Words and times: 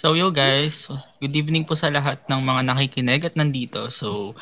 So 0.00 0.16
yo 0.16 0.32
guys, 0.32 0.88
good 1.20 1.36
evening 1.36 1.68
po 1.68 1.76
sa 1.76 1.92
lahat 1.92 2.24
ng 2.24 2.40
mga 2.40 2.72
nakikinig 2.72 3.20
at 3.20 3.36
nandito. 3.36 3.92
So 3.92 4.32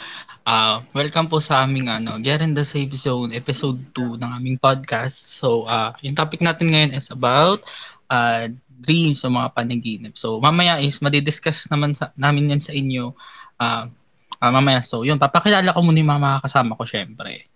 uh, 0.47 0.87
welcome 0.95 1.27
po 1.27 1.43
sa 1.43 1.67
aming 1.67 1.91
ano, 1.91 2.15
Get 2.23 2.47
in 2.47 2.55
the 2.55 2.63
Safe 2.63 2.95
Zone 2.95 3.35
episode 3.35 3.83
2 3.91 4.23
ng 4.23 4.31
aming 4.39 4.63
podcast. 4.63 5.19
So 5.19 5.67
uh, 5.67 5.99
yung 5.99 6.15
topic 6.15 6.47
natin 6.47 6.71
ngayon 6.71 6.95
is 6.95 7.11
about 7.11 7.67
uh, 8.07 8.47
dreams 8.87 9.27
o 9.27 9.35
mga 9.35 9.51
panaginip. 9.51 10.15
So 10.15 10.39
mamaya 10.39 10.79
is 10.79 11.03
madidiscuss 11.03 11.67
naman 11.75 11.91
sa, 11.91 12.15
namin 12.15 12.55
yan 12.55 12.63
sa 12.63 12.71
inyo 12.71 13.11
uh, 13.59 13.91
uh, 14.39 14.51
mamaya. 14.55 14.79
So 14.79 15.03
yun, 15.03 15.19
papakilala 15.19 15.75
ko 15.75 15.83
muna 15.83 15.99
yung 15.99 16.15
mga 16.15 16.39
kasama 16.47 16.79
ko 16.79 16.87
syempre. 16.87 17.51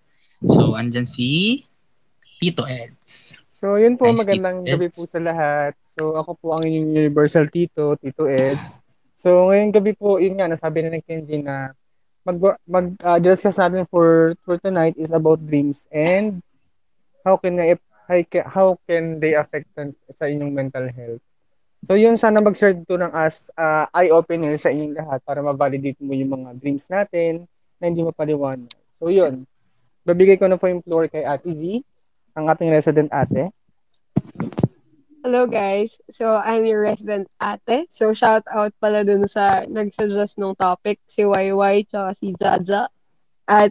So 0.50 0.74
andyan 0.74 1.06
si 1.06 1.62
Tito 2.42 2.66
Eds. 2.66 3.38
So, 3.62 3.78
yun 3.78 3.94
po, 3.94 4.10
nice 4.10 4.26
magandang 4.26 4.66
gabi 4.66 4.90
po 4.90 5.06
sa 5.06 5.22
lahat. 5.22 5.78
So, 5.94 6.18
ako 6.18 6.34
po 6.34 6.46
ang 6.58 6.66
inyong 6.66 7.06
Universal 7.06 7.46
Tito, 7.46 7.94
Tito 7.94 8.26
Eds. 8.26 8.82
So, 9.14 9.54
ngayong 9.54 9.70
gabi 9.70 9.94
po, 9.94 10.18
yun 10.18 10.34
nga, 10.34 10.50
nasabi 10.50 10.82
na 10.82 10.98
ng 10.98 11.06
Kenji 11.06 11.38
na 11.46 11.70
mag, 12.26 12.58
mag 12.66 12.90
uh, 12.98 13.22
discuss 13.22 13.54
natin 13.54 13.86
for, 13.86 14.34
for 14.42 14.58
tonight 14.58 14.98
is 14.98 15.14
about 15.14 15.38
dreams 15.46 15.86
and 15.94 16.42
how 17.22 17.38
can 17.38 17.54
how 18.50 18.74
can 18.82 19.22
they 19.22 19.38
affect 19.38 19.70
sa 20.10 20.26
inyong 20.26 20.50
mental 20.50 20.90
health. 20.90 21.22
So, 21.86 21.94
yun, 21.94 22.18
sana 22.18 22.42
mag-share 22.42 22.74
to 22.74 22.98
ng 22.98 23.14
as 23.14 23.46
uh, 23.54 23.86
eye-opener 23.94 24.58
sa 24.58 24.74
inyong 24.74 24.98
lahat 24.98 25.22
para 25.22 25.38
ma-validate 25.38 26.02
mo 26.02 26.18
yung 26.18 26.34
mga 26.34 26.58
dreams 26.58 26.90
natin 26.90 27.46
na 27.78 27.86
hindi 27.86 28.02
mapaliwanag. 28.02 28.74
So, 28.98 29.06
yun. 29.06 29.46
Babigay 30.02 30.34
ko 30.34 30.50
na 30.50 30.58
po 30.58 30.66
yung 30.66 30.82
floor 30.82 31.06
kay 31.06 31.22
Ate 31.22 31.46
Z 31.54 31.86
ang 32.36 32.48
ating 32.48 32.72
resident 32.72 33.10
ate. 33.12 33.52
Hello 35.22 35.46
guys. 35.46 36.02
So 36.10 36.34
I'm 36.34 36.66
your 36.66 36.82
resident 36.82 37.30
ate. 37.38 37.86
So 37.92 38.10
shout 38.10 38.42
out 38.50 38.74
pala 38.82 39.06
dun 39.06 39.28
sa 39.30 39.62
nag-suggest 39.68 40.40
ng 40.40 40.58
topic 40.58 40.98
si 41.06 41.22
YY 41.22 41.86
tsaka 41.86 42.10
si 42.18 42.34
Jaja 42.34 42.90
at 43.46 43.70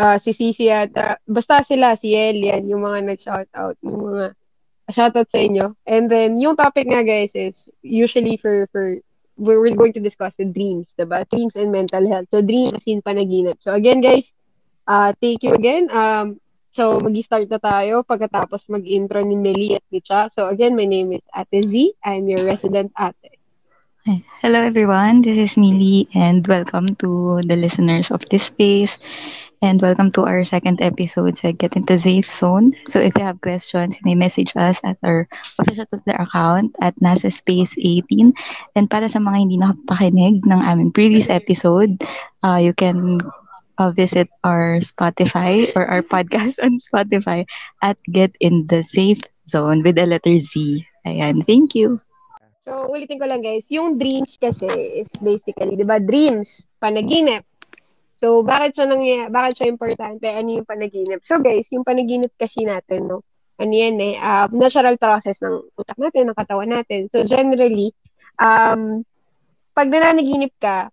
uh, 0.00 0.16
si 0.16 0.32
Sisi 0.32 0.72
at 0.72 0.94
uh, 0.96 1.20
basta 1.28 1.60
sila 1.60 1.98
si 1.98 2.16
Elian 2.16 2.64
yung 2.64 2.80
mga 2.80 3.12
nag-shout 3.12 3.50
out 3.52 3.76
yung 3.84 4.08
mga 4.08 4.26
shout 4.88 5.14
out 5.14 5.28
sa 5.28 5.42
inyo. 5.42 5.76
And 5.84 6.08
then 6.08 6.40
yung 6.40 6.56
topic 6.56 6.88
nga 6.88 7.04
guys 7.04 7.36
is 7.36 7.68
usually 7.84 8.40
for 8.40 8.64
for 8.72 8.96
we're 9.40 9.76
going 9.76 9.96
to 9.96 10.04
discuss 10.04 10.36
the 10.36 10.44
dreams, 10.44 10.92
diba? 10.96 11.24
Dreams 11.28 11.56
and 11.56 11.72
mental 11.72 12.04
health. 12.08 12.28
So 12.32 12.40
dream 12.40 12.72
as 12.72 12.84
in 12.88 13.00
panaginip. 13.04 13.60
So 13.60 13.76
again 13.76 14.00
guys, 14.00 14.32
uh 14.88 15.12
thank 15.20 15.44
you 15.44 15.52
again. 15.52 15.92
Um 15.92 16.40
So, 16.70 17.02
mag-start 17.02 17.50
na 17.50 17.58
tayo 17.58 18.06
pagkatapos 18.06 18.70
mag-intro 18.70 19.18
ni 19.26 19.34
Meli 19.34 19.74
at 19.74 19.82
Micha. 19.90 20.30
So, 20.30 20.46
again, 20.46 20.78
my 20.78 20.86
name 20.86 21.10
is 21.10 21.26
Ate 21.34 21.66
Z. 21.66 21.98
I'm 22.06 22.30
your 22.30 22.46
resident 22.46 22.94
ate. 22.94 23.42
Hello, 24.38 24.62
everyone. 24.62 25.26
This 25.26 25.34
is 25.34 25.58
Millie, 25.58 26.06
and 26.14 26.46
welcome 26.46 26.94
to 27.02 27.42
the 27.42 27.58
listeners 27.58 28.14
of 28.14 28.22
this 28.30 28.54
space. 28.54 29.02
And 29.60 29.82
welcome 29.82 30.14
to 30.14 30.24
our 30.24 30.46
second 30.46 30.78
episode 30.78 31.34
sa 31.34 31.50
Get 31.50 31.74
Into 31.74 31.98
Safe 31.98 32.24
Zone. 32.24 32.70
So, 32.86 33.02
if 33.02 33.18
you 33.18 33.26
have 33.26 33.42
questions, 33.42 33.98
you 33.98 34.06
may 34.06 34.14
message 34.14 34.54
us 34.54 34.78
at 34.86 34.94
our 35.02 35.26
official 35.58 35.90
Twitter 35.90 36.22
account 36.22 36.78
at 36.78 36.94
nasa 37.02 37.34
space 37.34 37.74
18. 37.82 38.30
And 38.78 38.86
para 38.86 39.10
sa 39.10 39.18
mga 39.18 39.36
hindi 39.42 39.58
nakapakinig 39.58 40.46
ng 40.46 40.60
aming 40.62 40.94
previous 40.94 41.26
episode, 41.26 41.98
uh, 42.46 42.62
you 42.62 42.72
can 42.72 43.18
uh, 43.80 43.88
visit 43.88 44.28
our 44.44 44.76
Spotify 44.84 45.64
or 45.72 45.88
our 45.88 46.04
podcast 46.04 46.60
on 46.60 46.76
Spotify 46.76 47.48
at 47.80 47.96
Get 48.12 48.36
in 48.44 48.68
the 48.68 48.84
Safe 48.84 49.24
Zone 49.48 49.80
with 49.80 49.96
the 49.96 50.04
letter 50.04 50.36
Z. 50.36 50.84
Ayan, 51.08 51.40
thank 51.48 51.72
you. 51.72 51.96
So, 52.60 52.92
ulitin 52.92 53.16
ko 53.16 53.24
lang 53.24 53.40
guys, 53.40 53.72
yung 53.72 53.96
dreams 53.96 54.36
kasi 54.36 54.68
is 55.00 55.08
basically, 55.24 55.80
di 55.80 55.82
ba, 55.88 55.96
dreams, 55.96 56.68
panaginip. 56.76 57.48
So, 58.20 58.44
bakit 58.44 58.76
siya 58.76 58.84
nangyay, 58.84 59.32
bakit 59.32 59.56
siya 59.56 59.72
importante? 59.72 60.28
Ano 60.28 60.60
yung 60.60 60.68
panaginip? 60.68 61.24
So, 61.24 61.40
guys, 61.40 61.72
yung 61.72 61.88
panaginip 61.88 62.36
kasi 62.36 62.68
natin, 62.68 63.08
no, 63.08 63.24
ano 63.56 63.72
yan 63.72 63.96
eh, 63.96 64.20
uh, 64.20 64.44
natural 64.52 65.00
process 65.00 65.40
ng 65.40 65.72
utak 65.72 65.96
natin, 65.96 66.28
ng 66.28 66.36
katawan 66.36 66.68
natin. 66.68 67.08
So, 67.08 67.24
generally, 67.24 67.96
um, 68.36 69.08
pag 69.72 69.88
nananaginip 69.88 70.52
ka, 70.60 70.92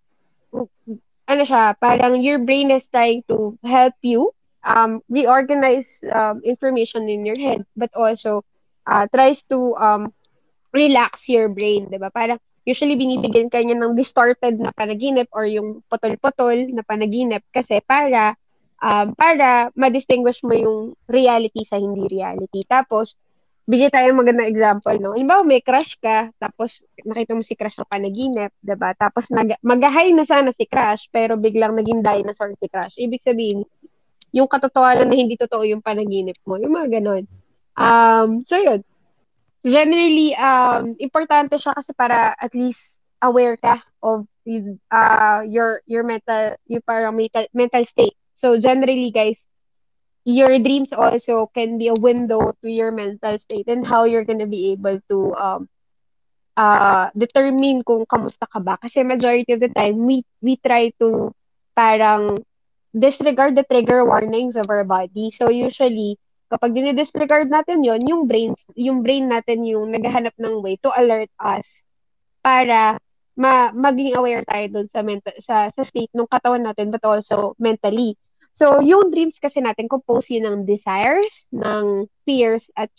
ano 1.28 1.44
siya, 1.44 1.76
parang 1.76 2.18
your 2.24 2.40
brain 2.40 2.72
is 2.72 2.88
trying 2.88 3.20
to 3.28 3.54
help 3.60 3.94
you 4.00 4.32
um, 4.64 5.04
reorganize 5.12 6.00
um, 6.08 6.40
information 6.42 7.06
in 7.08 7.28
your 7.28 7.36
head, 7.36 7.68
but 7.76 7.92
also 7.92 8.42
uh, 8.88 9.04
tries 9.12 9.44
to 9.52 9.76
um, 9.76 10.10
relax 10.72 11.28
your 11.28 11.52
brain, 11.52 11.92
di 11.92 12.00
ba? 12.00 12.08
Parang 12.08 12.40
usually 12.64 12.96
binibigyan 12.96 13.52
kanya 13.52 13.76
ng 13.76 13.96
distorted 13.96 14.56
na 14.60 14.72
panaginip 14.72 15.28
or 15.32 15.44
yung 15.48 15.84
potol-potol 15.88 16.56
na 16.72 16.84
panaginip 16.84 17.44
kasi 17.52 17.80
para 17.84 18.36
um, 18.80 19.12
para 19.16 19.72
ma-distinguish 19.76 20.44
mo 20.44 20.52
yung 20.52 20.78
reality 21.08 21.64
sa 21.64 21.80
hindi 21.80 22.08
reality. 22.08 22.64
Tapos, 22.68 23.16
bigay 23.68 23.92
tayo 23.92 24.16
magandang 24.16 24.48
example, 24.48 24.96
no? 24.96 25.12
Halimbawa, 25.12 25.44
may 25.44 25.60
crush 25.60 26.00
ka, 26.00 26.32
tapos 26.40 26.80
nakita 27.04 27.36
mo 27.36 27.44
si 27.44 27.52
crush 27.52 27.76
sa 27.76 27.84
panaginip, 27.84 28.48
ba 28.64 28.64
diba? 28.64 28.90
Tapos 28.96 29.28
nag- 29.28 29.60
mag-high 29.60 30.16
na 30.16 30.24
sana 30.24 30.56
si 30.56 30.64
crush, 30.64 31.12
pero 31.12 31.36
biglang 31.36 31.76
naging 31.76 32.00
dinosaur 32.00 32.56
si 32.56 32.64
crush. 32.72 32.96
Ibig 32.96 33.20
sabihin, 33.20 33.68
yung 34.32 34.48
katotohanan 34.48 35.12
na 35.12 35.16
hindi 35.20 35.36
totoo 35.36 35.68
yung 35.68 35.84
panaginip 35.84 36.40
mo. 36.48 36.56
Yung 36.56 36.72
mga 36.72 37.00
ganon. 37.00 37.28
Um, 37.76 38.40
so 38.40 38.56
yun. 38.56 38.80
Generally, 39.60 40.32
um, 40.40 40.96
importante 40.96 41.60
siya 41.60 41.76
kasi 41.76 41.92
para 41.92 42.32
at 42.40 42.56
least 42.56 43.04
aware 43.20 43.60
ka 43.60 43.84
of 44.00 44.24
uh, 44.88 45.42
your 45.44 45.82
your 45.84 46.06
mental 46.06 46.54
your 46.70 46.80
parang 46.86 47.18
mental, 47.18 47.44
mental 47.52 47.84
state. 47.84 48.14
So 48.32 48.56
generally 48.56 49.10
guys, 49.10 49.44
your 50.28 50.52
dreams 50.60 50.92
also 50.92 51.48
can 51.56 51.80
be 51.80 51.88
a 51.88 51.96
window 51.96 52.52
to 52.60 52.68
your 52.68 52.92
mental 52.92 53.40
state 53.40 53.64
and 53.72 53.86
how 53.88 54.04
you're 54.04 54.28
gonna 54.28 54.46
be 54.46 54.76
able 54.76 55.00
to 55.08 55.32
um 55.40 55.64
uh 56.58 57.08
determine 57.16 57.80
kung 57.80 58.04
kamusta 58.04 58.44
ka 58.44 58.60
ba. 58.60 58.76
Kasi 58.76 59.00
majority 59.08 59.56
of 59.56 59.60
the 59.64 59.72
time 59.72 60.04
we 60.04 60.20
we 60.44 60.60
try 60.60 60.92
to 61.00 61.32
parang 61.72 62.36
disregard 62.92 63.56
the 63.56 63.64
trigger 63.64 64.04
warnings 64.04 64.56
of 64.60 64.68
our 64.68 64.84
body. 64.84 65.32
So 65.32 65.48
usually 65.48 66.20
kapag 66.52 66.76
dinidisregard 66.76 67.48
natin 67.48 67.84
yon 67.84 68.00
yung 68.04 68.22
brain 68.28 68.52
yung 68.76 69.00
brain 69.04 69.28
natin 69.32 69.64
yung 69.64 69.92
naghahanap 69.92 70.36
ng 70.36 70.60
way 70.64 70.76
to 70.80 70.88
alert 70.96 71.28
us 71.40 71.84
para 72.40 72.96
ma 73.36 73.70
maging 73.76 74.16
aware 74.16 74.42
tayo 74.48 74.66
dun 74.72 74.88
sa 74.88 75.04
mental 75.04 75.36
sa 75.38 75.68
sa 75.70 75.82
state 75.84 76.10
ng 76.16 76.26
katawan 76.26 76.64
natin 76.64 76.88
but 76.90 77.04
also 77.04 77.52
mentally 77.60 78.16
So, 78.58 78.82
yung 78.82 79.14
dreams 79.14 79.38
kasi 79.38 79.62
natin, 79.62 79.86
compose 79.86 80.34
yun 80.34 80.50
ng 80.50 80.58
desires, 80.66 81.46
ng 81.54 82.10
fears, 82.26 82.74
at 82.74 82.90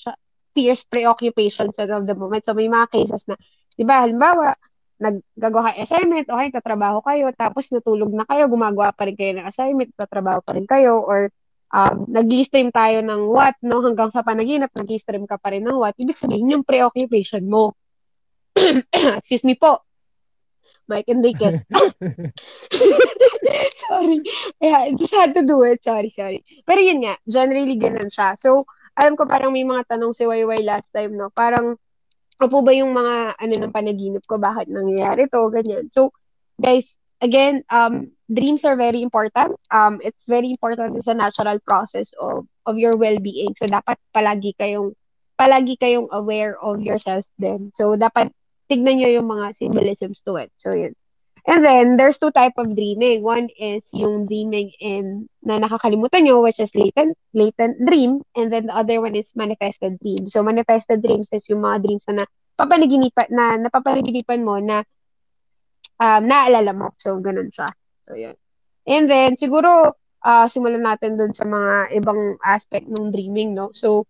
fears, 0.56 0.88
preoccupations 0.88 1.76
of 1.76 2.08
the 2.08 2.16
moment. 2.16 2.48
So, 2.48 2.56
may 2.56 2.72
mga 2.72 2.88
cases 2.96 3.28
na, 3.28 3.36
di 3.76 3.84
ba, 3.84 4.08
halimbawa, 4.08 4.56
naggagawa 5.04 5.76
kayo 5.76 5.84
assignment, 5.84 6.32
okay, 6.32 6.48
tatrabaho 6.56 7.04
kayo, 7.04 7.28
tapos 7.36 7.68
natulog 7.76 8.08
na 8.16 8.24
kayo, 8.24 8.48
gumagawa 8.48 8.96
pa 8.96 9.04
rin 9.04 9.20
kayo 9.20 9.36
ng 9.36 9.48
assignment, 9.52 9.92
tatrabaho 10.00 10.40
pa 10.40 10.56
rin 10.56 10.64
kayo, 10.64 11.04
or 11.04 11.28
um, 11.76 12.08
nag-stream 12.08 12.72
tayo 12.72 13.04
ng 13.04 13.28
what, 13.28 13.60
no, 13.60 13.84
hanggang 13.84 14.16
sa 14.16 14.24
panaginip, 14.24 14.72
nag-stream 14.72 15.28
ka 15.28 15.36
pa 15.36 15.52
rin 15.52 15.68
ng 15.68 15.76
what, 15.76 15.96
ibig 16.00 16.16
sabihin 16.16 16.56
yung 16.56 16.64
preoccupation 16.64 17.44
mo. 17.44 17.76
Excuse 19.20 19.44
me 19.44 19.60
po. 19.60 19.84
Mike 20.90 21.08
Enriquez. 21.08 21.62
sorry. 23.90 24.20
Yeah, 24.60 24.90
just 24.98 25.14
had 25.14 25.34
to 25.38 25.46
do 25.46 25.64
it. 25.64 25.86
Sorry, 25.86 26.10
sorry. 26.10 26.42
Pero 26.66 26.80
yun 26.82 27.06
nga, 27.06 27.16
generally 27.30 27.78
ganun 27.78 28.10
siya. 28.10 28.34
So, 28.36 28.66
alam 28.98 29.14
ko 29.14 29.30
parang 29.30 29.54
may 29.54 29.64
mga 29.64 29.86
tanong 29.96 30.18
si 30.18 30.26
YY 30.26 30.66
last 30.66 30.90
time, 30.92 31.16
no? 31.16 31.30
Parang, 31.30 31.78
ano 32.40 32.58
ba 32.66 32.72
yung 32.74 32.92
mga, 32.92 33.38
ano, 33.38 33.54
ng 33.54 33.74
panaginip 33.74 34.24
ko? 34.26 34.42
Bakit 34.42 34.68
nangyayari 34.68 35.30
to? 35.30 35.54
Ganyan. 35.54 35.88
So, 35.94 36.12
guys, 36.60 36.98
again, 37.22 37.64
um, 37.70 38.12
dreams 38.28 38.64
are 38.64 38.76
very 38.76 39.02
important. 39.02 39.56
Um, 39.72 40.00
it's 40.04 40.26
very 40.26 40.52
important. 40.52 40.98
It's 40.98 41.12
a 41.12 41.16
natural 41.16 41.60
process 41.64 42.12
of, 42.20 42.48
of 42.66 42.78
your 42.78 42.96
well-being. 42.96 43.56
So, 43.56 43.68
dapat 43.68 44.02
palagi 44.16 44.56
kayong, 44.60 44.96
palagi 45.40 45.80
kayong 45.80 46.12
aware 46.12 46.60
of 46.60 46.82
yourself 46.82 47.24
din. 47.40 47.72
So, 47.76 47.96
dapat 47.96 48.32
tignan 48.70 49.02
nyo 49.02 49.10
yung 49.10 49.28
mga 49.28 49.58
symbolisms 49.58 50.22
to 50.22 50.38
it. 50.38 50.54
So, 50.62 50.72
yun. 50.72 50.94
And 51.50 51.66
then, 51.66 51.98
there's 51.98 52.22
two 52.22 52.30
type 52.30 52.54
of 52.62 52.78
dreaming. 52.78 53.26
One 53.26 53.50
is 53.58 53.90
yung 53.96 54.30
dreaming 54.30 54.70
in 54.78 55.26
na 55.42 55.58
nakakalimutan 55.58 56.30
nyo, 56.30 56.46
which 56.46 56.62
is 56.62 56.76
latent, 56.78 57.18
latent 57.34 57.82
dream. 57.82 58.22
And 58.38 58.54
then, 58.54 58.70
the 58.70 58.76
other 58.78 59.02
one 59.02 59.18
is 59.18 59.34
manifested 59.34 59.98
dream. 59.98 60.30
So, 60.30 60.46
manifested 60.46 61.02
dreams 61.02 61.34
is 61.34 61.50
yung 61.50 61.66
mga 61.66 61.82
dreams 61.82 62.06
na 62.12 62.30
papanaginipan, 62.54 63.34
na 63.34 63.58
napapanaginipan 63.58 64.46
mo 64.46 64.62
na 64.62 64.86
um, 65.98 66.22
naalala 66.30 66.76
mo. 66.76 66.94
So, 67.02 67.18
ganun 67.18 67.50
siya. 67.50 67.74
So, 68.06 68.14
yun. 68.14 68.38
And 68.86 69.10
then, 69.10 69.34
siguro, 69.40 69.98
uh, 70.22 70.46
simulan 70.52 70.86
natin 70.86 71.18
dun 71.18 71.34
sa 71.34 71.48
mga 71.48 71.98
ibang 71.98 72.38
aspect 72.46 72.86
ng 72.86 73.10
dreaming, 73.10 73.56
no? 73.58 73.72
So, 73.74 74.06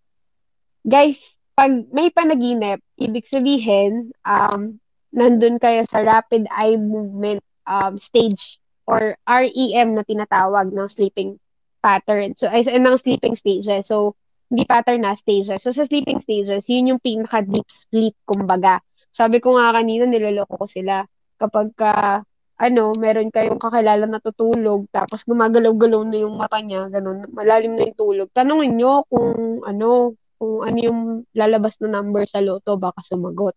guys, 0.83 1.38
pag 1.59 1.91
may 1.91 2.07
panaginip, 2.07 2.79
ibig 2.95 3.27
sabihin, 3.27 4.15
um, 4.23 4.79
nandun 5.11 5.59
kayo 5.59 5.83
sa 5.83 5.99
rapid 6.07 6.47
eye 6.47 6.79
movement 6.79 7.43
um, 7.67 7.99
stage 7.99 8.63
or 8.87 9.19
REM 9.27 9.91
na 9.91 10.07
tinatawag 10.07 10.71
ng 10.71 10.87
sleeping 10.87 11.35
pattern. 11.83 12.31
So, 12.39 12.47
ay, 12.47 12.63
ng 12.63 12.95
sleeping 12.95 13.35
stages. 13.35 13.91
So, 13.91 14.15
hindi 14.47 14.63
pattern 14.63 15.03
na 15.03 15.19
stages. 15.19 15.59
So, 15.59 15.75
sa 15.75 15.83
sleeping 15.83 16.23
stages, 16.23 16.63
yun 16.71 16.95
yung 16.95 17.03
pinaka-deep 17.03 17.67
sleep, 17.67 18.15
kumbaga. 18.23 18.79
Sabi 19.11 19.43
ko 19.43 19.59
nga 19.59 19.75
kanina, 19.75 20.07
niloloko 20.07 20.63
ko 20.63 20.65
sila. 20.65 21.03
Kapag 21.35 21.75
ka, 21.75 22.23
ano, 22.55 22.83
meron 22.95 23.35
kayong 23.35 23.59
kakilala 23.59 24.07
na 24.07 24.23
tutulog, 24.23 24.87
tapos 24.95 25.27
gumagalaw-galaw 25.27 26.07
na 26.07 26.23
yung 26.23 26.39
mata 26.39 26.63
niya, 26.63 26.87
ganun, 26.87 27.27
malalim 27.35 27.75
na 27.75 27.83
yung 27.83 27.99
tulog. 27.99 28.31
Tanungin 28.31 28.79
nyo 28.79 29.03
kung, 29.11 29.59
ano, 29.67 30.15
kung 30.39 30.63
ano 30.63 30.77
yung 30.79 30.99
lalabas 31.35 31.77
na 31.83 31.99
number 31.99 32.23
sa 32.23 32.39
loto, 32.39 32.79
baka 32.79 33.03
sumagot. 33.03 33.53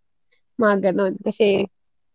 Mga 0.58 0.90
ganun. 0.90 1.14
Kasi, 1.22 1.62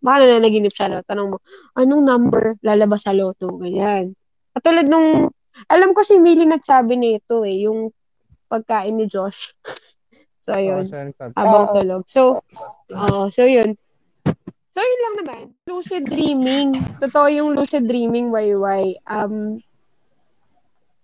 baka 0.03 0.27
na 0.27 0.37
nanaginip 0.37 0.75
siya, 0.75 0.91
no? 0.91 1.01
tanong 1.07 1.27
mo, 1.33 1.37
anong 1.79 2.03
number 2.03 2.43
lalabas 2.61 3.07
sa 3.07 3.15
loto? 3.15 3.47
Ganyan. 3.57 4.11
Katulad 4.51 4.91
nung, 4.91 5.31
alam 5.71 5.95
ko 5.95 6.03
si 6.03 6.19
Millie 6.19 6.45
nagsabi 6.45 6.99
nito 6.99 7.47
eh, 7.47 7.63
yung 7.63 7.95
pagkain 8.51 8.99
ni 8.99 9.07
Josh. 9.07 9.55
so, 10.45 10.59
yun. 10.59 10.83
Oh, 10.91 11.31
Habang 11.33 11.65
tulog. 11.71 12.03
So, 12.11 12.43
oh, 12.91 13.31
so 13.31 13.47
yun. 13.47 13.79
So, 14.75 14.83
yun 14.85 15.01
lang 15.01 15.15
naman. 15.23 15.43
Lucid 15.65 16.05
dreaming. 16.05 16.77
Totoo 17.01 17.31
yung 17.33 17.57
lucid 17.57 17.89
dreaming, 17.89 18.29
YY. 18.29 19.01
Um, 19.09 19.57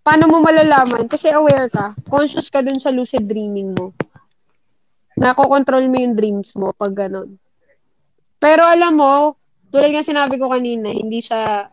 paano 0.04 0.28
mo 0.30 0.44
malalaman? 0.44 1.08
Kasi 1.08 1.32
aware 1.32 1.72
ka. 1.72 1.96
Conscious 2.12 2.52
ka 2.52 2.60
dun 2.60 2.78
sa 2.78 2.92
lucid 2.92 3.24
dreaming 3.26 3.72
mo. 3.74 3.96
Nako-control 5.16 5.88
mo 5.88 5.98
yung 5.98 6.16
dreams 6.20 6.54
mo 6.60 6.76
pag 6.76 6.94
ganun. 6.94 7.40
Pero 8.44 8.68
alam 8.68 9.00
mo, 9.00 9.40
tulad 9.72 9.96
nga 9.96 10.04
sinabi 10.04 10.36
ko 10.36 10.52
kanina, 10.52 10.92
hindi 10.92 11.24
siya, 11.24 11.72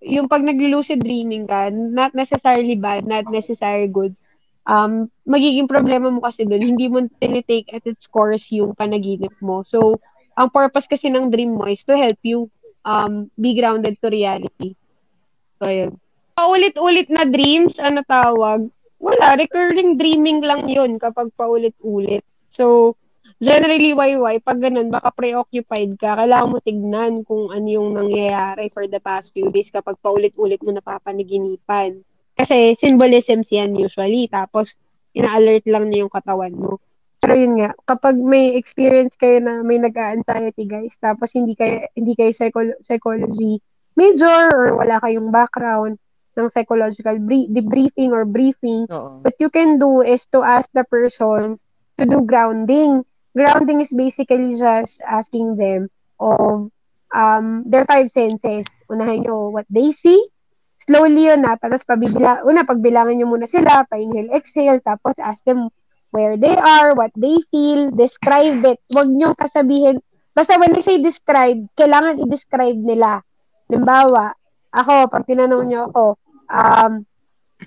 yung 0.00 0.26
pag 0.26 0.40
nag-lucid 0.40 1.04
dreaming 1.04 1.44
ka, 1.44 1.68
not 1.68 2.16
necessarily 2.16 2.74
bad, 2.74 3.04
not 3.04 3.28
necessarily 3.28 3.92
good, 3.92 4.16
um, 4.64 5.12
magiging 5.28 5.68
problema 5.68 6.08
mo 6.08 6.24
kasi 6.24 6.48
dun, 6.48 6.64
hindi 6.64 6.88
mo 6.88 7.04
tinitake 7.20 7.68
at 7.76 7.84
its 7.84 8.08
course 8.08 8.48
yung 8.52 8.72
panaginip 8.72 9.36
mo. 9.44 9.60
So, 9.68 10.00
ang 10.38 10.48
purpose 10.48 10.88
kasi 10.88 11.12
ng 11.12 11.28
dream 11.28 11.60
mo 11.60 11.68
is 11.68 11.82
to 11.84 11.98
help 11.98 12.20
you 12.24 12.48
um, 12.88 13.28
be 13.36 13.52
grounded 13.58 14.00
to 14.00 14.08
reality. 14.08 14.78
So, 15.60 15.68
yun. 15.68 15.98
Paulit-ulit 16.38 17.10
na 17.10 17.26
dreams, 17.26 17.82
ano 17.82 18.06
tawag? 18.06 18.70
Wala, 19.02 19.34
recurring 19.34 19.98
dreaming 19.98 20.38
lang 20.38 20.70
yun 20.70 20.94
kapag 20.94 21.34
paulit-ulit. 21.34 22.22
So, 22.46 22.94
generally, 23.42 23.90
YY, 23.90 24.38
pag 24.46 24.62
ganun, 24.62 24.86
baka 24.86 25.10
preoccupied 25.10 25.98
ka, 25.98 26.14
kailangan 26.14 26.54
mo 26.54 26.62
tignan 26.62 27.26
kung 27.26 27.50
ano 27.50 27.66
yung 27.66 27.90
nangyayari 27.90 28.70
for 28.70 28.86
the 28.86 29.02
past 29.02 29.34
few 29.34 29.50
days 29.50 29.74
kapag 29.74 29.98
paulit-ulit 29.98 30.62
mo 30.62 30.78
napapaniginipan. 30.78 32.06
Kasi 32.38 32.78
symbolisms 32.78 33.50
yan 33.50 33.74
usually. 33.74 34.30
Tapos, 34.30 34.78
ina-alert 35.18 35.66
lang 35.66 35.90
niya 35.90 36.06
yung 36.06 36.14
katawan 36.14 36.54
mo. 36.54 36.78
Pero 37.18 37.34
yun 37.34 37.58
nga, 37.58 37.74
kapag 37.82 38.14
may 38.14 38.54
experience 38.54 39.18
kayo 39.18 39.42
na 39.42 39.66
may 39.66 39.82
nag-anxiety 39.82 40.70
guys, 40.70 40.94
tapos 41.02 41.34
hindi 41.34 41.58
kayo, 41.58 41.82
hindi 41.98 42.14
kayo 42.14 42.30
psycho- 42.30 42.78
psychology 42.78 43.58
major 43.98 44.54
or 44.54 44.78
wala 44.78 45.02
kayong 45.02 45.34
background 45.34 45.98
ng 46.38 46.48
psychological 46.48 47.18
brie- 47.18 47.50
debriefing 47.50 48.14
or 48.14 48.22
briefing, 48.22 48.86
Oo. 48.86 49.26
what 49.26 49.34
you 49.42 49.50
can 49.50 49.76
do 49.82 50.00
is 50.06 50.24
to 50.30 50.46
ask 50.46 50.70
the 50.72 50.86
person 50.86 51.58
to 51.98 52.02
do 52.06 52.22
grounding. 52.22 53.02
Grounding 53.34 53.82
is 53.82 53.90
basically 53.90 54.54
just 54.54 55.02
asking 55.02 55.58
them 55.58 55.90
of 56.22 56.70
um, 57.10 57.66
their 57.66 57.84
five 57.84 58.08
senses. 58.14 58.66
Unahin 58.86 59.26
nyo 59.26 59.50
what 59.50 59.66
they 59.68 59.90
see, 59.90 60.18
slowly 60.78 61.26
yun 61.26 61.42
na, 61.42 61.58
tapos 61.58 61.82
pabibila, 61.82 62.46
una, 62.46 62.62
pagbilangan 62.62 63.18
nyo 63.18 63.26
muna 63.26 63.50
sila, 63.50 63.82
pa-inhale, 63.90 64.30
exhale, 64.30 64.78
tapos 64.78 65.18
ask 65.18 65.42
them 65.42 65.68
where 66.14 66.38
they 66.38 66.56
are, 66.56 66.94
what 66.94 67.12
they 67.18 67.36
feel, 67.50 67.90
describe 67.92 68.64
it. 68.64 68.78
Huwag 68.94 69.10
nyo 69.10 69.34
sasabihin, 69.36 70.00
basta 70.32 70.56
when 70.56 70.72
they 70.72 70.80
say 70.80 71.02
describe, 71.02 71.58
kailangan 71.76 72.22
i-describe 72.22 72.78
nila. 72.78 73.20
Halimbawa, 73.68 74.32
ako, 74.72 75.12
pag 75.12 75.26
tinanong 75.28 75.64
nyo 75.68 75.80
ako, 75.92 76.04
um, 76.48 77.06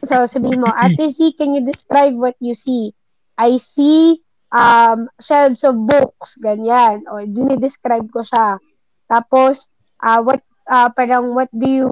so 0.03 0.25
sabihin 0.27 0.61
mo, 0.61 0.69
Ate 0.69 1.09
Z, 1.09 1.37
can 1.37 1.53
you 1.55 1.63
describe 1.65 2.13
what 2.17 2.35
you 2.41 2.53
see? 2.53 2.93
I 3.37 3.57
see 3.57 4.21
um, 4.51 5.09
shelves 5.21 5.63
of 5.63 5.79
books, 5.87 6.37
ganyan. 6.37 7.07
O, 7.09 7.23
dinidescribe 7.23 8.09
ko 8.11 8.21
siya. 8.21 8.61
Tapos, 9.09 9.71
uh, 10.01 10.21
what 10.21 10.41
uh, 10.71 10.89
parang 10.93 11.33
what 11.35 11.49
do 11.53 11.67
you 11.67 11.89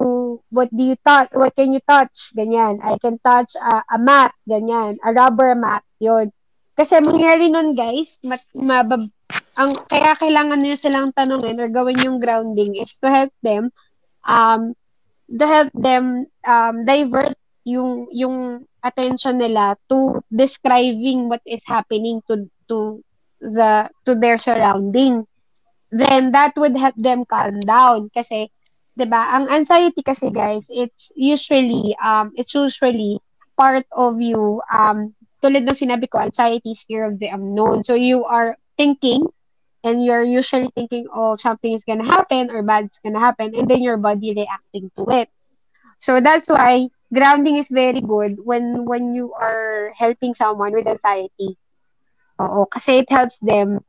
what 0.50 0.72
do 0.72 0.82
you 0.92 0.96
touch 1.04 1.28
what 1.36 1.54
can 1.54 1.72
you 1.72 1.82
touch 1.84 2.32
ganyan 2.32 2.80
I 2.82 2.96
can 2.96 3.20
touch 3.20 3.54
uh, 3.60 3.82
a 3.84 3.98
mat 3.98 4.32
ganyan 4.48 4.96
a 5.04 5.12
rubber 5.12 5.54
mat 5.54 5.84
yon 6.00 6.32
kasi 6.74 6.96
mangyari 7.04 7.52
nun 7.52 7.76
guys 7.76 8.16
mat, 8.24 8.40
mabab, 8.56 9.04
ang 9.60 9.70
kaya 9.84 10.16
kailangan 10.16 10.60
niyo 10.64 10.76
silang 10.80 11.12
tanungin 11.12 11.60
or 11.60 11.68
gawin 11.68 12.00
yung 12.00 12.18
grounding 12.18 12.78
is 12.80 12.96
to 12.98 13.12
help 13.12 13.32
them 13.44 13.68
um 14.24 14.72
to 15.38 15.44
help 15.46 15.70
them 15.74 16.26
um 16.46 16.84
divert 16.84 17.36
yung 17.64 18.08
yung 18.10 18.64
attention 18.82 19.38
nila 19.38 19.76
to 19.88 20.18
describing 20.32 21.28
what 21.28 21.42
is 21.44 21.62
happening 21.66 22.20
to 22.28 22.48
to 22.68 23.00
the 23.40 23.88
to 24.06 24.14
their 24.16 24.38
surrounding 24.38 25.24
then 25.90 26.32
that 26.32 26.52
would 26.56 26.76
help 26.76 26.94
them 26.96 27.24
calm 27.26 27.58
down 27.62 28.08
kasi 28.14 28.48
'di 28.96 29.06
ba? 29.08 29.36
Ang 29.38 29.48
anxiety 29.50 30.02
kasi 30.02 30.30
guys, 30.30 30.66
it's 30.70 31.10
usually 31.16 31.94
um 32.02 32.30
it's 32.36 32.54
usually 32.54 33.18
part 33.56 33.86
of 33.94 34.18
you 34.20 34.60
um 34.72 35.12
tulad 35.42 35.64
ng 35.64 35.76
sinabi 35.76 36.06
ko, 36.10 36.20
anxiety 36.20 36.72
is 36.74 36.84
fear 36.84 37.06
of 37.08 37.18
the 37.18 37.28
unknown. 37.30 37.82
So 37.82 37.94
you 37.96 38.24
are 38.24 38.56
thinking 38.76 39.24
and 39.84 40.02
you're 40.04 40.22
usually 40.24 40.70
thinking 40.74 41.06
of 41.12 41.40
something 41.40 41.72
is 41.72 41.84
gonna 41.84 42.04
happen 42.06 42.50
or 42.50 42.62
bad 42.62 42.86
is 42.86 42.98
gonna 43.04 43.20
happen 43.20 43.54
and 43.54 43.68
then 43.68 43.82
your 43.82 43.96
body 43.96 44.34
reacting 44.34 44.90
to 44.96 45.04
it. 45.10 45.28
So 45.98 46.20
that's 46.20 46.48
why 46.48 46.88
grounding 47.12 47.56
is 47.56 47.68
very 47.68 48.00
good 48.00 48.38
when 48.42 48.84
when 48.84 49.14
you 49.14 49.32
are 49.34 49.92
helping 49.96 50.34
someone 50.34 50.72
with 50.72 50.88
anxiety. 50.88 51.56
Oo, 52.40 52.64
kasi 52.66 53.04
it 53.04 53.10
helps 53.12 53.40
them 53.40 53.84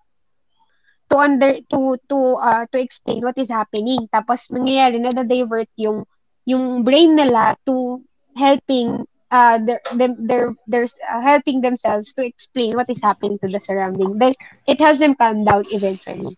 to 1.12 1.16
under 1.20 1.60
to 1.72 2.00
to 2.08 2.18
uh, 2.40 2.64
to 2.72 2.78
explain 2.80 3.24
what 3.24 3.36
is 3.36 3.52
happening 3.52 4.08
tapos 4.08 4.48
mangyayari 4.48 5.00
na 5.00 5.12
divert 5.28 5.68
yung 5.76 6.08
yung 6.48 6.88
brain 6.88 7.16
nila 7.16 7.56
to 7.68 8.00
helping 8.40 9.04
uh 9.32 9.58
their 9.64 9.80
them 9.96 10.20
their 10.28 10.52
their 10.68 10.86
uh, 11.08 11.22
helping 11.24 11.64
themselves 11.64 12.12
to 12.14 12.22
explain 12.28 12.76
what 12.76 12.92
is 12.92 13.00
happening 13.02 13.40
to 13.40 13.48
the 13.48 13.64
surrounding. 13.64 14.20
Then 14.20 14.36
it 14.68 14.78
helps 14.78 15.00
them 15.00 15.16
calm 15.16 15.48
down 15.48 15.64
eventually. 15.72 16.36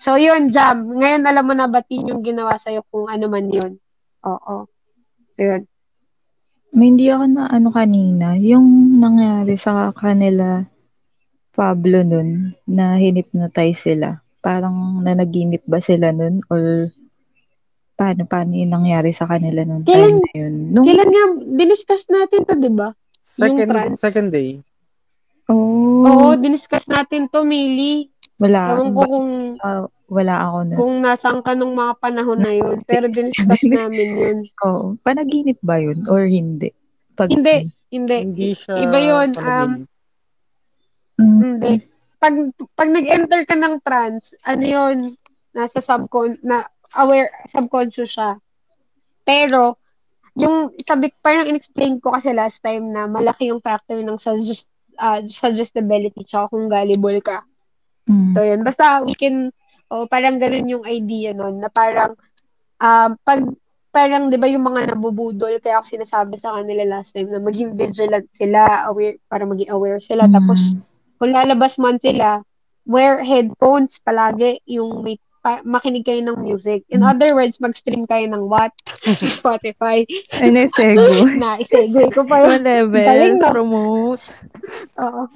So 0.00 0.16
yun 0.18 0.50
jam 0.50 0.88
ngayon 0.88 1.28
alam 1.28 1.44
mo 1.46 1.54
na 1.54 1.68
ba't 1.68 1.86
yun 1.92 2.10
yung 2.10 2.22
ginawa 2.24 2.58
sa'yo 2.58 2.82
kung 2.90 3.06
ano 3.06 3.28
man 3.28 3.46
yun? 3.52 3.78
Oo. 4.26 4.66
Yun. 5.38 5.68
May 6.72 6.88
hindi 6.88 7.12
ako 7.12 7.24
na 7.28 7.52
ano 7.52 7.68
kanina, 7.68 8.32
yung 8.40 8.96
nangyari 8.96 9.60
sa 9.60 9.92
kanila 9.92 10.64
Pablo 11.52 12.00
nun 12.00 12.56
na 12.64 12.96
hinipnotize 12.96 13.92
sila? 13.92 14.24
Parang 14.40 15.04
nanaginip 15.04 15.60
ba 15.68 15.84
sila 15.84 16.16
nun? 16.16 16.40
Or 16.48 16.88
paano 18.02 18.26
paano 18.26 18.52
yung 18.52 18.74
nangyari 18.74 19.10
sa 19.10 19.24
kanila 19.24 19.62
nung 19.62 19.80
time 19.80 19.94
Kailan- 19.94 20.18
na 20.18 20.30
yun? 20.34 20.54
Nung, 20.68 20.84
kailan 20.84 21.06
nga 21.08 21.24
diniscuss 21.54 22.04
natin 22.08 22.42
to 22.42 22.54
di 22.56 22.68
ba 22.68 22.90
Second, 23.22 23.70
trans. 23.70 23.96
second 23.96 24.28
day. 24.28 24.58
oh, 25.46 26.02
oo 26.02 26.28
diniscuss 26.34 26.86
natin 26.86 27.30
to 27.30 27.42
Mili 27.42 28.10
wala, 28.36 28.74
ewan 28.74 28.90
ko 28.90 28.98
ba- 28.98 29.06
kung 29.06 29.30
ah, 29.60 29.82
wala 30.08 30.34
ako 30.40 30.58
nun. 30.64 30.76
kung 30.76 30.94
nasaan 31.00 31.40
ka 31.40 31.54
nung 31.54 31.72
mga 31.72 31.94
panahon 31.96 32.40
na 32.40 32.52
yun 32.52 32.76
pero 32.90 33.06
diniscuss 33.06 33.62
namin 33.64 34.08
yun 34.12 34.38
Oo. 34.60 34.98
Panaginip 34.98 35.62
ba 35.62 35.78
yun 35.78 36.02
or 36.06 36.26
hindi? 36.26 36.74
Pag, 37.12 37.30
Hindi. 37.30 37.70
Hindi. 37.88 38.16
Hindi 38.24 38.48
siya 38.52 38.74
Iba 38.80 38.98
yun. 38.98 39.30
Um. 39.36 39.70
Mm, 41.14 41.38
hindi. 41.38 41.72
Pag, 42.16 42.34
pag 42.72 42.88
nag-enter 42.88 43.44
ka 43.44 43.52
ng 43.52 43.84
trance, 43.84 44.32
ano 44.42 44.64
yun, 44.64 44.96
nasa 45.52 45.78
subcon, 45.78 46.40
na 46.40 46.64
aware, 46.96 47.30
subconscious 47.48 48.16
siya. 48.16 48.38
Pero, 49.22 49.78
yung, 50.36 50.72
sabi, 50.80 51.12
parang 51.20 51.48
in-explain 51.48 52.00
ko 52.00 52.16
kasi 52.16 52.32
last 52.32 52.60
time 52.64 52.90
na 52.90 53.04
malaki 53.06 53.52
yung 53.52 53.60
factor 53.62 54.00
ng 54.00 54.18
suggest, 54.18 54.72
uh, 54.98 55.20
suggestibility 55.24 56.24
tsaka 56.24 56.52
kung 56.52 56.68
gullible 56.68 57.20
ka. 57.20 57.44
mm, 58.08 58.32
So, 58.34 58.40
yun. 58.42 58.60
Basta, 58.64 59.04
we 59.04 59.14
can, 59.14 59.52
o 59.92 60.08
parang 60.08 60.40
ganun 60.40 60.68
yung 60.68 60.84
idea 60.88 61.36
nun, 61.36 61.60
na 61.60 61.68
parang, 61.68 62.16
um, 62.80 63.10
pag, 63.22 63.44
parang, 63.92 64.32
di 64.32 64.40
ba 64.40 64.48
yung 64.48 64.64
mga 64.64 64.96
nabubudol, 64.96 65.60
kaya 65.60 65.78
ako 65.80 65.86
sinasabi 66.00 66.40
sa 66.40 66.56
kanila 66.56 66.98
last 66.98 67.12
time 67.12 67.28
na 67.28 67.40
maging 67.40 67.76
vigilant 67.76 68.26
sila, 68.32 68.88
aware, 68.88 69.20
para 69.28 69.44
maging 69.44 69.68
aware 69.68 70.00
sila. 70.00 70.24
mm, 70.24 70.32
Tapos, 70.32 70.76
kung 71.20 71.30
lalabas 71.36 71.76
man 71.76 72.00
sila, 72.00 72.40
wear 72.88 73.22
headphones 73.22 74.00
palagi, 74.02 74.58
yung 74.66 75.04
may 75.06 75.20
pa- 75.42 75.64
makinig 75.66 76.06
kayo 76.06 76.22
ng 76.22 76.38
music. 76.38 76.86
In 76.88 77.02
other 77.02 77.34
words, 77.34 77.58
mag-stream 77.58 78.06
kayo 78.06 78.30
ng 78.30 78.46
what? 78.46 78.70
Spotify. 79.42 80.06
Ay, 80.38 80.48
na-segue. 80.54 81.36
na, 81.36 81.58
isegue 81.58 82.08
ko 82.14 82.22
pa 82.24 82.46
yun. 82.46 82.62
level, 82.62 83.02
Galing, 83.02 83.36
no? 83.42 83.50
promote. 83.50 84.22
Oo. 85.02 85.26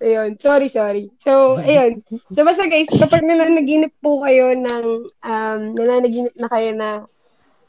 Ayun, 0.00 0.40
sorry, 0.40 0.72
sorry. 0.72 1.12
So, 1.20 1.60
ayun. 1.60 2.00
So, 2.32 2.40
basta 2.44 2.64
guys, 2.68 2.88
kapag 2.88 3.20
nananaginip 3.20 3.92
po 4.00 4.24
kayo 4.24 4.56
ng, 4.56 4.84
um, 5.12 5.60
nananaginip 5.76 6.32
na 6.40 6.48
kayo 6.48 6.70
na 6.72 6.88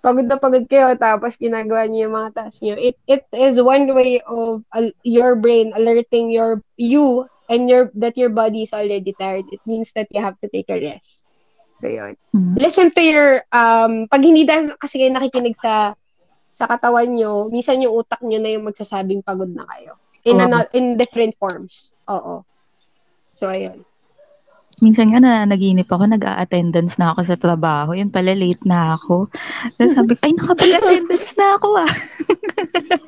pagod 0.02 0.26
na 0.26 0.40
pagod 0.40 0.66
kayo 0.66 0.98
tapos 0.98 1.38
ginagawa 1.38 1.86
niyo 1.86 2.08
yung 2.10 2.16
mga 2.18 2.32
tasks 2.34 2.64
niyo, 2.64 2.76
it, 2.80 2.98
it 3.06 3.28
is 3.36 3.60
one 3.62 3.86
way 3.94 4.18
of 4.26 4.64
al- 4.74 4.96
your 5.06 5.38
brain 5.38 5.76
alerting 5.78 6.32
your, 6.34 6.64
you 6.80 7.28
and 7.52 7.68
your, 7.68 7.92
that 8.00 8.16
your 8.16 8.32
body 8.32 8.64
is 8.64 8.72
already 8.72 9.12
tired. 9.12 9.44
It 9.52 9.60
means 9.68 9.92
that 10.00 10.08
you 10.08 10.24
have 10.24 10.40
to 10.40 10.48
take 10.48 10.72
a 10.72 10.80
rest. 10.80 11.20
So, 11.84 11.92
yun. 11.92 12.16
Mhm. 12.32 12.56
Listen 12.56 12.96
to 12.96 13.04
your, 13.04 13.44
um, 13.52 14.08
pag 14.08 14.24
hindi 14.24 14.48
dahil 14.48 14.80
kasi 14.80 15.04
kayo 15.04 15.12
nakikinig 15.12 15.60
sa, 15.60 15.92
sa 16.56 16.66
katawan 16.72 17.12
nyo, 17.12 17.52
minsan 17.52 17.84
yung 17.84 18.00
utak 18.00 18.24
nyo 18.24 18.40
na 18.40 18.56
yung 18.56 18.64
magsasabing 18.72 19.20
pagod 19.28 19.52
na 19.52 19.68
kayo. 19.68 20.00
In, 20.24 20.40
Oo. 20.40 20.46
ano, 20.48 20.64
in 20.72 20.96
different 20.96 21.36
forms. 21.36 21.92
Oo. 22.08 22.48
So, 23.36 23.52
ayun. 23.52 23.84
Minsan 24.80 25.12
nga 25.12 25.20
na 25.20 25.44
naginip 25.44 25.92
ako, 25.92 26.08
nag-a-attendance 26.08 26.96
na 26.96 27.12
ako 27.12 27.22
sa 27.28 27.36
trabaho. 27.36 27.92
Yun 27.94 28.10
pala, 28.14 28.32
late 28.32 28.64
na 28.64 28.96
ako. 28.96 29.28
Tapos 29.76 29.94
sabi 29.98 30.16
ko, 30.16 30.22
ay, 30.24 30.34
nakapag-attendance 30.38 31.32
na 31.36 31.48
ako 31.60 31.68
ah. 31.82 31.94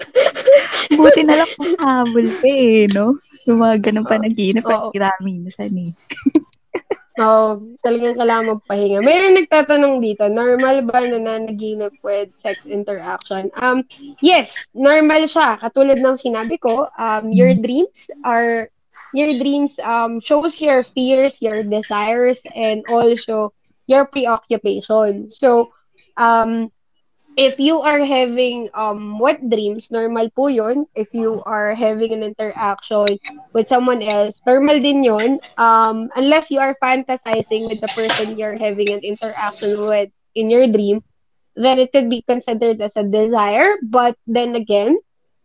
Buti 0.97 1.21
na 1.23 1.35
lang 1.39 1.51
kung 1.55 1.73
habol 1.79 2.27
pa 2.27 2.49
eh, 2.51 2.85
no? 2.91 3.15
Yung 3.47 3.59
mga 3.59 3.75
ganun 3.91 4.07
pa 4.07 4.17
naginip, 4.19 4.63
Oo. 4.63 4.89
ang 4.89 4.95
grami 4.95 5.31
minsan 5.43 5.73
eh. 5.75 5.91
Oo, 7.21 7.77
talagang 7.85 8.17
kailangan 8.17 8.57
magpahinga. 8.57 8.99
Mayroon 9.05 9.37
nagtatanong 9.37 10.01
dito, 10.01 10.25
normal 10.33 10.81
ba 10.81 11.05
na 11.05 11.21
nanaginip 11.21 11.93
with 12.01 12.33
sex 12.41 12.65
interaction? 12.65 13.53
Um, 13.53 13.85
yes, 14.17 14.65
normal 14.73 15.29
siya. 15.29 15.61
Katulad 15.61 16.01
ng 16.01 16.17
sinabi 16.17 16.57
ko, 16.57 16.89
um, 16.97 17.29
your 17.29 17.53
dreams 17.53 18.09
are, 18.25 18.65
your 19.13 19.29
dreams 19.37 19.77
um, 19.85 20.17
shows 20.17 20.57
your 20.57 20.81
fears, 20.81 21.37
your 21.37 21.61
desires, 21.61 22.41
and 22.57 22.81
also 22.89 23.53
your 23.85 24.09
preoccupation. 24.09 25.29
So, 25.29 25.69
um, 26.17 26.73
if 27.37 27.59
you 27.59 27.79
are 27.81 28.03
having 28.03 28.69
um 28.73 29.19
wet 29.19 29.39
dreams, 29.49 29.91
normal 29.91 30.29
po 30.35 30.47
yun. 30.47 30.85
If 30.95 31.13
you 31.13 31.41
are 31.45 31.73
having 31.75 32.13
an 32.13 32.23
interaction 32.23 33.17
with 33.53 33.67
someone 33.69 34.01
else, 34.01 34.41
normal 34.45 34.79
din 34.81 35.03
yun. 35.03 35.39
Um, 35.57 36.09
unless 36.15 36.51
you 36.51 36.59
are 36.59 36.75
fantasizing 36.81 37.67
with 37.67 37.81
the 37.81 37.89
person 37.89 38.37
you're 38.37 38.57
having 38.57 38.91
an 38.93 39.01
interaction 39.03 39.77
with 39.85 40.09
in 40.35 40.49
your 40.49 40.67
dream, 40.67 41.01
then 41.55 41.79
it 41.79 41.91
could 41.91 42.09
be 42.09 42.21
considered 42.23 42.81
as 42.81 42.95
a 42.97 43.03
desire. 43.03 43.75
But 43.83 44.17
then 44.27 44.55
again, 44.55 44.97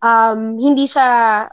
um, 0.03 0.59
hindi 0.59 0.87
siya 0.87 1.49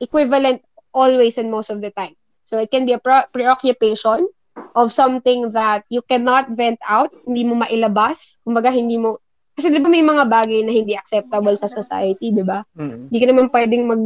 equivalent 0.00 0.62
always 0.94 1.38
and 1.38 1.50
most 1.50 1.70
of 1.70 1.80
the 1.80 1.90
time. 1.90 2.14
So 2.44 2.58
it 2.58 2.70
can 2.70 2.86
be 2.86 2.92
a 2.92 2.98
pro- 3.00 3.28
preoccupation 3.32 4.28
of 4.74 4.92
something 4.92 5.50
that 5.52 5.84
you 5.88 6.02
cannot 6.02 6.50
vent 6.50 6.78
out, 6.88 7.10
hindi 7.26 7.44
mo 7.44 7.54
mailabas. 7.56 8.36
Kumbaga, 8.46 8.72
hindi 8.72 8.98
mo 8.98 9.18
kasi 9.54 9.70
'di 9.70 9.80
ba 9.80 9.88
may 9.88 10.02
mga 10.02 10.26
bagay 10.26 10.60
na 10.66 10.72
hindi 10.74 10.98
acceptable 10.98 11.54
sa 11.54 11.70
society, 11.70 12.34
'di 12.34 12.44
ba? 12.44 12.66
Mm. 12.74 13.10
Hindi 13.10 13.18
ka 13.18 13.26
naman 13.30 13.46
pwedeng 13.54 13.82
mag 13.86 14.02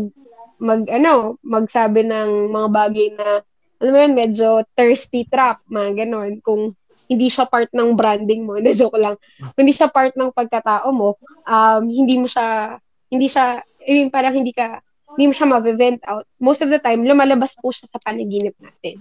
mag 0.59 0.83
ano, 0.91 1.39
magsabi 1.41 2.05
ng 2.05 2.53
mga 2.53 2.69
bagay 2.69 3.09
na 3.17 3.43
alam 3.79 3.93
mo 3.95 3.99
yun, 4.03 4.15
medyo 4.19 4.49
thirsty 4.75 5.23
trap, 5.31 5.63
mga 5.71 6.05
ganon. 6.05 6.43
Kung 6.43 6.75
hindi 7.09 7.31
siya 7.31 7.47
part 7.47 7.71
ng 7.71 7.95
branding 7.95 8.45
mo, 8.45 8.59
na 8.63 8.75
joke 8.75 8.99
lang. 8.99 9.15
Kung 9.39 9.63
hindi 9.65 9.75
siya 9.75 9.89
part 9.89 10.19
ng 10.19 10.35
pagkatao 10.35 10.91
mo, 10.91 11.17
um, 11.47 11.83
hindi 11.87 12.19
mo 12.19 12.27
siya, 12.27 12.77
hindi 13.09 13.31
siya, 13.31 13.63
I 13.87 13.91
mean, 13.95 14.11
parang 14.11 14.37
hindi 14.37 14.53
ka, 14.53 14.83
hindi 15.17 15.31
mo 15.31 15.35
siya 15.35 15.49
ma-vent 15.49 16.03
out. 16.05 16.27
Most 16.43 16.61
of 16.61 16.69
the 16.69 16.83
time, 16.83 17.07
lumalabas 17.07 17.57
po 17.57 17.73
siya 17.73 17.89
sa 17.89 18.03
panaginip 18.03 18.53
natin. 18.61 19.01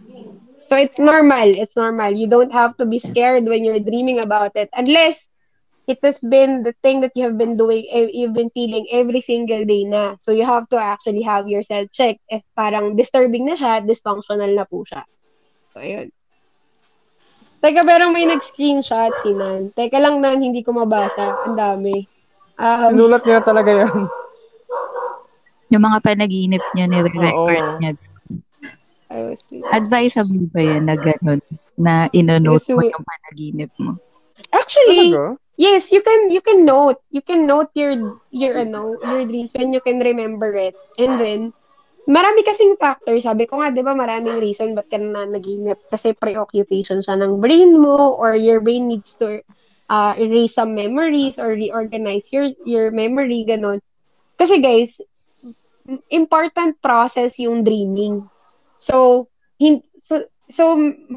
So, 0.67 0.75
it's 0.75 0.99
normal. 0.99 1.51
It's 1.55 1.75
normal. 1.75 2.15
You 2.15 2.27
don't 2.27 2.51
have 2.51 2.75
to 2.79 2.85
be 2.87 2.99
scared 2.99 3.43
when 3.47 3.63
you're 3.63 3.83
dreaming 3.83 4.19
about 4.23 4.55
it. 4.55 4.71
Unless, 4.75 5.27
it 5.88 6.03
has 6.03 6.20
been 6.20 6.67
the 6.67 6.75
thing 6.84 7.00
that 7.00 7.15
you 7.15 7.24
have 7.24 7.39
been 7.39 7.56
doing, 7.56 7.88
eh, 7.88 8.12
you've 8.12 8.36
been 8.36 8.51
feeling 8.51 8.84
every 8.91 9.24
single 9.24 9.63
day 9.63 9.88
na. 9.88 10.20
So, 10.20 10.36
you 10.36 10.44
have 10.44 10.67
to 10.70 10.77
actually 10.77 11.24
have 11.24 11.48
yourself 11.48 11.88
checked 11.96 12.20
if 12.27 12.44
parang 12.60 13.00
disturbing 13.00 13.48
na 13.48 13.56
siya, 13.56 13.88
dysfunctional 13.88 14.51
na 14.51 14.67
po 14.67 14.84
siya. 14.84 15.08
So, 15.72 15.79
ayun. 15.79 16.12
Teka, 17.63 17.88
pero 17.88 18.12
may 18.12 18.27
nag-screenshot 18.27 19.15
si 19.24 19.32
Nan. 19.32 19.72
Teka 19.74 19.98
lang, 19.98 20.20
Nan, 20.20 20.44
hindi 20.44 20.62
ko 20.62 20.75
mabasa. 20.75 21.48
Ang 21.48 21.56
dami. 21.56 22.06
Um, 22.60 22.94
Sinulat 22.94 23.24
niya 23.24 23.39
talaga 23.41 23.72
yan. 23.72 23.98
Yung 25.72 25.84
mga 25.84 26.00
panaginip 26.03 26.63
niya, 26.75 26.86
nire-record 26.86 27.79
niya. 27.79 27.91
ayos. 29.08 29.39
Advisable 29.72 30.51
ba 30.51 30.62
yan 30.62 30.84
na 30.84 30.96
gano'n? 31.00 31.39
Na 31.79 32.12
inonote 32.12 32.75
mo 32.75 32.84
yung 32.84 33.03
panaginip 33.08 33.72
mo? 33.79 33.96
Actually, 34.51 35.15
Talaga? 35.15 35.46
Yes, 35.57 35.91
you 35.91 36.01
can 36.01 36.29
you 36.31 36.41
can 36.41 36.65
note. 36.65 37.01
You 37.09 37.21
can 37.21 37.45
note 37.47 37.71
your 37.75 37.93
your 38.31 38.55
ano, 38.61 38.97
your 39.03 39.25
dreams 39.25 39.51
when 39.53 39.73
you 39.73 39.81
can 39.81 39.99
remember 39.99 40.53
it. 40.55 40.77
And 40.97 41.19
then 41.19 41.53
marami 42.07 42.45
kasing 42.45 42.77
factors. 42.79 43.25
Sabi 43.25 43.45
ko 43.49 43.59
nga, 43.61 43.69
'di 43.73 43.83
ba, 43.85 43.93
maraming 43.97 44.37
reason 44.39 44.73
ba't 44.77 44.87
ka 44.89 44.97
na 45.01 45.25
naginip 45.27 45.81
kasi 45.89 46.13
preoccupation 46.17 47.01
siya 47.03 47.17
ng 47.19 47.41
brain 47.41 47.75
mo 47.77 48.15
or 48.17 48.35
your 48.37 48.61
brain 48.61 48.87
needs 48.89 49.15
to 49.19 49.41
uh, 49.89 50.13
erase 50.17 50.55
some 50.55 50.73
memories 50.77 51.37
or 51.41 51.53
reorganize 51.53 52.29
your 52.31 52.49
your 52.65 52.89
memory 52.93 53.43
ganon. 53.47 53.81
Kasi 54.37 54.61
guys, 54.61 54.99
important 56.09 56.79
process 56.81 57.39
yung 57.39 57.63
dreaming. 57.63 58.29
So, 58.79 59.27
hin- 59.59 59.83
so, 60.03 60.23
so 60.49 60.63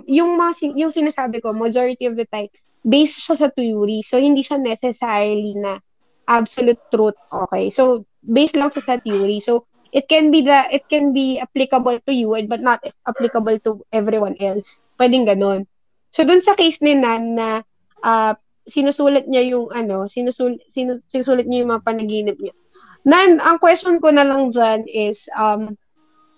yung 0.07 0.39
mga 0.39 0.75
yung 0.77 0.93
sinasabi 0.95 1.41
ko, 1.43 1.53
majority 1.53 2.07
of 2.07 2.17
the 2.17 2.27
time 2.27 2.51
based 2.87 3.21
siya 3.21 3.37
sa 3.37 3.49
theory. 3.53 4.01
So, 4.05 4.21
hindi 4.21 4.41
siya 4.41 4.61
necessarily 4.61 5.57
na 5.57 5.81
absolute 6.29 6.81
truth. 6.89 7.19
Okay. 7.29 7.69
So, 7.69 8.05
based 8.25 8.57
lang 8.57 8.73
siya 8.73 8.85
sa 8.85 8.97
theory. 9.01 9.41
So, 9.41 9.67
it 9.91 10.07
can 10.07 10.31
be 10.31 10.47
the, 10.47 10.71
it 10.71 10.87
can 10.87 11.11
be 11.13 11.43
applicable 11.43 11.99
to 12.07 12.13
you 12.15 12.31
but 12.47 12.63
not 12.63 12.81
applicable 13.09 13.59
to 13.67 13.83
everyone 13.91 14.39
else. 14.39 14.79
Pwedeng 14.97 15.27
ganon. 15.27 15.67
So, 16.15 16.23
dun 16.23 16.43
sa 16.43 16.55
case 16.55 16.83
ni 16.83 16.95
Nan 16.95 17.35
na 17.35 17.63
uh, 18.03 18.35
sinusulat 18.71 19.27
niya 19.27 19.57
yung 19.57 19.71
ano, 19.75 20.07
sinusul, 20.07 20.59
sinu, 20.71 21.03
sinusulat 21.11 21.47
niya 21.47 21.67
yung 21.67 21.73
mga 21.75 21.87
panaginip 21.87 22.37
niya. 22.39 22.55
Nan, 23.03 23.41
ang 23.41 23.59
question 23.59 23.99
ko 23.99 24.13
na 24.13 24.23
lang 24.23 24.53
dyan 24.53 24.85
is, 24.87 25.27
um, 25.35 25.75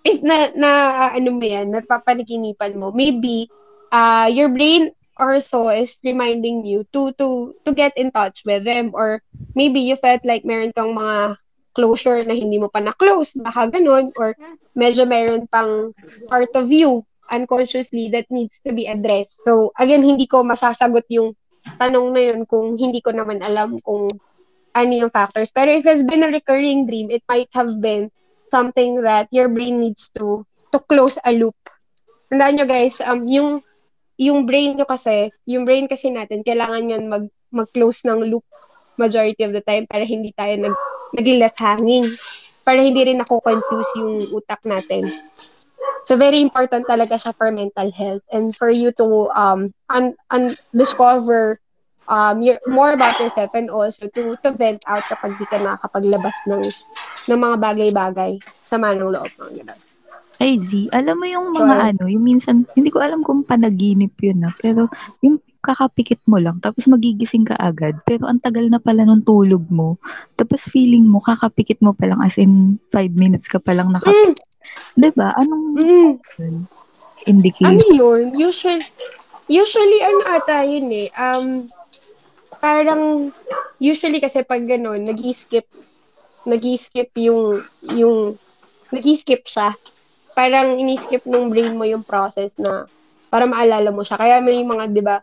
if 0.06 0.22
na, 0.22 0.54
na 0.54 0.70
ano 1.12 1.34
mo 1.34 1.44
yan, 1.44 1.74
napapanaginipan 1.74 2.78
mo, 2.78 2.94
maybe, 2.94 3.50
uh, 3.90 4.30
your 4.30 4.48
brain 4.48 4.94
also 5.16 5.68
is 5.68 5.98
reminding 6.04 6.64
you 6.64 6.84
to 6.92 7.12
to 7.20 7.52
to 7.64 7.70
get 7.72 7.92
in 7.96 8.10
touch 8.10 8.42
with 8.48 8.64
them 8.64 8.90
or 8.96 9.20
maybe 9.54 9.80
you 9.80 9.96
felt 9.96 10.24
like 10.24 10.44
meron 10.44 10.72
kang 10.72 10.96
mga 10.96 11.36
closure 11.72 12.20
na 12.24 12.36
hindi 12.36 12.60
mo 12.60 12.68
pa 12.68 12.84
na-close, 12.84 13.40
baka 13.40 13.72
ganun, 13.72 14.12
or 14.20 14.36
medyo 14.76 15.08
meron 15.08 15.48
pang 15.48 15.92
part 16.28 16.52
of 16.52 16.68
you 16.68 17.00
unconsciously 17.32 18.12
that 18.12 18.28
needs 18.28 18.60
to 18.60 18.76
be 18.76 18.84
addressed. 18.84 19.40
So, 19.40 19.72
again, 19.80 20.04
hindi 20.04 20.28
ko 20.28 20.44
masasagot 20.44 21.08
yung 21.08 21.32
tanong 21.80 22.12
na 22.12 22.22
yun 22.28 22.40
kung 22.44 22.76
hindi 22.76 23.00
ko 23.00 23.16
naman 23.16 23.40
alam 23.40 23.80
kung 23.80 24.12
ano 24.76 24.92
yung 24.92 25.12
factors. 25.12 25.48
Pero 25.48 25.72
if 25.72 25.88
it's 25.88 26.04
been 26.04 26.24
a 26.24 26.32
recurring 26.32 26.84
dream, 26.84 27.08
it 27.08 27.24
might 27.28 27.48
have 27.56 27.80
been 27.80 28.12
something 28.52 29.00
that 29.00 29.32
your 29.32 29.48
brain 29.48 29.80
needs 29.80 30.12
to 30.12 30.44
to 30.72 30.78
close 30.92 31.16
a 31.24 31.32
loop. 31.32 31.56
Tandaan 32.28 32.60
nyo 32.60 32.66
guys, 32.68 33.00
um, 33.00 33.24
yung 33.28 33.64
yung 34.20 34.44
brain 34.44 34.76
nyo 34.76 34.86
kasi, 34.88 35.32
yung 35.48 35.64
brain 35.64 35.88
kasi 35.88 36.12
natin, 36.12 36.44
kailangan 36.44 36.92
yan 36.92 37.04
mag, 37.08 37.24
mag-close 37.52 38.04
ng 38.08 38.32
loop 38.32 38.44
majority 39.00 39.42
of 39.44 39.52
the 39.56 39.64
time 39.64 39.88
para 39.88 40.04
hindi 40.04 40.32
tayo 40.36 40.52
nag, 40.60 40.76
nag-left 41.16 41.58
hanging. 41.60 42.16
Para 42.62 42.78
hindi 42.78 43.02
rin 43.02 43.18
ako-confuse 43.18 43.90
yung 43.98 44.30
utak 44.30 44.62
natin. 44.62 45.10
So, 46.06 46.18
very 46.18 46.42
important 46.42 46.86
talaga 46.86 47.14
siya 47.18 47.34
for 47.34 47.50
mental 47.54 47.90
health 47.94 48.22
and 48.34 48.54
for 48.58 48.70
you 48.70 48.90
to 48.98 49.30
um 49.38 49.70
un, 49.86 50.18
un, 50.34 50.54
discover 50.74 51.62
um 52.10 52.42
your, 52.42 52.58
more 52.66 52.90
about 52.90 53.18
yourself 53.22 53.54
and 53.54 53.70
also 53.70 54.10
to 54.10 54.34
to 54.42 54.50
vent 54.58 54.82
out 54.90 55.06
kapag 55.06 55.38
di 55.38 55.46
ka 55.46 55.62
nakakapaglabas 55.62 56.34
ng 56.50 56.62
ng 57.30 57.38
mga 57.38 57.56
bagay-bagay 57.62 58.42
sa 58.66 58.82
manong 58.82 59.14
loob 59.14 59.30
mga 59.38 59.62
ganun. 59.62 59.80
Ay, 60.42 60.58
Z, 60.58 60.90
alam 60.90 61.22
mo 61.22 61.26
yung 61.30 61.54
mga 61.54 61.74
ayun. 61.78 61.88
ano, 61.94 62.02
yung 62.10 62.24
minsan, 62.26 62.66
hindi 62.74 62.90
ko 62.90 62.98
alam 62.98 63.22
kung 63.22 63.46
panaginip 63.46 64.18
yun 64.18 64.42
na, 64.42 64.50
pero 64.58 64.90
yung 65.22 65.38
kakapikit 65.62 66.18
mo 66.26 66.42
lang, 66.42 66.58
tapos 66.58 66.90
magigising 66.90 67.46
ka 67.46 67.54
agad, 67.62 67.94
pero 68.02 68.26
ang 68.26 68.42
tagal 68.42 68.66
na 68.66 68.82
pala 68.82 69.06
nung 69.06 69.22
tulog 69.22 69.62
mo, 69.70 69.94
tapos 70.34 70.66
feeling 70.66 71.06
mo, 71.06 71.22
kakapikit 71.22 71.78
mo 71.78 71.94
pa 71.94 72.10
lang, 72.10 72.18
as 72.26 72.34
in, 72.42 72.82
five 72.90 73.14
minutes 73.14 73.46
ka 73.46 73.62
pa 73.62 73.70
lang 73.70 73.94
nakapikit. 73.94 74.42
Mm, 74.42 74.98
Diba? 74.98 75.30
Anong 75.38 75.66
mm. 75.78 76.12
indication? 77.30 77.78
Ano 77.78 77.86
yun? 77.94 78.34
Usually, 78.34 78.82
Usually, 79.52 80.00
ano 80.00 80.22
ata 80.32 80.62
yun 80.62 80.88
eh, 80.94 81.12
um, 81.12 81.68
parang, 82.62 83.34
usually 83.82 84.22
kasi 84.22 84.46
pag 84.46 84.64
gano'n, 84.64 85.02
nag 85.02 85.18
skip 85.34 85.66
nag 86.46 86.62
skip 86.78 87.10
yung, 87.18 87.60
yung, 87.92 88.40
nag 88.94 89.04
skip 89.18 89.44
siya. 89.44 89.74
Parang 90.32 90.80
ini-skip 90.80 91.24
ng 91.24 91.52
brain 91.52 91.76
mo 91.76 91.84
yung 91.84 92.02
process 92.02 92.56
na 92.56 92.88
para 93.28 93.44
maalala 93.44 93.88
mo 93.92 94.04
siya. 94.04 94.16
Kaya 94.16 94.36
may 94.40 94.60
mga, 94.60 94.92
di 94.92 95.00
ba, 95.00 95.20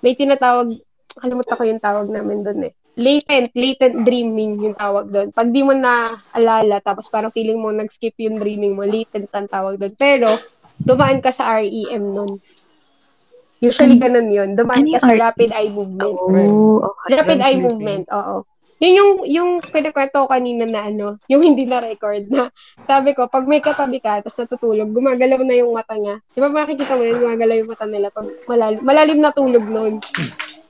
may 0.00 0.12
tinatawag, 0.12 0.72
kalimutan 1.16 1.56
ko 1.56 1.64
yung 1.64 1.82
tawag 1.82 2.06
namin 2.08 2.44
doon 2.44 2.60
eh. 2.68 2.72
Latent, 2.96 3.52
latent 3.52 4.08
dreaming 4.08 4.56
yung 4.60 4.76
tawag 4.76 5.12
doon. 5.12 5.28
Pag 5.28 5.52
di 5.52 5.60
mo 5.60 5.76
na 5.76 6.08
alala, 6.32 6.80
tapos 6.80 7.12
parang 7.12 7.28
feeling 7.28 7.60
mo 7.60 7.68
nag-skip 7.68 8.16
yung 8.16 8.40
dreaming 8.40 8.72
mo, 8.72 8.84
latent 8.84 9.28
ang 9.36 9.48
tawag 9.48 9.76
doon. 9.76 9.92
Pero, 9.96 10.32
dumaan 10.80 11.20
ka 11.20 11.28
sa 11.28 11.60
REM 11.60 12.12
nun. 12.12 12.40
Usually, 13.60 13.96
ganun 13.96 14.28
yun. 14.28 14.52
Dumaan 14.52 14.84
Ano 14.84 14.96
ka 14.96 15.00
sa 15.00 15.12
REM? 15.12 15.20
rapid 15.20 15.50
eye 15.52 15.72
movement. 15.72 16.16
Oh, 16.16 16.92
okay. 16.92 17.16
Rapid 17.16 17.40
eye 17.40 17.60
movement, 17.60 18.04
oo. 18.12 18.36
Yun 18.76 18.92
yung, 18.92 19.12
yung 19.24 19.50
kinakwento 19.64 20.20
ko 20.20 20.28
kanina 20.28 20.68
na 20.68 20.92
ano, 20.92 21.16
yung 21.32 21.40
hindi 21.40 21.64
na-record 21.64 22.28
na, 22.28 22.52
sabi 22.84 23.16
ko, 23.16 23.24
pag 23.24 23.48
may 23.48 23.64
katabi 23.64 24.04
ka, 24.04 24.20
tapos 24.20 24.36
natutulog, 24.36 24.92
gumagalaw 24.92 25.40
na 25.40 25.56
yung 25.56 25.72
mata 25.72 25.96
niya. 25.96 26.20
Di 26.36 26.44
ba 26.44 26.52
makikita 26.52 26.92
mo 26.92 27.02
yun, 27.08 27.16
gumagalaw 27.24 27.56
yung 27.56 27.70
mata 27.72 27.86
nila 27.88 28.12
pag 28.12 28.28
malalim, 28.44 28.80
malalim 28.84 29.18
na 29.24 29.32
tulog 29.32 29.64
nun. 29.64 29.96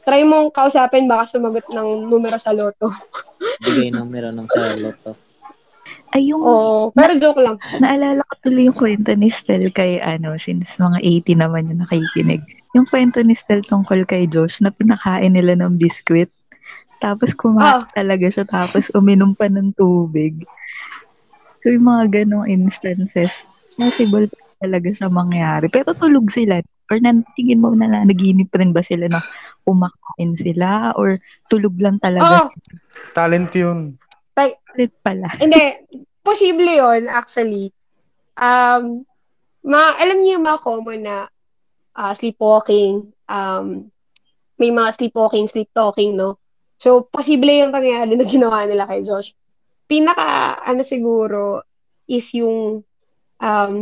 Try 0.06 0.22
mong 0.22 0.54
kausapin, 0.54 1.10
baka 1.10 1.34
sumagot 1.34 1.66
ng 1.66 2.06
numero 2.06 2.38
sa 2.38 2.54
loto. 2.54 2.94
Bigay 3.66 3.90
numero 3.90 4.30
ng 4.30 4.46
sa 4.46 4.78
loto. 4.78 5.18
Ay, 6.14 6.30
yung 6.30 6.46
Oo, 6.46 6.94
pero 6.94 7.18
joke 7.18 7.42
lang. 7.42 7.58
naalala 7.82 8.22
ko 8.30 8.34
tuloy 8.46 8.70
yung 8.70 8.78
kwento 8.78 9.10
ni 9.18 9.26
Stel 9.26 9.75
kay 9.75 9.98
ano, 9.98 10.38
since 10.38 10.78
mga 10.78 11.02
80 11.02 11.42
naman 11.42 11.66
yung 11.66 11.82
nakikinig. 11.82 12.42
Yung 12.78 12.86
kwento 12.86 13.18
ni 13.26 13.34
Stel 13.34 13.66
tungkol 13.66 14.06
kay 14.06 14.30
Josh 14.30 14.62
na 14.62 14.70
pinakain 14.70 15.34
nila 15.34 15.58
ng 15.58 15.75
biskwit. 15.75 16.30
Tapos 16.98 17.36
kumain 17.36 17.82
Ah. 17.82 17.88
talaga 17.92 18.26
siya, 18.28 18.44
tapos 18.48 18.88
uminom 18.96 19.36
pa 19.36 19.46
ng 19.48 19.72
tubig. 19.76 20.44
So 21.60 21.74
yung 21.74 21.86
mga 21.86 22.24
ganong 22.24 22.46
instances, 22.48 23.44
possible 23.74 24.26
pa 24.30 24.40
talaga 24.62 24.88
siya 24.92 25.08
mangyari. 25.12 25.66
Pero 25.68 25.92
tulog 25.92 26.30
sila. 26.32 26.62
Or 26.86 27.02
nantingin 27.02 27.58
mo 27.58 27.74
na 27.74 27.90
lang, 27.90 28.06
naginip 28.06 28.54
rin 28.54 28.70
ba 28.70 28.78
sila 28.78 29.10
na 29.10 29.18
kumakain 29.66 30.38
sila? 30.38 30.94
Or 30.94 31.18
tulog 31.50 31.74
lang 31.82 31.98
talaga 31.98 32.46
Talent 33.12 33.50
yun. 33.52 33.98
ulit 34.76 34.92
pala? 35.02 35.26
hindi. 35.42 35.82
Posible 36.22 36.78
yon 36.78 37.06
actually. 37.06 37.70
Um, 38.36 39.06
ma 39.62 39.94
alam 39.96 40.20
niyo 40.20 40.38
yung 40.38 40.46
mga 40.46 40.62
common 40.62 41.00
na 41.06 41.16
ah, 41.96 42.12
sleepwalking, 42.12 43.08
um, 43.26 43.88
may 44.60 44.68
mga 44.68 44.90
sleepwalking, 44.94 45.48
sleep 45.48 45.72
talking, 45.72 46.12
no? 46.14 46.36
So, 46.76 47.09
posible 47.09 47.52
yung 47.56 47.73
pangyayari 47.73 48.14
na 48.16 48.26
ginawa 48.28 48.68
nila 48.68 48.85
kay 48.85 49.00
Josh. 49.04 49.33
Pinaka, 49.88 50.61
ano 50.61 50.83
siguro, 50.85 51.64
is 52.04 52.28
yung, 52.37 52.85
um, 53.40 53.75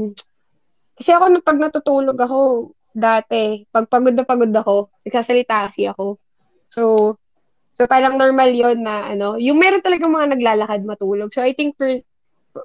kasi 0.95 1.11
ako, 1.11 1.43
pag 1.43 1.59
natutulog 1.59 2.19
ako, 2.19 2.71
dati, 2.95 3.67
pag 3.75 3.91
pagod 3.91 4.15
na 4.15 4.23
pagod 4.23 4.55
ako, 4.55 4.95
nagsasalita 5.03 5.67
kasi 5.69 5.91
ako. 5.91 6.23
So, 6.71 6.83
so 7.75 7.91
parang 7.91 8.15
normal 8.15 8.55
yon 8.55 8.87
na, 8.87 9.11
ano, 9.11 9.35
yung 9.35 9.59
meron 9.59 9.83
talagang 9.83 10.15
mga 10.15 10.39
naglalakad 10.39 10.87
matulog. 10.87 11.35
So, 11.35 11.43
I 11.43 11.59
think 11.59 11.75
for, 11.75 11.91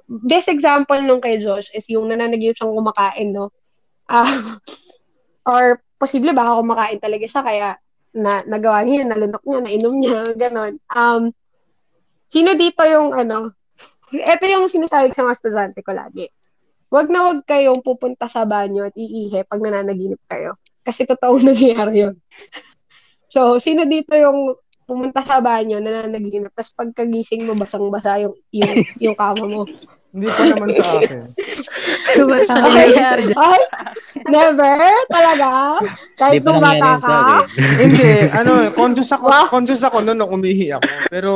best 0.06 0.46
example 0.46 1.02
nung 1.02 1.18
kay 1.18 1.42
Josh 1.42 1.74
is 1.74 1.90
yung 1.90 2.06
nananaginip 2.06 2.54
siyang 2.54 2.78
kumakain, 2.78 3.34
no? 3.34 3.50
Ah, 4.06 4.26
or 5.50 5.82
posible 5.98 6.30
baka 6.30 6.62
kumakain 6.62 7.00
talaga 7.02 7.26
siya 7.26 7.42
kaya 7.42 7.68
na 8.14 8.42
nagawa 8.46 8.82
niya, 8.82 9.06
nalunok 9.06 9.44
niya, 9.46 9.60
nainom 9.62 9.94
niya, 9.98 10.20
ganon. 10.42 10.74
Um, 10.90 11.22
sino 12.30 12.54
dito 12.58 12.82
yung 12.86 13.14
ano, 13.14 13.54
ito 14.10 14.44
yung 14.46 14.66
sinasabi 14.66 15.14
sa 15.14 15.22
mga 15.22 15.36
estudyante 15.38 15.80
ko 15.86 15.94
lagi. 15.94 16.26
Huwag 16.90 17.06
na 17.06 17.30
huwag 17.30 17.46
kayong 17.46 17.86
pupunta 17.86 18.26
sa 18.26 18.42
banyo 18.42 18.90
at 18.90 18.94
iihi 18.98 19.46
pag 19.46 19.62
nananaginip 19.62 20.18
kayo. 20.26 20.58
Kasi 20.82 21.06
totoong 21.06 21.46
nangyayari 21.54 22.10
yun. 22.10 22.14
so, 23.34 23.62
sino 23.62 23.86
dito 23.86 24.10
yung 24.18 24.58
pumunta 24.90 25.22
sa 25.22 25.38
banyo, 25.38 25.78
nananaginip, 25.78 26.50
tapos 26.50 26.74
pagkagising 26.74 27.46
mo, 27.46 27.54
basang-basa 27.54 28.18
yung, 28.26 28.34
yung, 28.50 28.82
yung 28.98 29.14
kama 29.14 29.46
mo. 29.46 29.62
Hindi 30.10 30.26
pa 30.26 30.42
naman 30.42 30.68
sa 30.74 30.86
akin. 30.98 31.20
Basta 32.26 32.60
Ay, 32.66 32.90
never? 34.26 34.74
Talaga? 35.06 35.50
Kahit 36.18 36.42
nangyari 36.42 36.58
bata 36.58 36.90
sa 36.98 37.06
ka? 37.06 37.36
hindi, 37.82 38.10
ano, 38.28 38.52
conscious 38.74 39.10
ako, 39.14 39.26
conscious 39.46 39.82
ako 39.82 40.02
noon 40.02 40.18
nung 40.18 40.34
umihi 40.34 40.74
ako. 40.74 40.82
Pero 41.06 41.30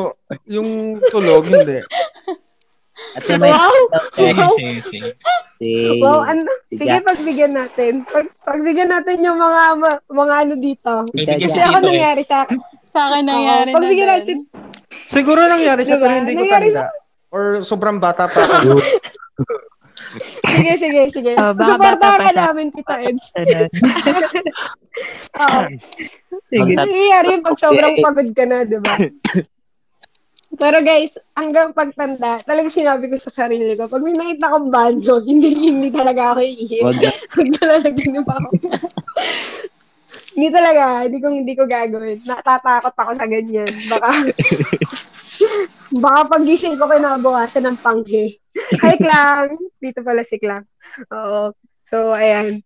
yung 0.44 0.98
tulog, 1.06 1.46
hindi. 1.46 1.78
At 3.14 3.22
yung 3.26 3.38
may 3.38 3.54
Wow! 3.54 3.74
Sige, 4.10 4.34
Wow! 4.34 4.54
sige, 4.58 4.74
sige. 4.82 5.10
si, 5.58 5.70
Wow, 6.02 6.26
ano, 6.26 6.42
si 6.66 6.74
sige, 6.74 6.98
Jack. 6.98 7.06
pagbigyan 7.06 7.54
natin. 7.54 7.92
Pag, 8.04 8.26
pagbigyan 8.42 8.90
natin 8.90 9.22
yung 9.22 9.38
mga 9.38 9.62
mga 10.10 10.34
ano 10.34 10.54
dito. 10.58 10.94
Kasi 11.14 11.46
si 11.46 11.60
ako 11.60 11.78
Tito 11.78 11.88
nangyari 11.88 12.22
sa 12.26 12.36
akin. 12.42 12.58
Sa 12.90 13.00
akin 13.06 13.22
nangyari 13.22 13.70
Oo, 13.70 13.76
pagbigyan 13.78 14.08
na 14.08 14.14
natin. 14.18 14.38
Siguro 15.06 15.40
nangyari 15.46 15.82
siya, 15.82 15.94
Diba? 15.94 16.06
pero 16.06 16.14
hindi 16.18 16.34
ko 16.34 16.44
tanda. 16.48 16.82
Or 17.34 17.66
sobrang 17.66 17.98
bata 17.98 18.30
pa 18.30 18.46
ako. 18.46 18.78
Sige, 20.46 20.78
sige, 20.78 21.02
sige. 21.10 21.32
Oh, 21.34 21.50
baka 21.56 21.74
Supportahan 21.74 21.98
bata 21.98 22.14
pa 22.14 22.22
ka 22.22 22.30
siya. 22.30 22.44
namin, 22.46 22.66
Tita 22.70 22.96
Eds. 23.02 23.26
Ganun. 23.34 23.70
Oo. 25.42 25.60
Sige. 26.50 26.72
Nangyayari 26.78 27.32
pag 27.42 27.58
sobrang 27.58 27.94
pagod 27.98 28.28
ka 28.30 28.44
na, 28.46 28.62
di 28.62 28.78
ba? 28.78 28.94
Pero 30.62 30.78
guys, 30.86 31.18
hanggang 31.34 31.74
pagtanda, 31.74 32.38
talaga 32.46 32.70
sinabi 32.70 33.10
ko 33.10 33.18
sa 33.18 33.30
sarili 33.34 33.74
ko, 33.74 33.90
pag 33.90 34.06
may 34.06 34.14
nakita 34.14 34.54
akong 34.54 34.70
banjo, 34.70 35.18
hindi, 35.30 35.50
hindi 35.50 35.90
talaga 35.90 36.38
ako 36.38 36.40
iihip. 36.46 36.84
Wag 36.86 36.98
na. 37.02 37.10
Pag 37.34 37.48
nalalaginip 37.58 38.26
ako. 38.30 38.48
hindi 40.38 40.48
talaga, 40.54 40.82
hindi 41.10 41.18
ko, 41.18 41.26
hindi 41.30 41.52
ko 41.58 41.62
gagawin. 41.66 42.18
Natatakot 42.22 42.94
ako 42.94 43.10
sa 43.18 43.26
ganyan. 43.26 43.70
Baka, 43.90 44.08
baka 45.94 46.26
pagising 46.26 46.74
ko 46.74 46.90
kinabukasan 46.90 47.70
ng 47.70 47.78
panghe. 47.78 48.34
Hi, 48.82 48.98
Klang! 48.98 49.58
Dito 49.78 50.02
pala 50.02 50.22
si 50.26 50.38
Klang. 50.42 50.66
Oo. 51.10 51.54
So, 51.86 52.10
ayan. 52.10 52.62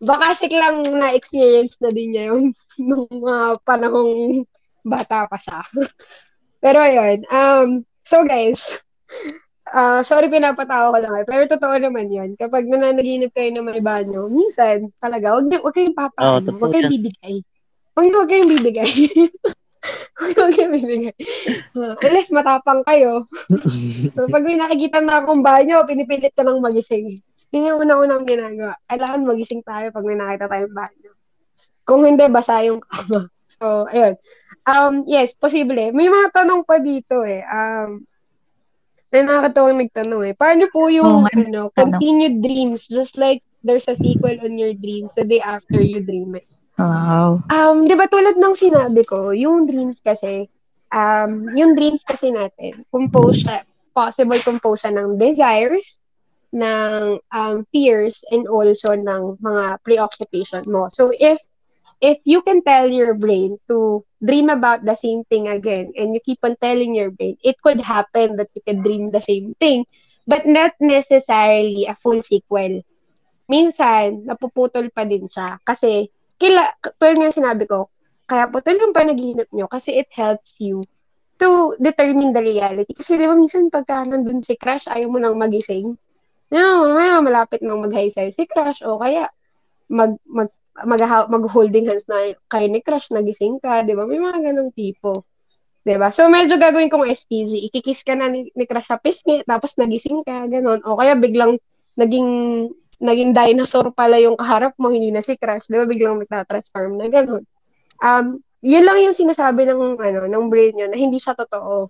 Baka 0.00 0.32
si 0.32 0.48
Klang 0.48 0.88
na-experience 0.96 1.76
na 1.84 1.92
din 1.92 2.16
niya 2.16 2.32
yun 2.32 2.56
nung 2.88 3.08
mga 3.10 3.60
panahong 3.64 4.44
bata 4.80 5.28
pa 5.28 5.36
siya. 5.36 5.60
Pero 6.64 6.80
ayun. 6.80 7.24
Um, 7.28 7.68
so 8.04 8.24
guys, 8.24 8.80
uh, 9.72 10.00
sorry 10.00 10.32
pinapatawa 10.32 10.92
ko 10.92 10.98
lang 11.00 11.14
eh. 11.20 11.26
Pero 11.28 11.42
totoo 11.48 11.76
naman 11.76 12.08
yun. 12.08 12.32
Kapag 12.36 12.64
nananaginip 12.64 13.32
kayo 13.36 13.52
na 13.52 13.64
may 13.64 13.80
banyo, 13.80 14.28
minsan 14.32 14.88
talaga, 15.00 15.36
wag, 15.36 15.48
niyo- 15.48 15.64
wag 15.64 15.76
kayong 15.76 15.96
papaano. 15.96 16.48
totoo 16.48 16.60
wag 16.64 16.72
kayong 16.72 16.92
bibigay. 16.96 17.36
Wag 17.96 18.06
wag 18.08 18.28
kayong 18.28 18.52
bibigay. 18.56 18.92
Wag 20.20 20.36
wag 20.36 20.52
kayong 20.52 20.74
bibigay. 20.76 21.16
Uh, 21.72 21.96
unless 22.04 22.28
matapang 22.28 22.84
kayo. 22.84 23.24
so, 24.12 24.28
pag 24.34 24.44
may 24.44 24.60
nakikita 24.60 25.00
na 25.00 25.24
akong 25.24 25.40
banyo, 25.40 25.80
pinipilit 25.88 26.36
ko 26.36 26.44
nang 26.44 26.60
magising. 26.60 27.20
Yun 27.50 27.66
yung 27.66 27.80
unang-unang 27.82 28.28
ginagawa. 28.28 28.76
Kailangan 28.86 29.26
magising 29.26 29.64
tayo 29.64 29.90
pag 29.90 30.04
may 30.06 30.16
nakita 30.20 30.46
tayong 30.46 30.76
banyo. 30.76 31.10
Kung 31.88 32.04
hindi, 32.06 32.28
basa 32.28 32.62
yung 32.62 32.84
kama. 32.84 33.26
So, 33.60 33.88
ayun. 33.90 34.14
Um, 34.68 35.08
yes, 35.08 35.34
posible. 35.34 35.90
May 35.90 36.06
mga 36.06 36.30
tanong 36.36 36.62
pa 36.68 36.78
dito 36.78 37.24
eh. 37.24 37.42
Um, 37.42 38.04
may 39.10 39.26
nakakatawang 39.26 39.80
nagtanong 39.82 40.22
eh. 40.30 40.34
Paano 40.38 40.70
po 40.70 40.86
yung 40.86 41.26
nga, 41.26 41.34
ano, 41.34 41.62
continued 41.74 42.44
dreams? 42.44 42.86
Just 42.86 43.18
like 43.18 43.42
there's 43.66 43.90
a 43.90 43.98
sequel 43.98 44.38
on 44.40 44.54
your 44.54 44.72
dreams 44.72 45.10
the 45.18 45.26
day 45.26 45.42
after 45.42 45.82
you 45.82 46.00
dream 46.06 46.38
it. 46.38 46.46
Wow. 46.80 47.44
Um, 47.52 47.84
'di 47.84 47.94
ba 47.98 48.08
tulad 48.08 48.40
ng 48.40 48.56
sinabi 48.56 49.04
ko, 49.04 49.36
yung 49.36 49.68
dreams 49.68 50.00
kasi 50.00 50.48
um, 50.88 51.52
yung 51.52 51.76
dreams 51.76 52.00
kasi 52.08 52.32
natin, 52.32 52.88
compose 52.88 53.44
siya, 53.44 53.62
possible 53.92 54.40
compose 54.40 54.80
siya 54.80 54.96
ng 54.96 55.20
desires, 55.20 56.00
ng 56.56 57.20
um, 57.20 57.56
fears, 57.68 58.24
and 58.32 58.48
also 58.48 58.96
ng 58.96 59.36
mga 59.44 59.76
preoccupation 59.84 60.64
mo. 60.64 60.88
So 60.88 61.12
if 61.12 61.36
if 62.00 62.16
you 62.24 62.40
can 62.40 62.64
tell 62.64 62.88
your 62.88 63.12
brain 63.12 63.60
to 63.68 64.00
dream 64.24 64.48
about 64.48 64.88
the 64.88 64.96
same 64.96 65.24
thing 65.28 65.48
again 65.52 65.92
and 65.96 66.16
you 66.16 66.20
keep 66.24 66.40
on 66.40 66.56
telling 66.64 66.96
your 66.96 67.12
brain, 67.12 67.36
it 67.44 67.60
could 67.60 67.80
happen 67.80 68.40
that 68.40 68.48
you 68.56 68.62
can 68.64 68.80
dream 68.80 69.12
the 69.12 69.20
same 69.20 69.52
thing, 69.60 69.84
but 70.24 70.48
not 70.48 70.72
necessarily 70.80 71.84
a 71.84 71.94
full 71.94 72.24
sequel. 72.24 72.80
Minsan, 73.50 74.24
napuputol 74.24 74.88
pa 74.94 75.04
din 75.04 75.28
siya. 75.28 75.58
Kasi, 75.66 76.08
kila, 76.40 76.72
pero 76.96 77.20
nga 77.20 77.36
sinabi 77.36 77.68
ko, 77.68 77.92
kaya 78.24 78.48
putol 78.48 78.80
yung 78.80 78.96
panaginip 78.96 79.52
nyo 79.52 79.68
kasi 79.68 80.00
it 80.00 80.08
helps 80.16 80.56
you 80.58 80.80
to 81.36 81.76
determine 81.76 82.32
the 82.32 82.40
reality. 82.40 82.96
Kasi 82.96 83.20
di 83.20 83.28
ba 83.28 83.36
minsan 83.36 83.68
pagka 83.68 84.08
nandun 84.08 84.40
si 84.40 84.56
crush, 84.56 84.88
ayaw 84.88 85.08
mo 85.12 85.20
nang 85.20 85.36
magising. 85.36 85.96
No, 86.50 86.88
mamaya 86.88 87.20
malapit 87.20 87.60
nang 87.60 87.84
mag-high 87.84 88.10
sa'yo 88.10 88.32
si 88.32 88.48
crush 88.48 88.82
o 88.82 88.98
kaya 88.98 89.28
mag, 89.86 90.16
mag 90.24 90.50
mag, 90.84 91.00
mag-holding 91.28 91.88
hands 91.88 92.06
na 92.08 92.32
kayo 92.48 92.66
ni 92.70 92.80
crush, 92.80 93.12
nagising 93.12 93.60
ka, 93.60 93.84
di 93.84 93.92
ba? 93.92 94.06
May 94.08 94.20
mga 94.20 94.52
ganong 94.52 94.72
tipo. 94.72 95.26
Di 95.84 95.96
ba? 95.96 96.12
So, 96.12 96.28
medyo 96.28 96.56
gagawin 96.56 96.92
kong 96.92 97.08
SPG. 97.08 97.68
Ikikiss 97.68 98.04
ka 98.04 98.16
na 98.16 98.28
ni, 98.28 98.48
ni 98.52 98.64
crush 98.64 98.88
sa 98.88 99.00
pisngi, 99.00 99.44
tapos 99.44 99.76
nagising 99.76 100.24
ka, 100.24 100.48
ganon. 100.48 100.80
O 100.84 100.96
kaya 100.96 101.16
biglang 101.16 101.60
naging 101.98 102.28
naging 103.00 103.32
dinosaur 103.32 103.90
pala 103.96 104.20
yung 104.20 104.36
kaharap 104.36 104.76
mo, 104.76 104.92
hindi 104.92 105.08
na 105.08 105.24
si 105.24 105.34
crush. 105.40 105.66
Di 105.66 105.80
ba? 105.80 105.88
Biglang 105.88 106.20
magta-transform 106.20 107.00
na 107.00 107.08
ganon. 107.08 107.44
Um, 108.04 108.44
yun 108.60 108.84
lang 108.84 109.00
yung 109.00 109.16
sinasabi 109.16 109.64
ng, 109.64 109.96
ano, 109.96 110.20
ng 110.28 110.46
brain 110.52 110.76
nyo 110.76 110.86
na 110.92 110.96
hindi 111.00 111.16
siya 111.16 111.32
totoo 111.32 111.88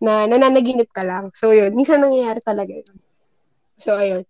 na 0.00 0.24
nananaginip 0.24 0.88
ka 0.92 1.04
lang. 1.04 1.28
So, 1.36 1.52
yun. 1.52 1.76
Minsan 1.76 2.00
nangyayari 2.00 2.40
talaga 2.40 2.72
yun. 2.72 2.96
So, 3.76 4.00
ayun. 4.00 4.24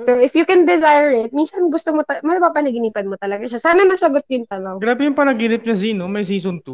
So, 0.00 0.16
if 0.16 0.32
you 0.32 0.48
can 0.48 0.64
desire 0.64 1.12
it, 1.12 1.36
minsan 1.36 1.68
gusto 1.68 1.92
mo, 1.92 2.00
ta- 2.08 2.24
mapapanaginipan 2.24 3.04
mo 3.04 3.20
talaga 3.20 3.44
siya. 3.44 3.60
Sana 3.60 3.84
nasagot 3.84 4.24
yung 4.32 4.48
tanong. 4.48 4.80
Grabe 4.80 5.04
yung 5.04 5.16
panaginip 5.16 5.60
niya, 5.60 5.76
Zino. 5.76 6.08
May 6.08 6.24
season 6.24 6.64
2. 6.64 6.72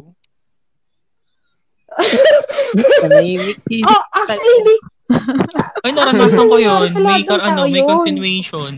Panahimik. 3.02 3.58
Oh, 3.82 4.02
actually, 4.14 4.54
hindi. 4.62 4.76
Ay, 5.84 5.90
naranasan 5.94 6.46
ko 6.50 6.56
yun. 6.58 6.90
May, 6.98 7.22
ng 7.22 7.42
ano, 7.42 7.62
may 7.66 7.82
yun. 7.82 7.88
continuation. 7.88 8.72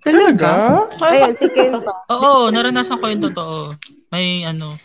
Talaga? 0.00 0.84
Ayun, 1.02 1.34
si 1.36 1.46
Ken. 1.52 1.76
Oo, 2.08 2.48
naranasan 2.48 2.96
ko 3.02 3.04
yung 3.10 3.24
totoo. 3.24 3.74
May 4.08 4.46
ano, 4.46 4.78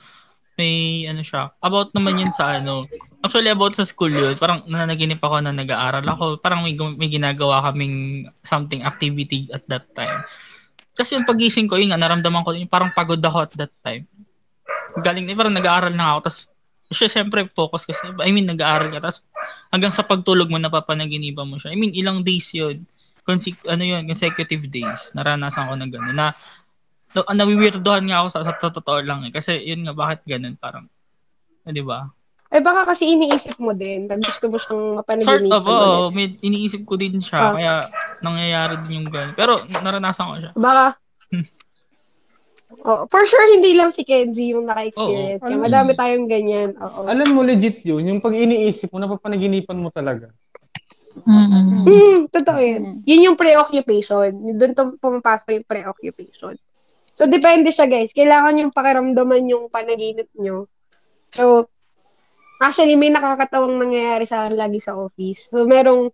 may 0.60 1.06
ano 1.08 1.22
siya. 1.24 1.54
About 1.64 1.96
naman 1.96 2.20
yun 2.20 2.34
sa 2.34 2.60
ano. 2.60 2.84
Actually, 3.24 3.54
about 3.56 3.78
sa 3.78 3.88
school 3.88 4.12
yun. 4.12 4.36
Parang 4.36 4.68
nananaginip 4.68 5.24
ako 5.24 5.40
na 5.40 5.56
nag-aaral 5.56 6.04
ako. 6.04 6.44
Parang 6.44 6.66
may, 6.66 6.76
may 6.76 7.08
ginagawa 7.08 7.64
kaming 7.72 8.28
something 8.44 8.84
activity 8.84 9.48
at 9.56 9.64
that 9.72 9.88
time. 9.96 10.28
Kasi 10.94 11.18
yung 11.18 11.26
pagising 11.26 11.66
ko, 11.66 11.80
yun 11.80 11.90
nga, 11.90 12.02
naramdaman 12.02 12.46
ko 12.46 12.54
yun, 12.54 12.70
parang 12.70 12.94
pagod 12.94 13.18
ako 13.18 13.50
at 13.50 13.54
that 13.58 13.74
time. 13.82 14.06
Galing, 15.02 15.26
eh, 15.26 15.34
parang 15.34 15.56
nag-aaral 15.56 15.94
na 15.96 16.14
ako. 16.14 16.30
Tapos, 16.30 16.40
siya 16.94 17.10
syempre 17.10 17.50
focus 17.52 17.90
kasi. 17.90 18.06
I 18.24 18.32
mean, 18.32 18.48
nag-aaral 18.48 18.94
ka. 18.94 19.04
Tapos, 19.04 19.26
hanggang 19.74 19.92
sa 19.92 20.06
pagtulog 20.06 20.48
mo, 20.48 20.62
napapanaginipan 20.62 21.50
mo 21.50 21.58
siya. 21.58 21.74
I 21.74 21.78
mean, 21.78 21.92
ilang 21.98 22.22
days 22.22 22.54
yun. 22.54 22.86
Conse- 23.26 23.60
ano 23.68 23.84
yun, 23.84 24.06
consecutive 24.06 24.70
days. 24.70 25.12
Naranasan 25.18 25.68
ko 25.68 25.74
na 25.76 25.88
gano'n. 25.90 26.16
Na, 26.16 26.32
na 27.18 27.22
nawiwirdohan 27.44 28.06
nga 28.08 28.24
ako 28.24 28.28
sa, 28.30 28.40
sa 28.46 28.70
totoo 28.72 29.00
lang 29.02 29.26
eh. 29.28 29.32
Kasi 29.34 29.60
yun 29.64 29.84
nga, 29.84 29.98
bakit 29.98 30.24
ganun? 30.24 30.56
Parang, 30.62 30.86
eh, 31.66 31.74
di 31.74 31.82
ba? 31.84 32.06
Eh, 32.54 32.62
baka 32.62 32.94
kasi 32.94 33.10
iniisip 33.10 33.58
mo 33.58 33.74
din. 33.74 34.06
Pag 34.06 34.22
gusto 34.22 34.46
mo 34.46 34.62
siyang 34.62 35.02
Sort 35.02 35.02
mapanaginipan 35.02 35.58
of, 35.58 35.66
oo. 35.66 35.90
ulit. 36.10 36.14
may 36.14 36.28
iniisip 36.46 36.86
ko 36.86 36.94
din 37.00 37.18
siya. 37.18 37.40
Ah. 37.50 37.54
Kaya, 37.58 37.74
nangyayari 38.22 38.74
din 38.86 39.02
yung 39.02 39.10
gano'n. 39.10 39.34
Pero, 39.34 39.58
naranasan 39.82 40.30
ko 40.30 40.36
siya. 40.38 40.52
Baka. 40.54 40.86
oh, 42.82 43.06
for 43.08 43.22
sure, 43.28 43.46
hindi 43.54 43.78
lang 43.78 43.94
si 43.94 44.02
Kenji 44.02 44.58
yung 44.58 44.66
naka-experience. 44.66 45.46
Oo. 45.46 45.48
Kaya 45.48 45.58
madami 45.62 45.92
tayong 45.94 46.26
ganyan. 46.26 46.74
Oo. 46.82 47.06
Alam 47.06 47.28
mo, 47.38 47.42
legit 47.46 47.86
yun. 47.86 48.02
Yung 48.10 48.20
pag 48.20 48.34
iniisip 48.34 48.90
mo, 48.90 48.98
napapanaginipan 48.98 49.78
mo 49.78 49.94
talaga. 49.94 50.34
Mm-mm. 51.14 51.86
Hmm, 51.86 52.20
totoo 52.34 52.60
yun. 52.60 53.06
Yun 53.06 53.26
yung 53.32 53.38
preoccupation. 53.38 54.34
Doon 54.58 54.74
to 54.74 54.98
pumapasok 54.98 55.62
yung 55.62 55.68
preoccupation. 55.70 56.58
So, 57.14 57.30
depende 57.30 57.70
siya, 57.70 57.86
guys. 57.86 58.10
Kailangan 58.10 58.58
yung 58.58 58.74
pakiramdaman 58.74 59.46
yung 59.46 59.70
panaginip 59.70 60.34
nyo. 60.34 60.66
So, 61.30 61.70
actually, 62.58 62.98
may 62.98 63.14
nakakatawang 63.14 63.78
nangyayari 63.78 64.26
sa 64.26 64.46
akin 64.46 64.58
lagi 64.58 64.82
sa 64.82 64.98
office. 64.98 65.54
So, 65.54 65.70
merong, 65.70 66.10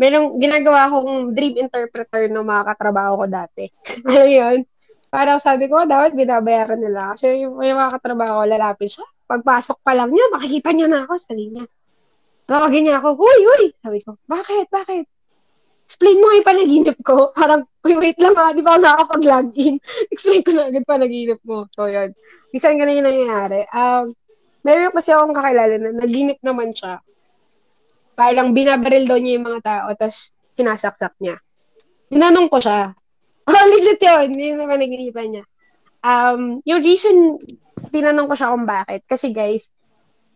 merong 0.00 0.40
ginagawa 0.40 0.88
akong 0.88 1.36
dream 1.36 1.60
interpreter 1.60 2.32
ng 2.32 2.40
mga 2.40 2.62
katrabaho 2.72 3.20
ko 3.20 3.26
dati. 3.28 3.68
ano 4.08 4.24
yun? 4.24 4.64
Parang 5.10 5.42
sabi 5.42 5.66
ko, 5.66 5.82
dapat 5.90 6.14
binabayaran 6.14 6.78
nila. 6.78 7.18
Kasi 7.18 7.42
yung, 7.42 7.58
yung 7.58 7.78
mga 7.82 7.98
katrabaho 7.98 8.40
ko, 8.40 8.44
lalapit 8.46 8.94
siya. 8.94 9.06
Pagpasok 9.26 9.82
pa 9.82 9.98
lang 9.98 10.14
niya, 10.14 10.26
makikita 10.30 10.70
niya 10.70 10.86
na 10.86 11.02
ako. 11.02 11.18
Sabi 11.18 11.50
niya, 11.50 11.66
tawagin 12.46 12.82
niya 12.86 13.02
ako, 13.02 13.18
huy, 13.18 13.40
huy! 13.42 13.64
Sabi 13.82 13.98
ko, 14.06 14.14
bakit, 14.30 14.70
bakit? 14.70 15.10
Explain 15.90 16.22
mo 16.22 16.30
nga 16.30 16.38
yung 16.38 16.50
panaginip 16.54 16.96
ko. 17.02 17.14
Parang, 17.38 17.66
wait, 17.82 17.98
wait 17.98 18.18
lang 18.22 18.38
ha, 18.38 18.54
di 18.54 18.62
ba 18.62 18.78
ako 18.78 18.80
nakakapag-login? 18.86 19.74
Explain 20.14 20.42
ko 20.46 20.50
na 20.54 20.70
agad 20.70 20.86
panaginip 20.86 21.42
mo. 21.42 21.66
So, 21.74 21.90
yun. 21.90 22.14
Minsan 22.54 22.78
ganun 22.78 23.02
yung 23.02 23.08
nangyayari. 23.10 23.66
Um, 23.74 24.14
meron 24.62 24.94
kasi 24.94 25.10
akong 25.10 25.34
kakilala 25.34 25.74
na 25.82 25.90
naginip 26.06 26.38
naman 26.46 26.70
siya. 26.70 27.02
Parang 28.14 28.54
binabaril 28.54 29.10
daw 29.10 29.18
niya 29.18 29.42
yung 29.42 29.46
mga 29.50 29.60
tao, 29.66 29.88
tapos 29.98 30.30
sinasaksak 30.54 31.18
niya. 31.18 31.42
Tinanong 32.06 32.46
ko 32.46 32.62
siya. 32.62 32.94
Oh, 33.48 33.64
legit 33.72 34.00
yun. 34.02 34.28
Yun 34.36 34.56
naman 34.60 34.82
naginipan 34.82 35.28
niya. 35.30 35.44
Um, 36.00 36.64
yung 36.64 36.80
reason, 36.80 37.40
tinanong 37.92 38.28
ko 38.28 38.34
siya 38.36 38.52
kung 38.52 38.66
bakit. 38.68 39.04
Kasi 39.08 39.32
guys, 39.32 39.68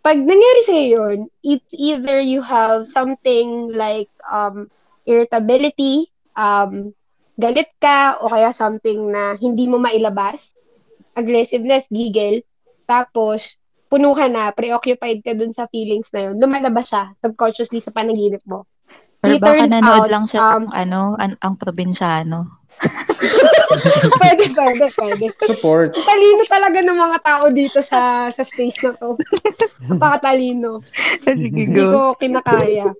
pag 0.04 0.20
nangyari 0.20 0.60
sa'yo 0.64 0.84
yun, 0.84 1.18
it's 1.40 1.72
either 1.72 2.20
you 2.20 2.44
have 2.44 2.92
something 2.92 3.72
like 3.72 4.12
um, 4.28 4.68
irritability, 5.08 6.12
um, 6.36 6.92
galit 7.40 7.72
ka, 7.80 8.20
o 8.20 8.28
kaya 8.28 8.52
something 8.52 9.08
na 9.08 9.40
hindi 9.40 9.64
mo 9.64 9.80
mailabas, 9.80 10.52
aggressiveness, 11.16 11.88
giggle, 11.88 12.44
tapos, 12.84 13.56
puno 13.88 14.12
ka 14.12 14.28
na, 14.28 14.52
preoccupied 14.52 15.24
ka 15.24 15.32
dun 15.32 15.56
sa 15.56 15.64
feelings 15.72 16.12
na 16.12 16.30
yun, 16.30 16.36
lumalabas 16.36 16.92
siya 16.92 17.04
subconsciously 17.24 17.80
sa 17.80 17.94
panaginip 17.96 18.44
mo. 18.44 18.68
Or 19.24 19.32
baka 19.40 19.64
nanood 19.64 20.04
out, 20.04 20.12
lang 20.12 20.24
siya 20.28 20.40
um, 20.60 20.68
ano, 20.68 21.16
an- 21.16 21.40
ang 21.40 21.56
probinsyano. 21.56 22.60
pwede, 24.20 24.44
pwede, 24.52 24.84
pwede. 24.90 25.26
Support. 25.34 25.88
Talino 25.96 26.42
talaga 26.46 26.78
ng 26.82 26.98
mga 26.98 27.18
tao 27.24 27.44
dito 27.50 27.78
sa 27.80 28.28
sa 28.28 28.42
space 28.42 28.78
na 28.84 28.92
to. 28.94 29.16
Napakatalino. 29.88 30.80
Sige, 31.24 31.48
Hindi 31.48 31.82
ko 31.82 32.14
kinakaya. 32.18 32.92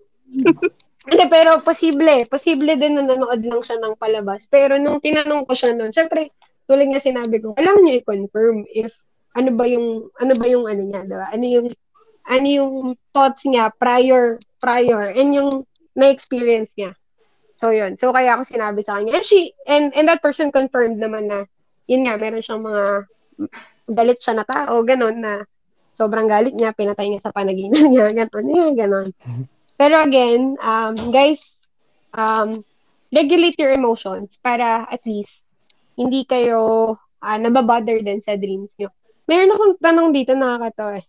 Hindi, 1.04 1.24
pero 1.28 1.60
posible. 1.60 2.24
Posible 2.26 2.80
din 2.80 2.96
na 2.96 3.04
nanood 3.04 3.44
lang 3.44 3.60
siya 3.60 3.76
ng 3.80 3.94
palabas. 4.00 4.48
Pero 4.48 4.80
nung 4.80 5.04
tinanong 5.04 5.44
ko 5.44 5.52
siya 5.52 5.76
noon, 5.76 5.92
syempre, 5.92 6.32
tulad 6.64 6.88
nga 6.88 7.02
sinabi 7.02 7.44
ko, 7.44 7.52
kailangan 7.52 7.82
niya 7.84 8.00
i-confirm 8.00 8.64
if 8.72 8.96
ano 9.36 9.50
ba 9.52 9.68
yung, 9.68 10.08
ano 10.16 10.32
ba 10.38 10.46
yung 10.48 10.64
ano 10.64 10.80
niya, 10.80 11.02
diba? 11.04 11.26
Ano 11.28 11.44
yung, 11.44 11.66
ano 12.24 12.46
yung 12.48 12.72
thoughts 13.12 13.44
niya 13.44 13.68
prior, 13.76 14.40
prior, 14.62 15.12
and 15.12 15.36
yung 15.36 15.50
na-experience 15.92 16.72
niya. 16.78 16.96
So, 17.64 17.72
yun. 17.72 17.96
So, 17.96 18.12
kaya 18.12 18.36
ako 18.36 18.44
sinabi 18.44 18.84
sa 18.84 19.00
kanya. 19.00 19.16
And 19.16 19.24
she, 19.24 19.56
and, 19.64 19.88
and 19.96 20.04
that 20.12 20.20
person 20.20 20.52
confirmed 20.52 21.00
naman 21.00 21.32
na, 21.32 21.48
yun 21.88 22.04
nga, 22.04 22.20
meron 22.20 22.44
siyang 22.44 22.60
mga 22.60 23.08
galit 23.88 24.20
siya 24.20 24.36
na 24.36 24.44
tao, 24.44 24.84
ganun, 24.84 25.24
na 25.24 25.48
sobrang 25.96 26.28
galit 26.28 26.52
niya, 26.52 26.76
pinatay 26.76 27.08
niya 27.08 27.24
sa 27.24 27.32
panaginip 27.32 27.88
niya, 27.88 28.12
ganun, 28.20 28.46
yun, 28.52 28.72
ganun. 28.76 29.08
Pero 29.80 29.96
again, 29.96 30.60
um, 30.60 30.92
guys, 31.08 31.56
um, 32.12 32.60
regulate 33.08 33.56
your 33.56 33.72
emotions 33.72 34.36
para 34.44 34.84
at 34.84 35.00
least 35.08 35.48
hindi 35.96 36.28
kayo 36.28 36.92
uh, 37.00 37.38
nababother 37.40 37.96
din 38.04 38.20
sa 38.20 38.36
dreams 38.36 38.76
nyo. 38.76 38.92
Meron 39.24 39.56
akong 39.56 39.74
tanong 39.80 40.08
dito 40.12 40.36
nakakatawa 40.36 41.00
eh. 41.00 41.06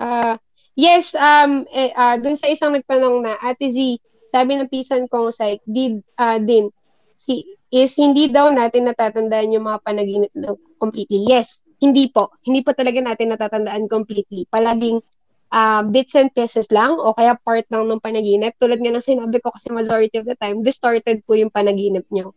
Ah, 0.00 0.34
yes, 0.72 1.12
um, 1.12 1.68
eh, 1.68 1.92
ah, 1.92 2.16
dun 2.16 2.40
sa 2.40 2.48
isang 2.48 2.72
nagtanong 2.72 3.28
na, 3.28 3.36
Ate 3.44 3.68
Z, 3.68 4.00
sabi 4.32 4.56
ng 4.56 4.72
pisan 4.72 5.04
kong 5.12 5.28
psych, 5.28 5.60
did, 5.68 6.00
ah, 6.16 6.40
din, 6.40 6.72
si, 7.20 7.44
is 7.68 7.92
hindi 8.00 8.32
daw 8.32 8.48
natin 8.48 8.88
natatandaan 8.88 9.52
yung 9.52 9.68
mga 9.68 9.78
panaginip 9.84 10.32
na 10.32 10.56
completely. 10.80 11.28
Yes, 11.28 11.60
hindi 11.78 12.08
po. 12.08 12.32
Hindi 12.42 12.64
po 12.64 12.72
talaga 12.72 12.98
natin 13.04 13.36
natatandaan 13.36 13.92
completely. 13.92 14.48
Palaging 14.48 15.04
ah, 15.52 15.84
bits 15.84 16.16
and 16.16 16.32
pieces 16.32 16.66
lang 16.72 16.96
o 16.96 17.12
kaya 17.12 17.36
part 17.36 17.68
lang 17.68 17.86
ng 17.92 18.00
panaginip. 18.00 18.56
Tulad 18.56 18.80
nga 18.80 18.92
ng 18.92 19.04
sinabi 19.04 19.36
ko 19.44 19.52
kasi 19.52 19.68
majority 19.68 20.16
of 20.16 20.24
the 20.24 20.36
time, 20.40 20.64
distorted 20.64 21.20
po 21.28 21.36
yung 21.36 21.52
panaginip 21.52 22.08
nyo. 22.08 22.32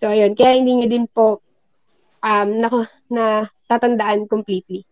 So, 0.00 0.08
ayun. 0.08 0.32
Kaya 0.32 0.56
hindi 0.56 0.80
nyo 0.80 0.88
din 0.88 1.04
po 1.04 1.44
um, 2.24 2.48
na, 2.56 2.68
na 3.12 3.24
tatandaan 3.68 4.24
completely. 4.24 4.88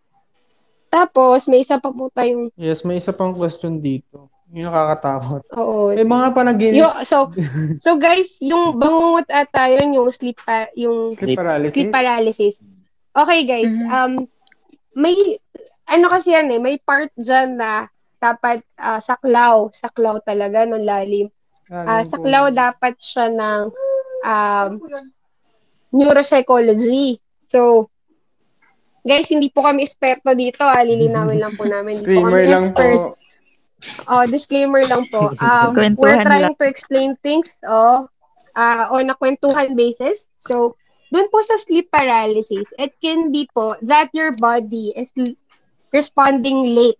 Tapos, 0.89 1.45
may 1.45 1.61
isa 1.61 1.77
pa 1.77 1.89
po 1.93 2.09
tayong, 2.13 2.49
Yes, 2.57 2.81
may 2.81 2.97
isa 2.97 3.13
pang 3.13 3.33
question 3.33 3.77
dito. 3.77 4.29
Yung 4.49 4.65
nakakatakot. 4.65 5.41
oo, 5.53 5.93
May 5.93 6.03
mga 6.03 6.27
panaginip. 6.33 6.73
Yo, 6.75 6.89
so, 7.03 7.29
so 7.77 7.95
guys, 7.95 8.33
yung 8.39 8.75
bangungot 8.75 9.29
ata 9.29 9.69
yun, 9.69 9.93
yung 9.93 10.09
sleep, 10.09 10.39
pa, 10.39 10.65
yung 10.73 11.13
sleep 11.13 11.37
paralysis. 11.37 11.73
sleep 11.75 11.91
paralysis. 11.91 12.55
Okay 13.11 13.39
guys, 13.43 13.69
Mhm. 13.69 13.87
um, 13.87 14.11
may, 14.95 15.13
ano 15.85 16.05
kasi 16.07 16.33
yan 16.33 16.49
eh, 16.49 16.57
may 16.57 16.77
part 16.77 17.13
dyan 17.13 17.55
na 17.55 17.85
dapat 18.17 18.59
ah, 18.75 18.97
saklaw, 18.97 19.69
saklaw 19.69 20.17
talaga 20.19 20.65
ng 20.65 20.81
lalim. 20.81 21.29
Ah, 21.67 22.01
Ano 22.01 22.09
saklaw 22.09 22.49
po? 22.49 22.57
dapat 22.57 22.93
siya 22.97 23.29
ng 23.29 23.61
um, 24.23 24.69
neuropsychology. 25.91 27.17
So, 27.47 27.89
guys, 29.01 29.25
hindi 29.27 29.49
po 29.49 29.61
kami 29.61 29.83
eksperto 29.83 30.33
dito, 30.33 30.61
ah, 30.61 30.81
lilinawin 30.81 31.37
lang 31.37 31.53
po 31.53 31.65
namin. 31.65 31.97
Hindi 31.97 32.15
po 32.15 32.25
kami 32.25 32.45
lang 32.45 32.65
expert. 32.65 32.97
po. 32.97 33.17
Oh, 34.07 34.27
disclaimer 34.27 34.83
lang 34.87 35.07
po. 35.07 35.31
Um, 35.43 35.75
Kwentuhan 35.75 35.99
we're 35.99 36.23
trying 36.23 36.51
lang. 36.51 36.59
to 36.59 36.65
explain 36.67 37.09
things 37.23 37.59
oh, 37.63 38.07
uh, 38.55 38.85
on 38.91 39.09
a 39.09 39.15
kwentuhan 39.15 39.75
basis. 39.75 40.27
So, 40.39 40.75
dun 41.09 41.31
po 41.31 41.41
sa 41.41 41.57
sleep 41.57 41.89
paralysis, 41.89 42.67
it 42.77 42.93
can 42.99 43.31
be 43.31 43.47
po 43.51 43.79
that 43.87 44.11
your 44.11 44.35
body 44.37 44.93
is 44.93 45.13
responding 45.95 46.75
late. 46.75 46.99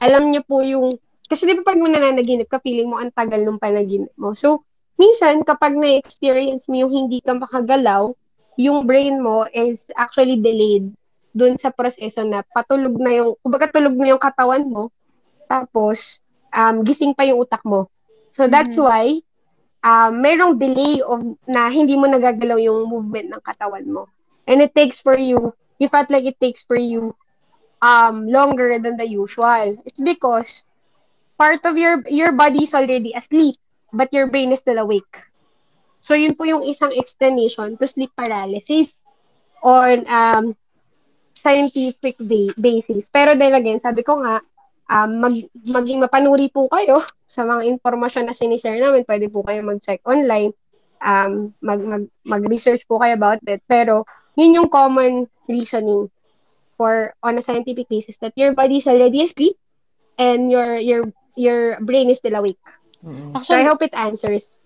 Alam 0.00 0.32
niyo 0.32 0.42
po 0.48 0.64
yung, 0.64 0.96
kasi 1.28 1.44
di 1.44 1.54
ba 1.60 1.66
pag 1.66 1.78
mo 1.78 1.86
nananaginip 1.90 2.48
ka, 2.48 2.62
feeling 2.62 2.88
mo 2.88 2.96
ang 2.96 3.12
tagal 3.12 3.42
ng 3.42 3.60
panaginip 3.60 4.10
mo. 4.16 4.32
So, 4.32 4.64
minsan, 4.96 5.44
kapag 5.44 5.76
na-experience 5.76 6.70
mo 6.72 6.80
yung 6.80 6.92
hindi 6.92 7.20
ka 7.20 7.36
makagalaw, 7.36 8.10
yung 8.56 8.88
brain 8.88 9.20
mo 9.20 9.44
is 9.52 9.92
actually 9.96 10.40
delayed 10.40 10.88
dun 11.30 11.54
sa 11.54 11.70
proseso 11.70 12.26
na 12.26 12.42
patulog 12.42 12.96
na 12.98 13.12
yung, 13.12 13.30
kumbaga 13.44 13.70
tulog 13.70 13.94
na 13.94 14.16
yung 14.16 14.22
katawan 14.22 14.66
mo, 14.66 14.90
tapos, 15.50 16.22
um, 16.54 16.86
gising 16.86 17.18
pa 17.18 17.26
yung 17.26 17.42
utak 17.42 17.66
mo. 17.66 17.90
So, 18.30 18.46
that's 18.46 18.78
mm-hmm. 18.78 18.86
why, 18.86 19.04
um, 19.82 20.22
merong 20.22 20.62
delay 20.62 21.02
of 21.02 21.26
na 21.50 21.66
hindi 21.66 21.98
mo 21.98 22.06
nagagalaw 22.06 22.62
yung 22.62 22.86
movement 22.86 23.34
ng 23.34 23.42
katawan 23.42 23.82
mo. 23.90 24.06
And 24.46 24.62
it 24.62 24.70
takes 24.70 25.02
for 25.02 25.18
you, 25.18 25.50
you 25.82 25.90
felt 25.90 26.06
like 26.06 26.22
it 26.22 26.38
takes 26.38 26.62
for 26.62 26.78
you 26.78 27.18
um, 27.82 28.30
longer 28.30 28.78
than 28.78 28.96
the 28.96 29.08
usual. 29.08 29.74
It's 29.82 30.00
because 30.00 30.70
part 31.40 31.64
of 31.64 31.74
your 31.74 32.04
your 32.06 32.32
body 32.36 32.68
is 32.68 32.74
already 32.76 33.16
asleep, 33.16 33.56
but 33.92 34.12
your 34.12 34.28
brain 34.28 34.52
is 34.52 34.60
still 34.60 34.78
awake. 34.78 35.10
So, 36.00 36.16
yun 36.16 36.36
po 36.36 36.44
yung 36.44 36.64
isang 36.64 36.96
explanation 36.96 37.76
to 37.76 37.84
sleep 37.84 38.12
paralysis 38.16 39.04
on 39.60 40.08
um, 40.08 40.44
scientific 41.36 42.16
ba- 42.20 42.56
basis. 42.56 43.08
Pero 43.12 43.36
then 43.36 43.52
again, 43.56 43.80
sabi 43.80 44.04
ko 44.04 44.20
nga, 44.20 44.40
um, 44.90 45.10
mag, 45.22 45.34
maging 45.62 46.02
mapanuri 46.02 46.50
po 46.50 46.66
kayo 46.66 47.00
sa 47.30 47.46
mga 47.46 47.78
informasyon 47.78 48.26
na 48.28 48.34
sinishare 48.34 48.82
namin. 48.82 49.06
Pwede 49.06 49.30
po 49.30 49.46
kayo 49.46 49.62
mag-check 49.62 50.02
online, 50.02 50.50
um, 51.00 51.54
mag, 51.62 51.80
mag, 51.80 52.04
mag-research 52.26 52.84
po 52.90 52.98
kayo 52.98 53.14
about 53.14 53.40
it. 53.46 53.62
Pero, 53.70 54.04
yun 54.34 54.58
yung 54.58 54.68
common 54.68 55.30
reasoning 55.46 56.10
for 56.80 57.12
on 57.20 57.36
a 57.36 57.44
scientific 57.44 57.86
basis 57.92 58.16
that 58.24 58.32
your 58.40 58.56
body 58.56 58.80
is 58.80 58.88
already 58.88 59.20
asleep 59.20 59.52
and 60.16 60.48
your 60.48 60.80
your 60.80 61.12
your 61.36 61.76
brain 61.84 62.08
is 62.08 62.24
still 62.24 62.40
awake. 62.40 62.56
Mm-hmm. 63.04 63.36
Actually, 63.36 63.60
so 63.60 63.60
I 63.60 63.68
hope 63.68 63.82
it 63.84 63.92
answers 63.92 64.56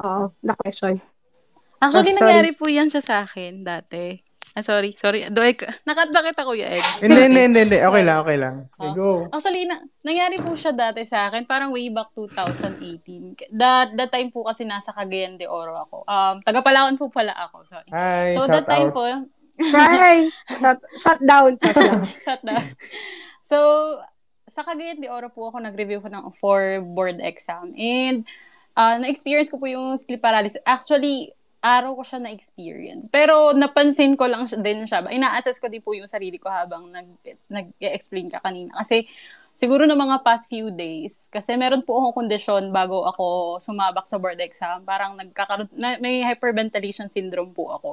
uh, 0.00 0.32
the 0.40 0.56
question. 0.56 1.04
Actually, 1.84 2.16
oh, 2.16 2.24
nangyari 2.24 2.56
po 2.56 2.64
yan 2.72 2.88
siya 2.88 3.04
sa 3.04 3.16
akin 3.28 3.60
dati. 3.60 4.23
Ah, 4.54 4.62
sorry, 4.62 4.94
sorry. 4.94 5.26
Do 5.34 5.42
I, 5.42 5.58
nakat 5.82 6.14
kita, 6.14 6.46
Kuya 6.46 6.70
Ed? 6.70 6.86
Hindi, 7.02 7.20
hindi, 7.26 7.40
hindi, 7.42 7.60
hindi. 7.66 7.78
Okay 7.82 8.02
lang, 8.06 8.18
okay 8.22 8.38
lang. 8.38 8.54
Okay, 8.78 8.86
oh. 8.86 8.94
go. 8.94 9.10
Actually, 9.34 9.66
na, 9.66 9.82
nangyari 10.06 10.38
po 10.38 10.54
siya 10.54 10.70
dati 10.70 11.02
sa 11.10 11.26
akin, 11.26 11.42
parang 11.42 11.74
way 11.74 11.90
back 11.90 12.14
2018. 12.14 13.50
That, 13.50 13.98
that 13.98 14.14
time 14.14 14.30
po 14.30 14.46
kasi 14.46 14.62
nasa 14.62 14.94
Cagayan 14.94 15.42
de 15.42 15.50
Oro 15.50 15.74
ako. 15.82 16.06
Um, 16.06 16.38
taga 16.46 16.62
Palawan 16.62 16.94
po 16.94 17.10
pala 17.10 17.34
ako, 17.34 17.66
sorry. 17.66 17.90
Hi, 17.90 18.38
so, 18.38 18.46
that 18.46 18.70
time 18.70 18.94
out. 18.94 18.94
po, 18.94 19.02
Hi! 19.74 20.30
shut, 20.62 20.78
shut 21.02 21.20
down. 21.22 21.58
Shut 21.58 21.74
down. 21.74 22.02
shut 22.26 22.42
down. 22.46 22.66
So, 23.46 23.58
sa 24.46 24.62
Cagayan 24.62 25.02
de 25.02 25.10
Oro 25.10 25.34
po 25.34 25.50
ako 25.50 25.66
nag-review 25.66 25.98
ko 25.98 26.06
ng 26.14 26.30
for 26.38 26.78
board 26.94 27.18
exam. 27.18 27.74
And, 27.74 28.22
uh, 28.78 29.02
na-experience 29.02 29.50
ko 29.50 29.58
po 29.58 29.66
yung 29.66 29.98
sleep 29.98 30.22
paralysis. 30.22 30.62
Actually, 30.62 31.34
araw 31.64 31.96
ko 31.96 32.02
siya 32.04 32.20
na-experience. 32.20 33.08
Pero 33.08 33.56
napansin 33.56 34.20
ko 34.20 34.28
lang 34.28 34.44
din 34.60 34.84
siya. 34.84 35.00
Ina-assess 35.08 35.56
ko 35.56 35.72
din 35.72 35.80
po 35.80 35.96
yung 35.96 36.04
sarili 36.04 36.36
ko 36.36 36.52
habang 36.52 36.92
nag, 36.92 37.08
nag-explain 37.48 38.28
ka 38.28 38.44
kanina. 38.44 38.76
Kasi 38.84 39.08
siguro 39.56 39.88
na 39.88 39.96
mga 39.96 40.20
past 40.20 40.52
few 40.52 40.68
days, 40.68 41.32
kasi 41.32 41.56
meron 41.56 41.80
po 41.80 41.96
akong 41.96 42.28
kondisyon 42.28 42.68
bago 42.68 43.08
ako 43.08 43.56
sumabak 43.64 44.04
sa 44.04 44.20
board 44.20 44.44
exam. 44.44 44.84
Parang 44.84 45.16
nagkakaroon, 45.16 45.72
na, 45.72 45.96
may 45.96 46.20
hyperventilation 46.20 47.08
syndrome 47.08 47.56
po 47.56 47.72
ako. 47.72 47.90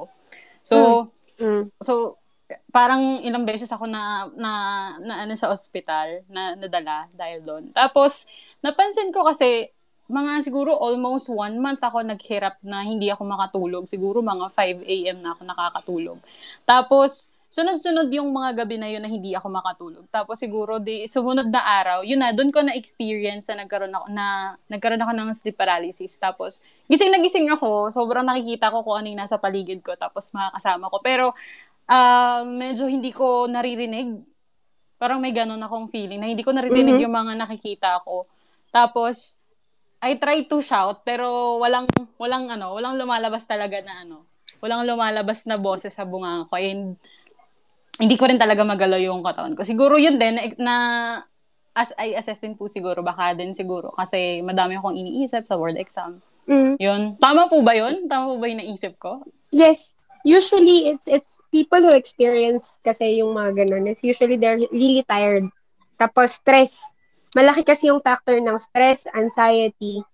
So, 0.60 1.08
mm. 1.40 1.72
so 1.80 2.20
parang 2.68 3.24
ilang 3.24 3.48
beses 3.48 3.72
ako 3.72 3.88
na 3.88 4.28
na, 4.36 4.52
na 5.00 5.24
ano 5.24 5.32
sa 5.32 5.48
ospital 5.48 6.20
na 6.28 6.52
nadala 6.52 7.08
dahil 7.16 7.40
doon. 7.40 7.64
Tapos 7.72 8.28
napansin 8.60 9.08
ko 9.08 9.24
kasi 9.24 9.72
mga 10.12 10.44
siguro 10.44 10.76
almost 10.76 11.32
one 11.32 11.56
month 11.56 11.80
ako 11.80 12.04
naghirap 12.04 12.60
na 12.60 12.84
hindi 12.84 13.08
ako 13.08 13.24
makatulog. 13.24 13.88
Siguro 13.88 14.20
mga 14.20 14.52
5 14.52 14.84
a.m. 14.84 15.16
na 15.24 15.32
ako 15.32 15.42
nakakatulog. 15.48 16.18
Tapos, 16.68 17.32
sunod-sunod 17.52 18.08
yung 18.08 18.32
mga 18.32 18.64
gabi 18.64 18.80
na 18.80 18.88
yun 18.88 19.04
na 19.04 19.12
hindi 19.12 19.36
ako 19.36 19.52
makatulog. 19.52 20.04
Tapos 20.08 20.40
siguro 20.40 20.80
di 20.80 21.04
sumunod 21.04 21.52
na 21.52 21.60
araw, 21.60 22.00
yun 22.00 22.24
na 22.24 22.32
doon 22.32 22.48
ko 22.48 22.64
na 22.64 22.72
experience 22.72 23.44
na 23.52 23.60
nagkaroon 23.60 23.92
ako 23.92 24.06
na 24.08 24.56
nagkaroon 24.72 25.04
ako 25.04 25.12
ng 25.12 25.28
sleep 25.36 25.60
paralysis. 25.60 26.16
Tapos 26.16 26.64
gising 26.88 27.12
na 27.12 27.20
gising 27.20 27.52
ako, 27.52 27.92
sobrang 27.92 28.24
nakikita 28.24 28.72
ko 28.72 28.80
kung 28.80 29.04
ano 29.04 29.12
yung 29.12 29.20
nasa 29.20 29.36
paligid 29.36 29.84
ko 29.84 29.92
tapos 30.00 30.32
mga 30.32 30.48
kasama 30.56 30.88
ko. 30.88 30.96
Pero 31.04 31.36
uh, 31.92 32.40
medyo 32.48 32.88
hindi 32.88 33.12
ko 33.12 33.44
naririnig. 33.44 34.24
Parang 34.96 35.20
may 35.20 35.36
ganun 35.36 35.60
akong 35.60 35.92
feeling 35.92 36.24
na 36.24 36.32
hindi 36.32 36.40
ko 36.40 36.56
naririnig 36.56 36.96
mm-hmm. 36.96 37.04
yung 37.04 37.12
mga 37.20 37.32
nakikita 37.36 38.00
ko. 38.00 38.24
Tapos 38.72 39.41
I 40.02 40.18
try 40.18 40.42
to 40.50 40.58
shout 40.58 41.06
pero 41.06 41.56
walang 41.62 41.86
walang 42.18 42.50
ano, 42.50 42.74
walang 42.74 42.98
lumalabas 42.98 43.46
talaga 43.46 43.78
na 43.86 44.02
ano. 44.02 44.26
Walang 44.58 44.82
lumalabas 44.86 45.46
na 45.46 45.54
boses 45.54 45.94
sa 45.94 46.02
bunga 46.02 46.46
ko 46.50 46.58
and 46.58 46.98
hindi 48.02 48.18
ko 48.18 48.26
rin 48.26 48.38
talaga 48.38 48.66
magalaw 48.66 48.98
yung 48.98 49.22
katawan 49.22 49.54
ko. 49.54 49.62
Siguro 49.62 49.94
yun 49.94 50.18
din 50.18 50.34
na, 50.34 50.42
na 50.58 50.76
as 51.72 51.94
I 51.94 52.18
assess 52.18 52.42
din 52.42 52.58
po 52.58 52.66
siguro 52.66 53.00
baka 53.00 53.32
din 53.38 53.54
siguro 53.54 53.94
kasi 53.94 54.42
madami 54.42 54.76
akong 54.76 54.98
iniisip 54.98 55.46
sa 55.46 55.54
board 55.54 55.78
exam. 55.78 56.18
Mm. 56.50 56.74
Yun. 56.82 57.02
Tama 57.22 57.46
po 57.46 57.62
ba 57.62 57.72
yun? 57.78 58.10
Tama 58.10 58.34
po 58.34 58.36
ba 58.42 58.50
yung 58.50 58.60
naisip 58.60 58.98
ko? 58.98 59.22
Yes. 59.54 59.94
Usually 60.26 60.94
it's 60.94 61.06
it's 61.06 61.32
people 61.50 61.82
who 61.82 61.94
experience 61.94 62.78
kasi 62.82 63.22
yung 63.22 63.34
mga 63.34 63.66
ganun 63.66 63.90
is 63.90 64.02
usually 64.02 64.38
they're 64.38 64.58
really 64.70 65.06
tired. 65.06 65.46
Tapos 65.98 66.38
stress 66.38 66.78
malaki 67.32 67.64
kasi 67.64 67.88
yung 67.88 68.04
factor 68.04 68.36
ng 68.36 68.58
stress, 68.60 69.08
anxiety, 69.16 70.04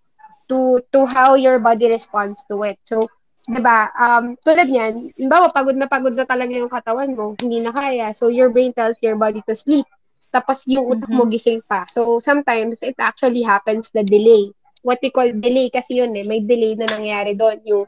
to 0.48 0.81
to 0.90 1.04
how 1.04 1.37
your 1.37 1.61
body 1.61 1.87
responds 1.92 2.42
to 2.48 2.64
it. 2.64 2.81
So, 2.88 3.07
'di 3.48 3.61
ba? 3.61 3.92
Um 3.96 4.37
tulad 4.40 4.68
niyan, 4.68 5.16
halimbawa 5.16 5.52
pagod 5.52 5.76
na 5.76 5.88
pagod 5.88 6.12
na 6.16 6.28
talaga 6.28 6.52
yung 6.52 6.72
katawan 6.72 7.12
mo, 7.16 7.37
hindi 7.40 7.64
na 7.64 7.72
kaya. 7.72 8.12
So 8.12 8.28
your 8.28 8.52
brain 8.52 8.76
tells 8.76 9.00
your 9.00 9.16
body 9.16 9.40
to 9.48 9.57
sleep. 9.57 9.88
Tapos 10.28 10.68
yung 10.68 10.85
utak 10.92 11.09
mo 11.09 11.24
mm-hmm. 11.24 11.33
gising 11.33 11.62
pa. 11.64 11.88
So 11.88 12.20
sometimes 12.20 12.85
it 12.85 12.96
actually 13.00 13.40
happens 13.40 13.88
the 13.92 14.04
delay. 14.04 14.52
What 14.85 15.00
we 15.00 15.09
call 15.09 15.28
delay 15.33 15.72
kasi 15.72 15.98
yun 16.04 16.12
eh, 16.14 16.24
may 16.24 16.44
delay 16.44 16.76
na 16.76 16.87
nangyari 16.87 17.33
doon 17.33 17.59
yung 17.64 17.85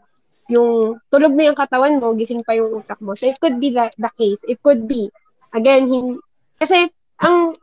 yung 0.51 0.99
tulog 1.13 1.37
na 1.37 1.47
yung 1.53 1.59
katawan 1.59 2.01
mo, 2.03 2.17
gising 2.17 2.43
pa 2.43 2.59
yung 2.59 2.83
utak 2.83 2.99
mo. 2.99 3.15
So 3.15 3.31
it 3.31 3.39
could 3.39 3.63
be 3.63 3.71
the, 3.71 3.93
the 4.01 4.11
case. 4.19 4.43
It 4.49 4.59
could 4.65 4.89
be 4.91 5.13
again, 5.55 5.87
hin- 5.87 6.21
kasi 6.59 6.91
ang 7.21 7.55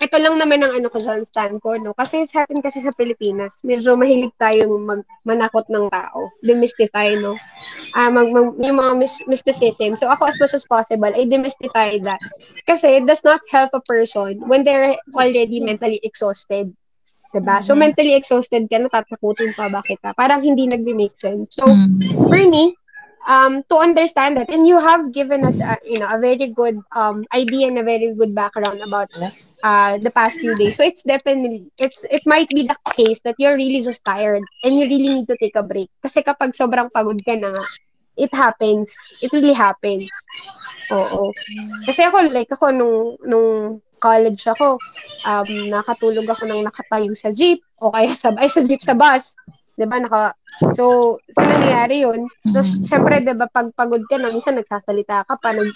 ito 0.00 0.16
lang 0.16 0.40
naman 0.40 0.64
ang 0.64 0.72
ano 0.72 0.88
ko 0.88 0.96
sa 0.96 1.20
stand 1.28 1.60
ko, 1.60 1.76
no? 1.76 1.92
Kasi 1.92 2.24
sa 2.24 2.48
atin 2.48 2.64
kasi 2.64 2.80
sa 2.80 2.88
Pilipinas, 2.96 3.60
medyo 3.60 4.00
mahilig 4.00 4.32
tayong 4.40 4.72
mag, 4.80 5.04
manakot 5.28 5.68
ng 5.68 5.92
tao. 5.92 6.32
Demystify, 6.40 7.20
no? 7.20 7.36
Uh, 7.92 8.08
mag, 8.08 8.32
mag, 8.32 8.56
yung 8.64 8.80
mga 8.80 8.92
mis- 8.96 9.26
mysticism. 9.28 10.00
So 10.00 10.08
ako 10.08 10.32
as 10.32 10.40
much 10.40 10.56
as 10.56 10.64
possible, 10.64 11.12
I 11.12 11.28
demystify 11.28 12.00
that. 12.08 12.24
Kasi 12.64 12.98
it 12.98 13.04
does 13.04 13.20
not 13.28 13.44
help 13.52 13.76
a 13.76 13.84
person 13.84 14.40
when 14.48 14.64
they're 14.64 14.96
already 15.12 15.60
mentally 15.60 16.00
exhausted. 16.00 16.72
Diba? 17.30 17.62
Mm-hmm. 17.62 17.66
So, 17.66 17.78
mentally 17.78 18.18
exhausted 18.18 18.66
ka, 18.66 18.74
natatakutin 18.74 19.54
pa 19.54 19.70
ba 19.70 19.86
kita? 19.86 20.18
Parang 20.18 20.42
hindi 20.42 20.66
nag-make 20.66 21.14
sense. 21.14 21.54
So, 21.54 21.62
mm-hmm. 21.62 22.26
for 22.26 22.42
me, 22.42 22.74
um, 23.26 23.62
to 23.68 23.76
understand 23.76 24.36
that. 24.36 24.50
And 24.50 24.66
you 24.66 24.78
have 24.78 25.12
given 25.12 25.46
us, 25.46 25.60
a, 25.60 25.78
you 25.84 25.98
know, 25.98 26.08
a 26.08 26.18
very 26.18 26.48
good 26.48 26.80
um, 26.92 27.24
idea 27.34 27.68
and 27.68 27.78
a 27.78 27.82
very 27.82 28.14
good 28.14 28.34
background 28.34 28.80
about 28.80 29.10
uh, 29.62 29.98
the 29.98 30.10
past 30.10 30.40
few 30.40 30.54
days. 30.54 30.76
So 30.76 30.84
it's 30.84 31.02
definitely, 31.02 31.70
it's 31.78 32.04
it 32.04 32.22
might 32.26 32.48
be 32.50 32.66
the 32.66 32.76
case 32.92 33.20
that 33.24 33.36
you're 33.38 33.56
really 33.56 33.80
just 33.80 34.04
tired 34.04 34.42
and 34.64 34.78
you 34.78 34.86
really 34.86 35.14
need 35.14 35.28
to 35.28 35.36
take 35.36 35.56
a 35.56 35.62
break. 35.62 35.90
Kasi 36.02 36.22
kapag 36.22 36.56
sobrang 36.56 36.90
pagod 36.90 37.20
ka 37.24 37.36
na 37.36 37.52
it 38.16 38.32
happens. 38.34 38.92
It 39.22 39.32
really 39.32 39.56
happens. 39.56 40.10
Oo. 40.92 41.32
Kasi 41.86 42.04
ako, 42.04 42.28
like 42.34 42.52
ako, 42.52 42.68
nung, 42.74 43.16
nung 43.24 43.80
college 44.00 44.44
ako, 44.48 44.76
um, 45.24 45.48
nakatulog 45.72 46.28
ako 46.28 46.44
nang 46.48 46.64
nakatayo 46.64 47.12
sa 47.16 47.32
jeep 47.32 47.64
o 47.80 47.92
kaya 47.92 48.12
sa, 48.16 48.32
ay, 48.36 48.48
sa 48.48 48.60
jeep 48.64 48.82
sa 48.84 48.92
bus. 48.96 49.36
'Di 49.80 49.88
ba 49.88 49.96
naka 49.96 50.24
So, 50.76 51.16
sa 51.32 51.48
nangyayari 51.48 52.04
yun, 52.04 52.28
so, 52.52 52.60
syempre, 52.62 53.24
di 53.24 53.32
ba, 53.32 53.48
pag 53.48 53.72
pagod 53.72 54.04
ka 54.06 54.20
na, 54.20 54.28
minsan 54.28 54.60
nagsasalita 54.60 55.24
ka 55.24 55.34
pa, 55.40 55.56
nag, 55.56 55.70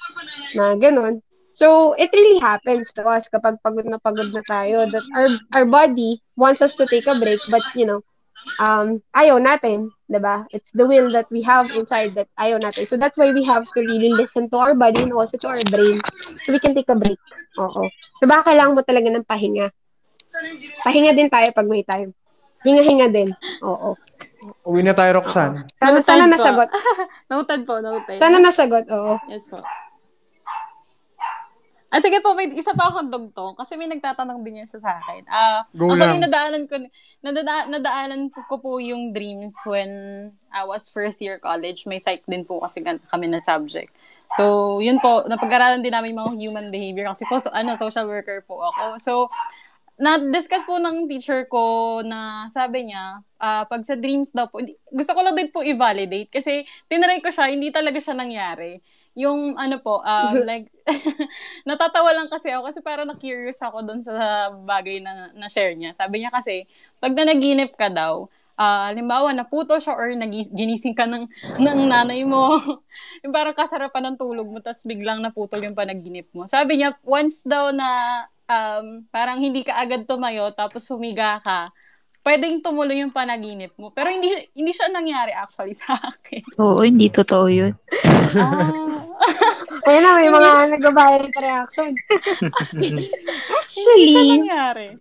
na 0.55 0.77
gano'n. 0.77 1.19
So, 1.55 1.95
it 1.97 2.11
really 2.13 2.39
happens 2.43 2.93
to 2.99 3.03
us 3.07 3.31
kapag 3.31 3.63
pagod 3.65 3.87
na 3.87 3.97
pagod 4.03 4.29
na 4.35 4.43
tayo 4.45 4.85
that 4.91 5.07
our, 5.17 5.29
our 5.57 5.67
body 5.67 6.21
wants 6.37 6.61
us 6.61 6.75
to 6.77 6.85
take 6.91 7.07
a 7.07 7.17
break, 7.17 7.41
but, 7.49 7.63
you 7.79 7.87
know, 7.87 8.03
um, 8.61 9.01
ayaw 9.17 9.41
natin, 9.41 9.89
di 10.11 10.19
ba? 10.21 10.45
It's 10.53 10.75
the 10.75 10.85
will 10.85 11.09
that 11.15 11.31
we 11.33 11.41
have 11.47 11.71
inside 11.73 12.13
that 12.19 12.29
ayaw 12.37 12.61
natin. 12.61 12.85
So, 12.87 12.99
that's 12.99 13.17
why 13.17 13.33
we 13.33 13.43
have 13.47 13.65
to 13.73 13.81
really 13.81 14.15
listen 14.15 14.51
to 14.53 14.59
our 14.59 14.75
body 14.75 15.01
and 15.01 15.15
also 15.15 15.39
to 15.39 15.49
our 15.49 15.65
brain 15.65 15.97
so 16.45 16.53
we 16.53 16.61
can 16.61 16.75
take 16.75 16.91
a 16.91 16.99
break. 16.99 17.19
Oo. 17.59 17.89
So, 18.21 18.29
baka 18.29 18.53
kailangan 18.53 18.75
mo 18.77 18.83
talaga 18.85 19.09
ng 19.11 19.27
pahinga. 19.27 19.71
Pahinga 20.83 21.15
din 21.15 21.31
tayo 21.31 21.49
pag 21.55 21.71
may 21.71 21.87
time. 21.87 22.13
Hinga-hinga 22.63 23.11
din. 23.11 23.35
Oo. 23.61 23.99
Uwi 24.63 24.85
na 24.85 24.93
tayo, 24.93 25.19
Roxanne. 25.19 25.65
Sana, 25.75 25.99
Noted 25.99 26.07
sana 26.07 26.25
po. 26.25 26.31
nasagot. 26.31 26.69
Noted 27.33 27.61
po, 27.65 27.75
noted. 27.81 28.17
Sana 28.17 28.37
nasagot, 28.39 28.85
oo. 28.87 29.17
Yes 29.27 29.49
po. 29.49 29.59
Ah, 31.89 32.03
sige 32.03 32.19
po, 32.19 32.35
may 32.35 32.51
isa 32.51 32.75
pa 32.75 32.91
akong 32.91 33.07
dugtong 33.07 33.55
kasi 33.55 33.79
may 33.79 33.87
nagtatanong 33.87 34.43
din 34.43 34.59
yan 34.61 34.67
siya 34.67 34.83
sa 34.83 34.99
akin. 34.99 35.23
Ah, 35.27 35.63
Go 35.71 35.89
actually, 35.89 36.19
lang. 36.19 36.27
nadaanan 36.27 36.63
ko, 36.67 36.75
nadada, 37.23 37.71
nadaanan 37.71 38.21
ko 38.35 38.59
po 38.59 38.83
yung 38.83 39.15
dreams 39.15 39.55
when 39.65 39.91
I 40.51 40.67
was 40.67 40.91
first 40.91 41.23
year 41.23 41.39
college. 41.39 41.87
May 41.87 42.03
psych 42.03 42.27
din 42.27 42.43
po 42.43 42.59
kasi 42.59 42.83
gan- 42.83 42.99
kami 43.05 43.31
na 43.31 43.39
subject. 43.39 43.95
So, 44.35 44.43
yun 44.83 44.99
po, 44.99 45.23
napag-aralan 45.25 45.81
din 45.81 45.95
namin 45.95 46.19
mga 46.19 46.35
human 46.35 46.67
behavior 46.69 47.15
kasi 47.15 47.23
po, 47.25 47.39
so, 47.39 47.55
ano, 47.55 47.79
social 47.79 48.05
worker 48.05 48.43
po 48.43 48.59
ako. 48.65 48.99
So, 48.99 49.13
na-discuss 49.95 50.67
po 50.67 50.83
ng 50.83 51.07
teacher 51.07 51.47
ko 51.47 52.03
na 52.03 52.51
sabi 52.51 52.91
niya, 52.91 53.23
ah, 53.39 53.63
pag 53.67 53.87
sa 53.87 53.95
dreams 53.95 54.35
daw 54.35 54.51
po, 54.51 54.59
gusto 54.91 55.13
ko 55.15 55.21
lang 55.23 55.39
din 55.39 55.55
po 55.55 55.63
i-validate 55.63 56.31
kasi 56.35 56.67
tinry 56.91 57.23
ko 57.23 57.31
siya, 57.31 57.51
hindi 57.51 57.71
talaga 57.71 58.03
siya 58.03 58.19
nangyari. 58.19 58.83
Yung 59.15 59.55
ano 59.55 59.79
po, 59.79 60.03
um, 60.03 60.35
like, 60.51 60.67
natatawa 61.69 62.11
lang 62.11 62.27
kasi 62.27 62.51
ako 62.51 62.75
kasi 62.75 62.81
parang 62.83 63.07
na-curious 63.07 63.63
ako 63.63 63.87
doon 63.87 64.03
sa 64.03 64.51
bagay 64.67 64.99
na 64.99 65.31
na-share 65.39 65.79
niya. 65.79 65.95
Sabi 65.95 66.23
niya 66.27 66.35
kasi, 66.35 66.67
pag 66.99 67.15
nanaginip 67.15 67.79
ka 67.79 67.87
daw, 67.87 68.27
ah 68.55 68.91
halimbawa, 68.91 69.35
naputo 69.35 69.75
siya 69.79 69.99
or 69.99 70.11
nagi- 70.15 70.51
ginising 70.55 70.95
ka 70.95 71.07
ng, 71.11 71.27
ng 71.59 71.79
nanay 71.91 72.23
mo, 72.23 72.55
yung 73.27 73.35
parang 73.35 73.55
kasarapan 73.55 74.15
ng 74.15 74.17
tulog 74.21 74.47
mo, 74.47 74.63
tapos 74.63 74.87
biglang 74.87 75.19
naputol 75.19 75.63
yung 75.63 75.75
panaginip 75.75 76.31
mo. 76.31 76.47
Sabi 76.47 76.79
niya, 76.79 76.95
once 77.03 77.43
daw 77.43 77.75
na 77.75 78.23
um, 78.47 79.03
parang 79.11 79.43
hindi 79.43 79.67
ka 79.67 79.75
agad 79.75 80.07
tumayo, 80.07 80.55
tapos 80.55 80.87
sumiga 80.87 81.43
ka, 81.43 81.75
pwedeng 82.25 82.65
tumuloy 82.65 83.05
yung 83.05 83.13
panaginip 83.13 83.77
mo. 83.77 83.93
Pero 83.93 84.09
hindi 84.09 84.33
hindi 84.57 84.73
siya 84.73 84.89
nangyari 84.89 85.37
actually 85.37 85.77
sa 85.83 86.01
akin. 86.01 86.43
Oo, 86.57 86.81
hindi 86.81 87.13
totoo 87.13 87.47
yun. 87.47 87.73
Ah. 88.35 88.73
Ayun 89.85 90.01
na, 90.01 90.17
may 90.17 90.33
mga 90.33 90.51
nag-violent 90.81 91.37
reaction. 91.37 91.93
Actually, 93.53 94.49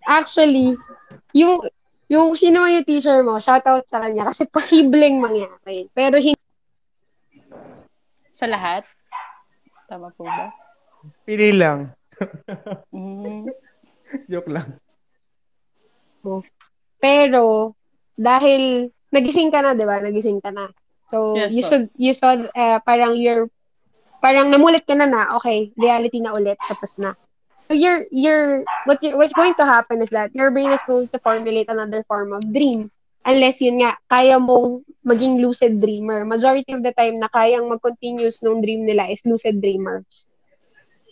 actually, 0.04 0.68
yung 1.32 1.64
yung 2.14 2.38
sino 2.38 2.62
man 2.62 2.78
yung 2.78 2.86
teacher 2.86 3.26
mo, 3.26 3.42
shoutout 3.42 3.90
sa 3.90 4.06
kanya 4.06 4.30
kasi 4.30 4.46
posibleng 4.46 5.18
mangyari. 5.18 5.90
Pero 5.98 6.22
hindi 6.22 6.38
Sa 8.34 8.46
lahat? 8.46 8.86
Tama 9.90 10.14
po 10.14 10.26
ba? 10.26 10.54
Pili 11.26 11.54
lang. 11.54 11.90
Mm. 12.94 13.50
Joke 14.32 14.50
lang. 14.50 14.78
Pero, 16.98 17.76
dahil 18.16 18.94
nagising 19.12 19.52
ka 19.52 19.60
na, 19.60 19.76
di 19.76 19.86
ba? 19.86 20.00
Nagising 20.00 20.40
ka 20.40 20.50
na. 20.54 20.72
So, 21.12 21.38
Yes, 21.38 21.52
you 21.52 21.62
po. 21.62 21.68
should, 21.68 21.86
you 22.00 22.14
saw, 22.16 22.34
eh, 22.34 22.80
parang 22.82 23.14
you're, 23.20 23.52
parang 24.24 24.50
namulit 24.50 24.88
ka 24.88 24.96
na 24.96 25.06
na, 25.06 25.36
okay, 25.38 25.70
reality 25.76 26.24
na 26.24 26.34
ulit, 26.34 26.58
tapos 26.64 26.96
na. 26.98 27.14
So, 27.70 27.74
you're, 27.74 28.06
you're, 28.12 28.64
what 28.86 29.02
you, 29.02 29.18
what's 29.18 29.34
going 29.34 29.56
to 29.56 29.66
happen 29.66 30.02
is 30.02 30.10
that 30.12 30.36
your 30.36 30.52
brain 30.52 30.72
is 30.72 30.84
going 30.88 31.08
to 31.10 31.20
formulate 31.20 31.70
another 31.70 32.04
form 32.04 32.34
of 32.34 32.44
dream. 32.52 32.92
Unless 33.24 33.64
yun 33.64 33.80
nga, 33.80 33.96
kaya 34.12 34.36
mong 34.36 34.84
maging 35.08 35.40
lucid 35.40 35.80
dreamer. 35.80 36.28
Majority 36.28 36.76
of 36.76 36.84
the 36.84 36.92
time 36.92 37.24
na 37.24 37.32
kayang 37.32 37.72
mag-continuous 37.72 38.44
nung 38.44 38.60
dream 38.60 38.84
nila 38.84 39.08
is 39.08 39.24
lucid 39.24 39.64
dreamers. 39.64 40.28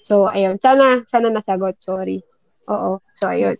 So, 0.03 0.27
ayun. 0.27 0.59
Sana, 0.59 1.07
sana 1.07 1.31
nasagot. 1.31 1.79
Sorry. 1.79 2.19
Oo. 2.67 2.99
So, 3.15 3.31
ayun. 3.31 3.55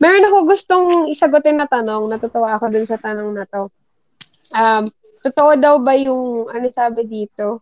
Meron 0.00 0.28
ako 0.28 0.36
gustong 0.48 0.88
isagutin 1.12 1.60
na 1.60 1.68
tanong. 1.68 2.08
Natutuwa 2.08 2.56
ako 2.56 2.72
dun 2.72 2.88
sa 2.88 2.96
tanong 2.96 3.32
na 3.36 3.44
to. 3.44 3.68
Um, 4.56 4.88
totoo 5.20 5.60
daw 5.60 5.76
ba 5.84 5.92
yung, 6.00 6.48
ano 6.48 6.66
sabi 6.72 7.04
dito? 7.04 7.60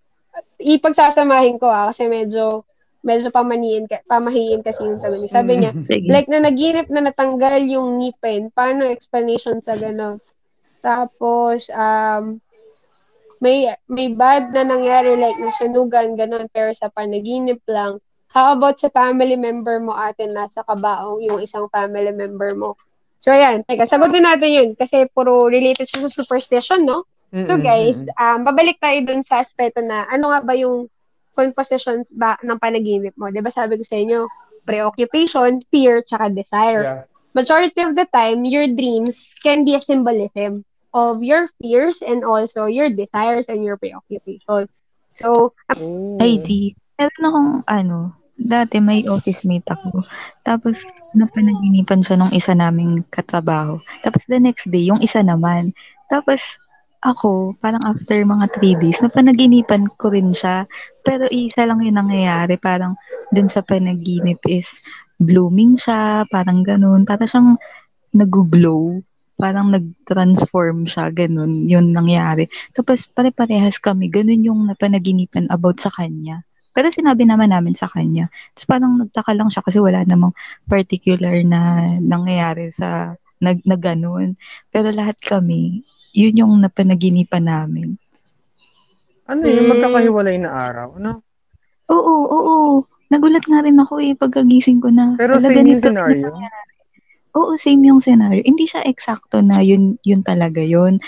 Ipagsasamahin 0.62 1.58
ko 1.58 1.66
ah, 1.66 1.90
kasi 1.90 2.06
medyo, 2.06 2.62
medyo 3.04 3.28
pamaniin, 3.28 3.84
ka, 3.84 4.00
pamahiin 4.08 4.64
kasi 4.64 4.82
yung 4.82 4.98
tanong. 4.98 5.28
niya. 5.28 5.30
Sabi 5.30 5.52
niya, 5.60 5.70
Sige. 5.76 6.08
like 6.08 6.28
na 6.32 6.40
naginip 6.40 6.88
na 6.88 7.04
natanggal 7.04 7.60
yung 7.68 8.00
ngipin. 8.00 8.48
Paano 8.50 8.88
explanation 8.88 9.60
sa 9.60 9.76
gano'n? 9.76 10.16
Tapos, 10.80 11.68
um, 11.68 12.40
may 13.44 13.68
may 13.92 14.08
bad 14.16 14.56
na 14.56 14.64
nangyari 14.64 15.20
like 15.20 15.36
nasunugan, 15.36 16.16
gano'n, 16.16 16.48
pero 16.48 16.72
sa 16.72 16.88
panaginip 16.88 17.60
lang. 17.68 18.00
How 18.32 18.56
about 18.56 18.80
sa 18.80 18.90
family 18.90 19.36
member 19.36 19.78
mo 19.78 19.94
atin 19.94 20.34
nasa 20.34 20.64
kabaong 20.64 21.22
yung 21.22 21.38
isang 21.44 21.68
family 21.70 22.10
member 22.10 22.56
mo? 22.56 22.74
So, 23.20 23.30
ayan. 23.30 23.62
Teka, 23.68 23.86
sagutin 23.86 24.26
natin 24.26 24.50
yun 24.50 24.68
kasi 24.74 25.06
puro 25.12 25.46
related 25.46 25.86
siya 25.86 26.08
sa 26.08 26.24
superstition, 26.24 26.82
no? 26.88 27.06
So, 27.42 27.58
guys, 27.58 27.98
um, 28.14 28.46
babalik 28.46 28.78
tayo 28.78 28.94
dun 29.10 29.26
sa 29.26 29.42
aspeto 29.42 29.82
na 29.82 30.06
ano 30.06 30.30
nga 30.30 30.46
ba 30.46 30.54
yung 30.54 30.86
compositions 31.34 32.08
ba 32.14 32.38
ng 32.40 32.58
panaginip 32.58 33.14
mo? 33.18 33.28
'Di 33.28 33.42
ba 33.42 33.50
sabi 33.50 33.76
ko 33.76 33.84
sa 33.84 33.98
inyo, 33.98 34.26
preoccupation, 34.64 35.60
fear, 35.68 36.00
tsaka 36.02 36.32
desire. 36.32 36.82
Yeah. 36.82 37.02
Majority 37.34 37.80
of 37.82 37.98
the 37.98 38.06
time, 38.14 38.46
your 38.46 38.70
dreams 38.70 39.34
can 39.42 39.66
be 39.66 39.74
a 39.74 39.82
symbolism 39.82 40.62
of 40.94 41.20
your 41.20 41.50
fears 41.58 41.98
and 42.00 42.22
also 42.22 42.70
your 42.70 42.88
desires 42.88 43.50
and 43.50 43.66
your 43.66 43.74
preoccupation. 43.76 44.70
So, 45.14 45.54
Oh. 45.74 46.22
Ay, 46.22 46.38
di. 46.42 46.74
Meron 46.94 47.26
akong, 47.26 47.52
ano, 47.66 47.96
dati 48.38 48.78
may 48.78 49.02
office 49.10 49.42
mate 49.42 49.66
ako. 49.66 50.06
Tapos, 50.46 50.82
napanaginipan 51.14 52.02
siya 52.02 52.18
nung 52.18 52.34
isa 52.34 52.54
naming 52.54 53.02
katrabaho. 53.10 53.82
Tapos, 54.06 54.26
the 54.30 54.38
next 54.38 54.70
day, 54.70 54.86
yung 54.86 55.02
isa 55.02 55.22
naman. 55.22 55.74
Tapos, 56.10 56.62
ako, 57.04 57.52
parang 57.60 57.84
after 57.84 58.16
mga 58.16 58.46
three 58.56 58.76
days, 58.80 58.98
napanaginipan 59.04 59.86
ko 60.00 60.08
rin 60.08 60.32
siya. 60.32 60.64
Pero 61.04 61.28
isa 61.28 61.68
lang 61.68 61.84
yung 61.84 62.00
nangyayari. 62.00 62.56
Parang, 62.56 62.96
dun 63.28 63.46
sa 63.46 63.60
panaginip 63.60 64.40
is, 64.48 64.80
blooming 65.20 65.78
siya, 65.78 66.26
parang 66.32 66.64
ganun. 66.64 67.06
Parang 67.06 67.28
siyang 67.28 67.50
nag-glow. 68.16 69.04
Parang 69.36 69.68
nag-transform 69.68 70.88
siya, 70.88 71.12
ganun. 71.12 71.68
Yun 71.68 71.92
nangyari. 71.92 72.48
Tapos, 72.72 73.06
pare-parehas 73.12 73.76
kami. 73.78 74.08
Ganun 74.08 74.42
yung 74.42 74.60
napanaginipan 74.66 75.52
about 75.52 75.78
sa 75.78 75.92
kanya. 75.92 76.42
Pero 76.74 76.90
sinabi 76.90 77.22
naman 77.22 77.54
namin 77.54 77.78
sa 77.78 77.86
kanya. 77.86 78.26
Tapos 78.50 78.66
parang 78.66 78.98
nagtaka 78.98 79.30
lang 79.30 79.46
siya 79.46 79.62
kasi 79.62 79.78
wala 79.78 80.02
namang 80.02 80.34
particular 80.66 81.38
na 81.46 81.86
nangyayari 82.02 82.74
sa 82.74 83.14
nag, 83.38 83.62
na 83.62 83.78
ganun. 83.78 84.34
Pero 84.74 84.90
lahat 84.90 85.14
kami, 85.22 85.86
yun 86.14 86.38
yung 86.38 86.54
napanaginipan 86.62 87.44
namin. 87.44 87.98
Ano 89.26 89.48
yung 89.48 89.66
Mm. 89.66 89.72
magkakahiwalay 89.76 90.36
na 90.38 90.50
araw? 90.52 90.96
Ano? 91.00 91.24
Oo, 91.90 92.14
oo. 92.28 92.56
Nagulat 93.10 93.44
nga 93.44 93.60
rin 93.60 93.76
ako 93.76 94.00
eh 94.00 94.12
pagkagising 94.16 94.80
ko 94.80 94.88
na. 94.88 95.16
Pero 95.18 95.36
"Hala, 95.36 95.48
same 95.50 95.74
yung 95.76 95.82
scenario? 95.82 96.32
Oo, 97.34 97.52
same 97.58 97.90
yung 97.90 98.00
scenario. 98.00 98.40
Hindi 98.46 98.64
siya 98.64 98.86
eksakto 98.86 99.42
na 99.42 99.58
yun, 99.60 99.98
yun 100.06 100.22
talaga 100.22 100.62
yun. 100.62 101.02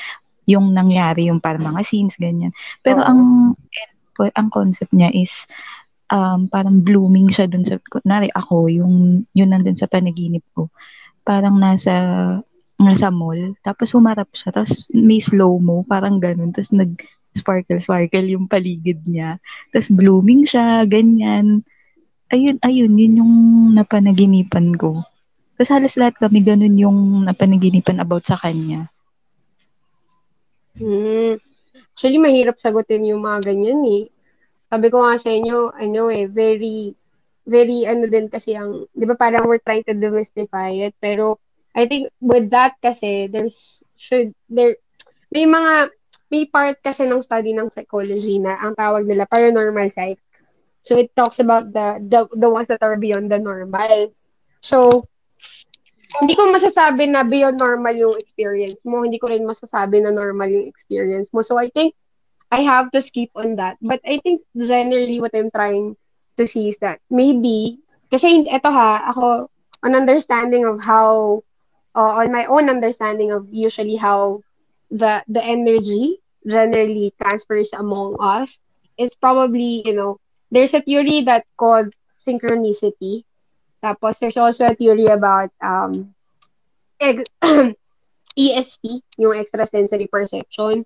Yung 0.51 0.75
nangyari, 0.75 1.31
yung 1.31 1.39
parang 1.39 1.71
mga 1.71 1.83
scenes, 1.87 2.19
ganyan. 2.19 2.51
Pero 2.83 3.01
Oo. 3.03 3.09
ang 3.09 3.21
ang 4.33 4.49
concept 4.49 4.97
niya 4.97 5.13
is 5.13 5.45
um, 6.09 6.49
parang 6.49 6.81
blooming 6.81 7.29
siya 7.29 7.47
dun 7.47 7.63
sa, 7.69 7.77
kunwari 7.93 8.33
ako, 8.33 8.67
yung, 8.73 9.23
yun 9.37 9.51
nandun 9.53 9.77
sa 9.77 9.85
panaginip 9.87 10.41
ko. 10.57 10.73
Parang 11.21 11.61
nasa, 11.61 11.93
nasa 12.77 13.09
mall, 13.09 13.57
tapos 13.65 13.93
humarap 13.97 14.29
siya, 14.37 14.53
tapos 14.53 14.89
may 14.93 15.21
slow-mo, 15.21 15.85
parang 15.89 16.21
ganun, 16.21 16.53
tapos 16.53 16.73
nag, 16.77 16.93
sparkle-sparkle 17.37 18.33
yung 18.33 18.49
paligid 18.49 19.05
niya. 19.05 19.37
Tapos 19.71 19.93
blooming 19.93 20.49
siya, 20.49 20.89
ganyan. 20.89 21.61
Ayun, 22.33 22.57
ayun, 22.65 22.97
yun 22.97 23.21
yung 23.23 23.35
napanaginipan 23.77 24.73
ko. 24.81 25.05
Tapos 25.55 25.71
halos 25.73 25.95
lahat 26.01 26.17
kami 26.17 26.41
ganun 26.41 26.77
yung 26.77 26.99
napanaginipan 27.29 28.01
about 28.01 28.25
sa 28.25 28.41
kanya. 28.41 28.89
Hmm. 30.77 31.41
Actually, 31.97 32.21
mahirap 32.21 32.61
sagutin 32.61 33.09
yung 33.09 33.25
mga 33.25 33.53
ganyan 33.53 33.81
eh. 33.85 34.05
Sabi 34.69 34.93
ko 34.93 35.01
nga 35.01 35.17
sa 35.17 35.33
inyo, 35.33 35.73
ano 35.73 36.13
eh, 36.13 36.29
very, 36.29 36.93
very 37.47 37.89
ano 37.89 38.05
din 38.11 38.29
kasi 38.29 38.53
ang, 38.53 38.85
di 38.93 39.05
ba 39.09 39.17
parang 39.17 39.49
we're 39.49 39.63
trying 39.63 39.87
to 39.87 39.97
demystify 39.97 40.75
it, 40.75 40.93
pero 41.01 41.41
I 41.77 41.85
think 41.85 42.09
with 42.25 42.51
that 42.57 42.81
kasi, 42.81 43.29
there's, 43.29 43.85
should, 44.01 44.33
there, 44.49 44.81
may 45.29 45.45
mga, 45.45 45.93
may 46.33 46.49
part 46.49 46.81
kasi 46.81 47.05
ng 47.05 47.21
study 47.21 47.53
ng 47.53 47.69
psychology 47.69 48.41
na 48.41 48.57
ang 48.57 48.75
tawag 48.75 49.05
nila 49.05 49.29
paranormal 49.29 49.93
psych. 49.93 50.19
So 50.81 50.97
it 50.97 51.13
talks 51.15 51.39
about 51.39 51.71
the, 51.77 52.01
the, 52.01 52.27
the 52.33 52.49
ones 52.49 52.73
that 52.73 52.81
are 52.81 52.97
beyond 52.97 53.31
the 53.31 53.39
normal. 53.39 54.17
So, 54.65 55.07
hindi 56.21 56.33
ko 56.33 56.49
masasabi 56.49 57.11
na 57.11 57.27
beyond 57.27 57.61
normal 57.61 57.93
yung 57.93 58.17
experience 58.17 58.87
mo. 58.87 59.05
Hindi 59.05 59.21
ko 59.21 59.29
rin 59.29 59.45
masasabi 59.45 60.01
na 60.01 60.15
normal 60.15 60.49
yung 60.49 60.67
experience 60.67 61.29
mo. 61.35 61.43
So 61.43 61.59
I 61.59 61.69
think 61.69 61.93
I 62.49 62.63
have 62.63 62.95
to 62.95 63.03
skip 63.03 63.35
on 63.35 63.59
that. 63.61 63.77
But 63.83 64.01
I 64.07 64.23
think 64.23 64.47
generally 64.55 65.21
what 65.21 65.35
I'm 65.35 65.51
trying 65.51 65.99
to 66.39 66.47
see 66.47 66.71
is 66.71 66.79
that 66.81 67.03
maybe, 67.11 67.83
kasi 68.09 68.47
eto 68.47 68.71
ha, 68.71 69.11
ako, 69.11 69.51
an 69.83 69.99
understanding 69.99 70.65
of 70.65 70.81
how, 70.81 71.43
uh, 71.97 72.21
on 72.23 72.33
my 72.33 72.47
own 72.47 72.69
understanding 72.71 73.33
of 73.33 73.49
usually 73.51 73.97
how 73.97 74.43
the 74.91 75.25
the 75.29 75.43
energy 75.43 76.21
generally 76.47 77.15
transfers 77.21 77.71
among 77.75 78.17
us 78.21 78.61
is 78.99 79.15
probably, 79.17 79.83
you 79.85 79.95
know, 79.95 80.19
there's 80.51 80.75
a 80.75 80.83
theory 80.83 81.23
that 81.23 81.47
called 81.59 81.93
synchronicity. 82.21 83.25
Tapos 83.83 84.19
there's 84.21 84.39
also 84.39 84.69
a 84.69 84.75
theory 84.75 85.07
about 85.07 85.51
um 85.63 86.15
ex- 87.01 87.31
ESP, 88.39 89.01
yung 89.19 89.35
extrasensory 89.35 90.07
perception. 90.09 90.85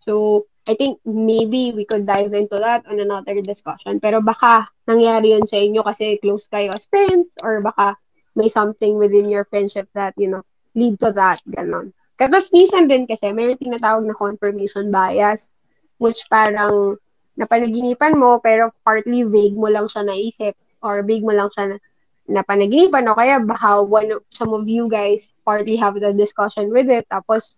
So, 0.00 0.46
I 0.68 0.74
think 0.74 1.00
maybe 1.04 1.72
we 1.76 1.84
could 1.84 2.06
dive 2.06 2.32
into 2.34 2.58
that 2.58 2.86
on 2.86 3.00
another 3.00 3.40
discussion. 3.42 4.00
Pero 4.00 4.20
baka 4.20 4.68
nangyari 4.88 5.32
yun 5.36 5.48
sa 5.48 5.60
inyo 5.60 5.84
kasi 5.84 6.20
close 6.20 6.48
kayo 6.48 6.72
as 6.72 6.88
friends 6.88 7.36
or 7.44 7.60
baka 7.64 7.96
may 8.38 8.46
something 8.46 8.94
within 8.94 9.26
your 9.26 9.42
friendship 9.50 9.90
that, 9.98 10.14
you 10.14 10.30
know, 10.30 10.46
lead 10.78 10.94
to 11.02 11.10
that, 11.10 11.42
ganon. 11.50 11.90
Tapos 12.14 12.50
minsan 12.54 12.86
din 12.86 13.06
kasi 13.06 13.34
may 13.34 13.58
tinatawag 13.58 14.06
na 14.06 14.14
confirmation 14.14 14.94
bias 14.94 15.58
which 15.98 16.26
parang 16.30 16.98
napanaginipan 17.38 18.18
mo 18.18 18.42
pero 18.42 18.74
partly 18.82 19.22
vague 19.26 19.54
mo 19.54 19.70
lang 19.70 19.86
siya 19.86 20.02
naisip 20.02 20.54
or 20.82 21.06
vague 21.06 21.22
mo 21.22 21.30
lang 21.34 21.50
siya 21.54 21.74
na, 21.74 21.76
napanaginipan 22.28 23.06
o 23.08 23.16
kaya 23.16 23.38
baka 23.40 23.80
one 23.80 24.10
of, 24.12 24.20
some 24.34 24.52
of 24.52 24.66
you 24.66 24.90
guys 24.90 25.30
partly 25.46 25.78
have 25.78 25.96
the 25.96 26.12
discussion 26.12 26.68
with 26.74 26.90
it 26.90 27.06
tapos 27.08 27.56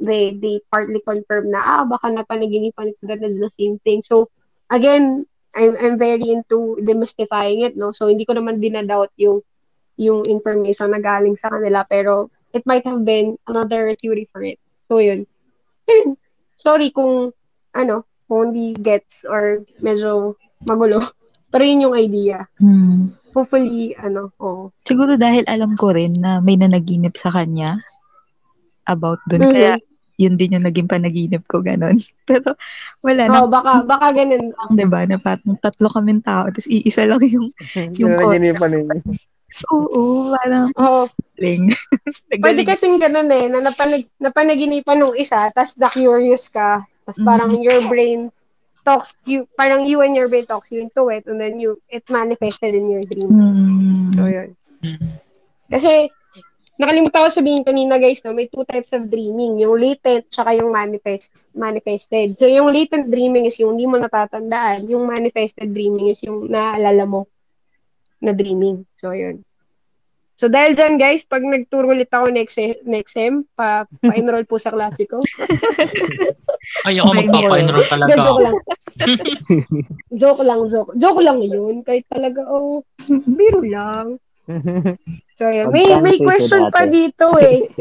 they 0.00 0.32
they 0.38 0.62
partly 0.72 1.02
confirm 1.04 1.50
na 1.50 1.60
ah 1.60 1.82
baka 1.84 2.08
napanaginipan 2.08 2.94
ko 2.96 3.02
that 3.10 3.20
the 3.20 3.50
same 3.52 3.76
thing 3.82 4.00
so 4.00 4.30
again 4.70 5.26
I'm 5.52 5.74
I'm 5.76 5.96
very 5.98 6.30
into 6.30 6.80
demystifying 6.80 7.66
it 7.66 7.74
no 7.76 7.92
so 7.92 8.08
hindi 8.08 8.24
ko 8.24 8.38
naman 8.38 8.62
dinadoubt 8.62 9.12
yung 9.20 9.42
yung 9.96 10.24
information 10.28 10.92
na 10.92 11.00
galing 11.00 11.36
sa 11.36 11.48
kanila 11.52 11.84
pero 11.88 12.28
it 12.52 12.64
might 12.64 12.84
have 12.84 13.04
been 13.04 13.36
another 13.48 13.92
theory 13.96 14.28
for 14.32 14.40
it 14.44 14.60
so 14.88 15.00
yun 15.00 15.24
sorry 16.56 16.92
kung 16.92 17.32
ano 17.72 18.04
kung 18.26 18.52
hindi 18.52 18.76
gets 18.76 19.24
or 19.24 19.64
medyo 19.80 20.36
magulo 20.64 21.00
pero 21.52 21.62
yun 21.64 21.90
yung 21.90 21.96
idea 21.96 22.44
Hmm. 22.60 23.12
hopefully 23.32 23.96
ano 23.96 24.32
oh 24.40 24.72
Siguro 24.86 25.18
dahil 25.18 25.42
alam 25.50 25.74
ko 25.76 25.92
rin 25.92 26.14
na 26.16 26.38
may 26.38 26.54
nanaginip 26.54 27.18
sa 27.18 27.34
kanya 27.34 27.80
about 28.86 29.18
dun. 29.26 29.46
Mhm. 29.46 29.52
Kaya 29.52 29.72
yun 30.16 30.38
din 30.40 30.56
yung 30.56 30.64
naging 30.64 30.88
panaginip 30.88 31.44
ko, 31.44 31.60
ganon. 31.60 31.98
Pero 32.28 32.56
wala 33.04 33.22
na 33.28 33.44
oh 33.44 33.50
baka 33.50 33.84
baka 33.84 34.16
ganun 34.16 34.54
lang, 34.54 34.68
di 34.72 34.86
ba? 34.88 35.04
Na 35.04 35.20
parang 35.20 35.58
tatlo 35.60 35.92
kaming 35.92 36.24
tao, 36.24 36.48
tapos 36.48 36.70
iisa 36.70 37.04
lang 37.04 37.20
yung, 37.26 37.50
Yung 38.00 38.14
Yung 38.14 38.14
naginipan 38.16 38.70
ninyo. 38.72 38.96
Oo, 39.72 40.32
parang 40.34 40.70
oh 40.76 41.06
ling. 41.42 41.72
Pwede 42.40 42.64
kasing 42.64 42.96
ganun 42.98 43.28
eh, 43.30 43.46
na 43.48 43.60
napanag, 43.60 44.08
napanaginipan 44.16 44.98
nung 45.00 45.16
isa, 45.16 45.52
tas 45.52 45.76
the-curious 45.76 46.48
ka, 46.48 46.84
tas 47.04 47.18
parang 47.20 47.60
your 47.60 47.76
brain 47.92 48.32
talks 48.86 49.18
you, 49.26 49.44
parang 49.58 49.84
you 49.84 50.00
and 50.00 50.14
your 50.14 50.30
brain 50.30 50.46
talks 50.46 50.70
you 50.70 50.80
into 50.80 51.10
it, 51.10 51.26
and 51.26 51.42
then 51.42 51.58
you, 51.58 51.76
it 51.90 52.06
manifested 52.08 52.72
in 52.72 52.86
your 52.88 53.02
dream. 53.02 53.28
Hmm. 53.28 54.14
So, 54.14 54.30
yun. 54.30 54.50
Kasi, 55.66 56.06
nakalimutan 56.78 57.26
ko 57.26 57.28
sabihin 57.28 57.66
kanina 57.66 57.98
guys, 57.98 58.22
no, 58.22 58.30
may 58.30 58.46
two 58.46 58.62
types 58.62 58.94
of 58.94 59.10
dreaming, 59.10 59.58
yung 59.58 59.74
latent, 59.74 60.30
tsaka 60.30 60.54
yung 60.54 60.70
manifest, 60.70 61.34
manifested. 61.50 62.38
So, 62.38 62.46
yung 62.46 62.70
latent 62.70 63.10
dreaming 63.10 63.50
is 63.50 63.58
yung 63.58 63.74
hindi 63.74 63.90
mo 63.90 63.98
natatandaan, 63.98 64.86
yung 64.86 65.10
manifested 65.10 65.74
dreaming 65.74 66.14
is 66.14 66.22
yung 66.22 66.46
naalala 66.46 67.04
mo 67.04 67.26
na 68.20 68.32
dreaming. 68.32 68.84
So, 69.00 69.12
yun. 69.12 69.46
So, 70.36 70.52
dahil 70.52 70.76
dyan, 70.76 71.00
guys, 71.00 71.24
pag 71.24 71.40
nagturo 71.40 71.96
ulit 71.96 72.12
ako 72.12 72.28
next, 72.28 72.60
next 72.84 73.16
sem, 73.16 73.48
pa, 73.56 73.88
pa-enroll 74.04 74.44
po 74.44 74.60
sa 74.60 74.68
klase 74.68 75.08
ko. 75.08 75.24
Ay, 76.86 77.00
ako 77.00 77.16
magpapa-enroll 77.16 77.88
talaga. 77.88 78.12
Joke 78.12 78.42
lang. 78.44 78.56
joke 80.20 80.42
lang, 80.44 80.60
joke. 80.68 80.92
Joke 81.00 81.22
lang 81.24 81.40
yun. 81.40 81.80
Kahit 81.80 82.04
talaga, 82.12 82.44
oh, 82.52 82.84
biro 83.08 83.64
lang. 83.64 84.20
So, 85.40 85.48
yun. 85.48 85.72
May, 85.72 85.96
may 86.04 86.20
question 86.20 86.68
pa 86.68 86.84
dito 86.84 87.32
eh. 87.40 87.72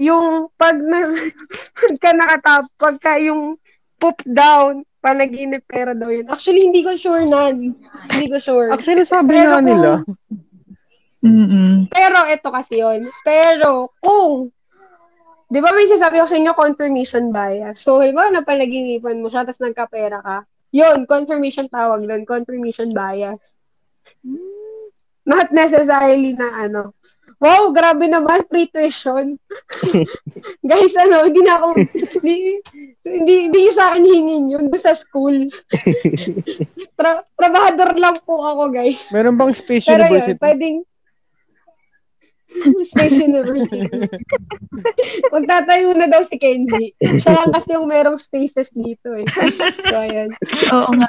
Yung 0.00 0.48
pag 0.56 0.80
na, 0.80 1.04
pagka 1.76 2.10
nakatap, 2.16 2.64
pagka 2.80 3.12
yung 3.20 3.60
poop 3.98 4.22
down, 4.24 4.86
panaginip 4.98 5.62
pera 5.66 5.92
daw 5.92 6.08
yun. 6.08 6.26
Actually, 6.26 6.70
hindi 6.70 6.82
ko 6.82 6.94
sure 6.94 7.26
nan. 7.26 7.74
Hindi 8.10 8.26
ko 8.30 8.38
sure. 8.38 8.70
Actually, 8.70 9.02
sabi 9.04 9.34
Pero 9.34 9.50
nga 9.50 9.58
kung- 9.58 9.66
nila. 9.66 9.90
Mm-mm. 11.18 11.90
Pero 11.90 12.18
ito 12.30 12.48
kasi 12.48 12.78
yun. 12.78 13.02
Pero 13.26 13.90
kung, 13.98 14.54
di 15.50 15.58
ba 15.58 15.74
may 15.74 15.90
sasabi 15.90 16.22
ko 16.22 16.26
sa 16.30 16.38
inyo 16.38 16.54
confirmation 16.54 17.34
bias? 17.34 17.82
So, 17.82 17.98
di 17.98 18.14
ba 18.14 18.30
napanaginipan 18.30 19.18
mo 19.18 19.26
siya, 19.26 19.42
tapos 19.42 19.58
nagkapera 19.58 20.22
ka? 20.22 20.38
Yun, 20.70 21.08
confirmation 21.08 21.66
tawag 21.66 22.06
doon, 22.06 22.22
confirmation 22.22 22.94
bias. 22.94 23.58
Not 25.24 25.50
necessarily 25.50 26.38
na 26.38 26.68
ano. 26.68 26.94
Wow, 27.38 27.70
grabe 27.70 28.10
naman, 28.10 28.42
free 28.50 28.66
tuition. 28.66 29.38
Guys, 30.70 30.94
ano, 30.98 31.22
hindi 31.30 31.46
na 31.46 31.62
ako, 31.62 31.66
hindi, 32.18 32.58
hindi, 33.06 33.34
hindi 33.46 33.58
yung 33.70 33.78
sa 33.78 33.94
akin 33.94 34.02
hingin 34.02 34.44
yun, 34.50 34.64
doon 34.66 34.82
sa 34.82 34.90
school. 34.98 35.46
Tra- 36.98 37.22
trabahador 37.38 37.94
lang 37.94 38.18
po 38.26 38.42
ako, 38.42 38.74
guys. 38.74 39.14
Meron 39.14 39.38
bang 39.38 39.54
Space 39.54 39.86
Pero 39.86 40.10
University? 40.10 40.34
yun, 40.34 40.42
pwedeng 40.42 40.76
Space 42.90 43.18
University. 43.22 43.86
Magtatayo 45.30 45.94
na 45.94 46.10
daw 46.10 46.26
si 46.26 46.42
Kenji. 46.42 46.90
Siya 46.98 47.38
lang 47.38 47.54
kasi 47.54 47.78
yung 47.78 47.86
merong 47.86 48.18
spaces 48.18 48.74
dito 48.74 49.14
eh. 49.14 49.28
So, 49.86 49.94
ayun. 49.94 50.34
Oo 50.74 50.90
nga. 50.96 51.08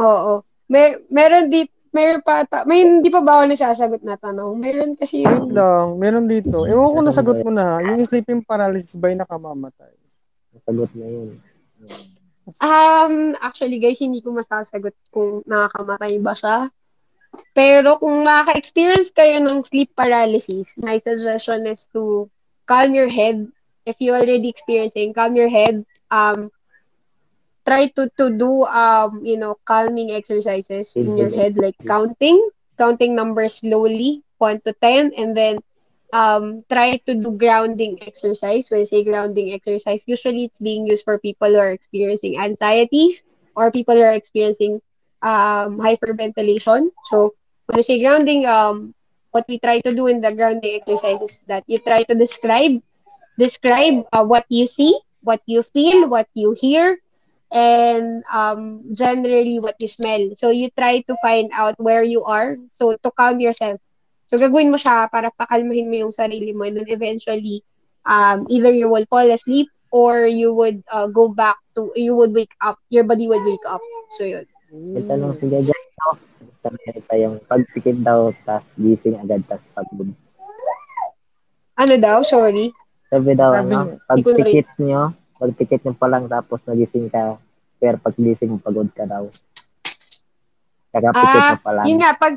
Oo. 0.00 0.32
May, 0.70 0.96
meron 1.10 1.50
dito, 1.50 1.74
meron 1.90 2.22
pa, 2.22 2.46
ta- 2.46 2.66
may 2.66 2.82
hindi 2.86 3.10
pa 3.10 3.20
ba 3.22 3.42
ako 3.42 3.44
nasasagot 3.50 4.02
na 4.06 4.14
tanong? 4.14 4.54
Meron 4.58 4.94
kasi 4.94 5.26
Wait 5.26 5.30
yung, 5.30 5.50
lang. 5.50 5.86
Meron 5.98 6.26
dito. 6.30 6.66
Ewan 6.66 6.94
ko 6.94 7.00
nasagot 7.02 7.38
mo 7.42 7.50
na. 7.50 7.78
ha. 7.78 7.82
Yung 7.82 8.06
sleeping 8.06 8.42
paralysis 8.46 8.94
ba 8.98 9.10
yung 9.10 9.22
nakamamatay? 9.22 9.92
Sagot 10.66 10.90
na 10.94 11.06
yun. 11.06 11.28
um, 12.58 13.14
actually 13.38 13.78
guys, 13.78 13.98
hindi 13.98 14.22
ko 14.22 14.34
masasagot 14.34 14.94
kung 15.10 15.42
nakakamatay 15.46 16.18
ba 16.22 16.34
siya. 16.34 16.70
Pero 17.54 17.98
kung 18.02 18.26
makaka-experience 18.26 19.14
kayo 19.14 19.38
ng 19.38 19.62
sleep 19.62 19.94
paralysis, 19.94 20.74
my 20.82 20.98
suggestion 20.98 21.62
is 21.66 21.86
to 21.94 22.26
calm 22.66 22.90
your 22.90 23.06
head. 23.06 23.46
If 23.86 24.02
you 24.02 24.14
already 24.14 24.50
experiencing, 24.50 25.14
calm 25.14 25.38
your 25.38 25.50
head. 25.50 25.86
Um, 26.10 26.50
try 27.70 27.86
to 27.96 28.10
to 28.18 28.26
do 28.34 28.64
um 28.66 29.22
you 29.24 29.38
know 29.38 29.54
calming 29.64 30.10
exercises 30.10 30.98
in 30.98 31.16
your 31.16 31.30
head 31.30 31.56
like 31.56 31.76
counting 31.86 32.38
counting 32.78 33.14
numbers 33.14 33.60
slowly 33.62 34.22
1 34.38 34.60
to 34.66 34.74
10 34.82 35.12
and 35.16 35.36
then 35.36 35.60
um 36.12 36.64
try 36.70 36.98
to 37.06 37.14
do 37.14 37.36
grounding 37.38 37.98
exercise. 38.02 38.66
When 38.70 38.80
I 38.82 38.84
say 38.84 39.04
grounding 39.04 39.52
exercise 39.52 40.04
usually 40.06 40.44
it's 40.46 40.60
being 40.60 40.86
used 40.86 41.04
for 41.04 41.18
people 41.18 41.48
who 41.50 41.58
are 41.58 41.72
experiencing 41.72 42.38
anxieties 42.38 43.24
or 43.56 43.70
people 43.72 43.94
who 43.96 44.02
are 44.02 44.14
experiencing 44.16 44.80
um 45.22 45.78
hyperventilation. 45.78 46.90
So 47.10 47.34
when 47.66 47.78
I 47.78 47.82
say 47.82 48.00
grounding 48.02 48.46
um 48.46 48.94
what 49.32 49.46
we 49.48 49.58
try 49.60 49.80
to 49.80 49.94
do 49.94 50.06
in 50.08 50.20
the 50.20 50.32
grounding 50.34 50.74
exercise 50.80 51.22
is 51.22 51.44
that 51.48 51.64
you 51.66 51.78
try 51.80 52.02
to 52.04 52.14
describe 52.14 52.80
describe 53.38 54.04
uh, 54.12 54.24
what 54.24 54.44
you 54.48 54.66
see 54.66 54.94
what 55.22 55.40
you 55.46 55.62
feel 55.62 56.08
what 56.08 56.28
you 56.34 56.52
hear 56.58 56.98
and 57.50 58.22
um, 58.32 58.82
generally 58.94 59.58
what 59.58 59.76
you 59.78 59.90
smell. 59.90 60.30
So 60.36 60.50
you 60.50 60.70
try 60.78 61.02
to 61.02 61.14
find 61.22 61.50
out 61.52 61.74
where 61.78 62.02
you 62.02 62.22
are. 62.24 62.56
So 62.72 62.96
to 62.96 63.10
calm 63.10 63.40
yourself. 63.40 63.82
So 64.30 64.38
gagawin 64.38 64.70
mo 64.70 64.78
siya 64.78 65.10
para 65.10 65.34
pakalmahin 65.34 65.90
mo 65.90 66.06
yung 66.06 66.14
sarili 66.14 66.54
mo 66.54 66.62
and 66.62 66.78
then 66.78 66.86
eventually 66.86 67.66
um, 68.06 68.46
either 68.46 68.70
you 68.70 68.86
will 68.86 69.06
fall 69.10 69.26
asleep 69.26 69.66
or 69.90 70.26
you 70.26 70.54
would 70.54 70.82
uh, 70.90 71.10
go 71.10 71.34
back 71.34 71.58
to, 71.74 71.90
you 71.98 72.14
would 72.14 72.32
wake 72.32 72.54
up. 72.62 72.78
Your 72.90 73.02
body 73.02 73.26
would 73.26 73.42
wake 73.42 73.66
up. 73.66 73.82
So 74.14 74.24
yun. 74.24 74.46
May 74.70 75.02
tanong 75.02 75.34
si. 75.42 75.50
Tanong 76.60 77.02
pa 77.08 77.16
yung 77.16 77.40
pagpikit 77.48 78.04
daw, 78.04 78.30
tas 78.44 78.62
gising 78.76 79.18
agad, 79.18 79.42
tas 79.48 79.64
pagod. 79.72 80.12
Ano 81.80 81.94
daw? 81.96 82.20
Sorry. 82.20 82.68
Sabi 83.08 83.32
daw, 83.32 83.56
Sabi 83.56 83.72
ano, 83.74 83.98
pagpikit 84.04 84.68
nyo, 84.78 85.16
pagpikit 85.40 85.80
nyo 85.82 85.94
pa 85.96 86.06
lang, 86.06 86.28
tapos 86.28 86.60
nagising 86.68 87.08
ka, 87.08 87.40
pero 87.80 87.96
pag 87.96 88.12
gising 88.14 88.52
mo, 88.52 88.58
pagod 88.60 88.92
ka 88.92 89.08
daw. 89.08 89.24
Kakapikit 90.92 91.42
mo 91.48 91.56
Ah, 91.56 91.56
pa 91.56 91.70
lang. 91.72 91.84
yun 91.88 91.98
nga, 92.04 92.12
pag, 92.14 92.34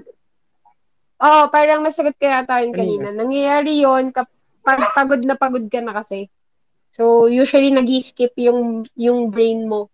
oh, 1.19 1.43
parang 1.51 1.83
nasagot 1.83 2.15
ko 2.15 2.25
yata 2.25 2.63
yun 2.63 2.71
kanina. 2.71 3.11
Nangyayari 3.11 3.83
yun 3.83 4.15
kapag 4.15 4.79
pagod 4.95 5.21
na 5.27 5.35
pagod 5.35 5.65
ka 5.67 5.83
na 5.83 5.91
kasi. 5.99 6.31
So, 6.93 7.27
usually 7.27 7.73
nag-skip 7.73 8.37
yung, 8.39 8.85
yung 8.95 9.33
brain 9.33 9.67
mo. 9.67 9.89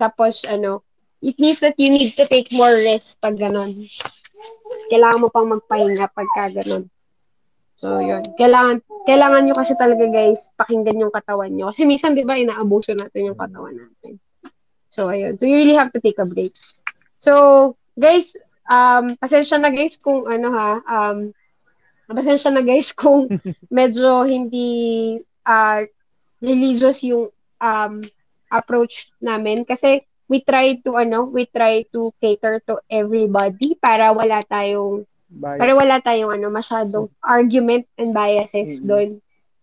Tapos, 0.00 0.42
ano, 0.48 0.82
it 1.20 1.36
means 1.38 1.60
that 1.60 1.76
you 1.76 1.92
need 1.92 2.16
to 2.16 2.24
take 2.26 2.50
more 2.50 2.72
rest 2.72 3.20
pag 3.20 3.36
ganon. 3.36 3.84
Kailangan 4.90 5.22
mo 5.22 5.28
pang 5.28 5.46
magpahinga 5.46 6.08
pagka 6.10 6.48
ganon. 6.58 6.88
So, 7.80 7.96
yun. 7.96 8.20
Kailangan, 8.36 8.84
kailangan 9.08 9.40
nyo 9.48 9.56
kasi 9.56 9.72
talaga, 9.72 10.04
guys, 10.12 10.52
pakinggan 10.52 11.00
yung 11.00 11.08
katawan 11.08 11.48
nyo. 11.48 11.72
Kasi 11.72 11.88
minsan, 11.88 12.12
di 12.12 12.28
ba, 12.28 12.36
inaabuso 12.36 12.92
natin 12.92 13.32
yung 13.32 13.40
katawan 13.40 13.72
natin. 13.72 14.20
So, 14.92 15.08
ayun. 15.08 15.40
So, 15.40 15.48
you 15.48 15.56
really 15.64 15.80
have 15.80 15.88
to 15.96 16.00
take 16.04 16.20
a 16.20 16.28
break. 16.28 16.52
So, 17.16 17.32
guys, 17.96 18.36
um, 18.68 19.16
pasensya 19.16 19.56
na, 19.56 19.72
guys, 19.72 19.96
kung 19.96 20.28
ano 20.28 20.52
ha, 20.52 20.84
um, 20.84 21.32
pasensya 22.12 22.52
na, 22.52 22.60
guys, 22.60 22.92
kung 22.92 23.32
medyo 23.72 24.28
hindi 24.28 25.16
uh, 25.48 25.80
religious 26.44 27.00
yung 27.00 27.32
um, 27.64 27.94
approach 28.52 29.08
namin. 29.24 29.64
Kasi, 29.64 30.04
we 30.28 30.44
try 30.44 30.76
to, 30.84 31.00
ano, 31.00 31.24
we 31.32 31.48
try 31.48 31.88
to 31.96 32.12
cater 32.20 32.60
to 32.68 32.76
everybody 32.92 33.72
para 33.80 34.12
wala 34.12 34.44
tayong 34.44 35.08
Bye. 35.30 35.58
para 35.58 35.72
wala 35.78 36.02
tayong 36.02 36.34
ano 36.34 36.50
masyadong 36.50 37.06
argument 37.22 37.86
and 38.00 38.10
biases 38.12 38.82
Mm-mm. 38.82 38.88
doon. 38.90 39.08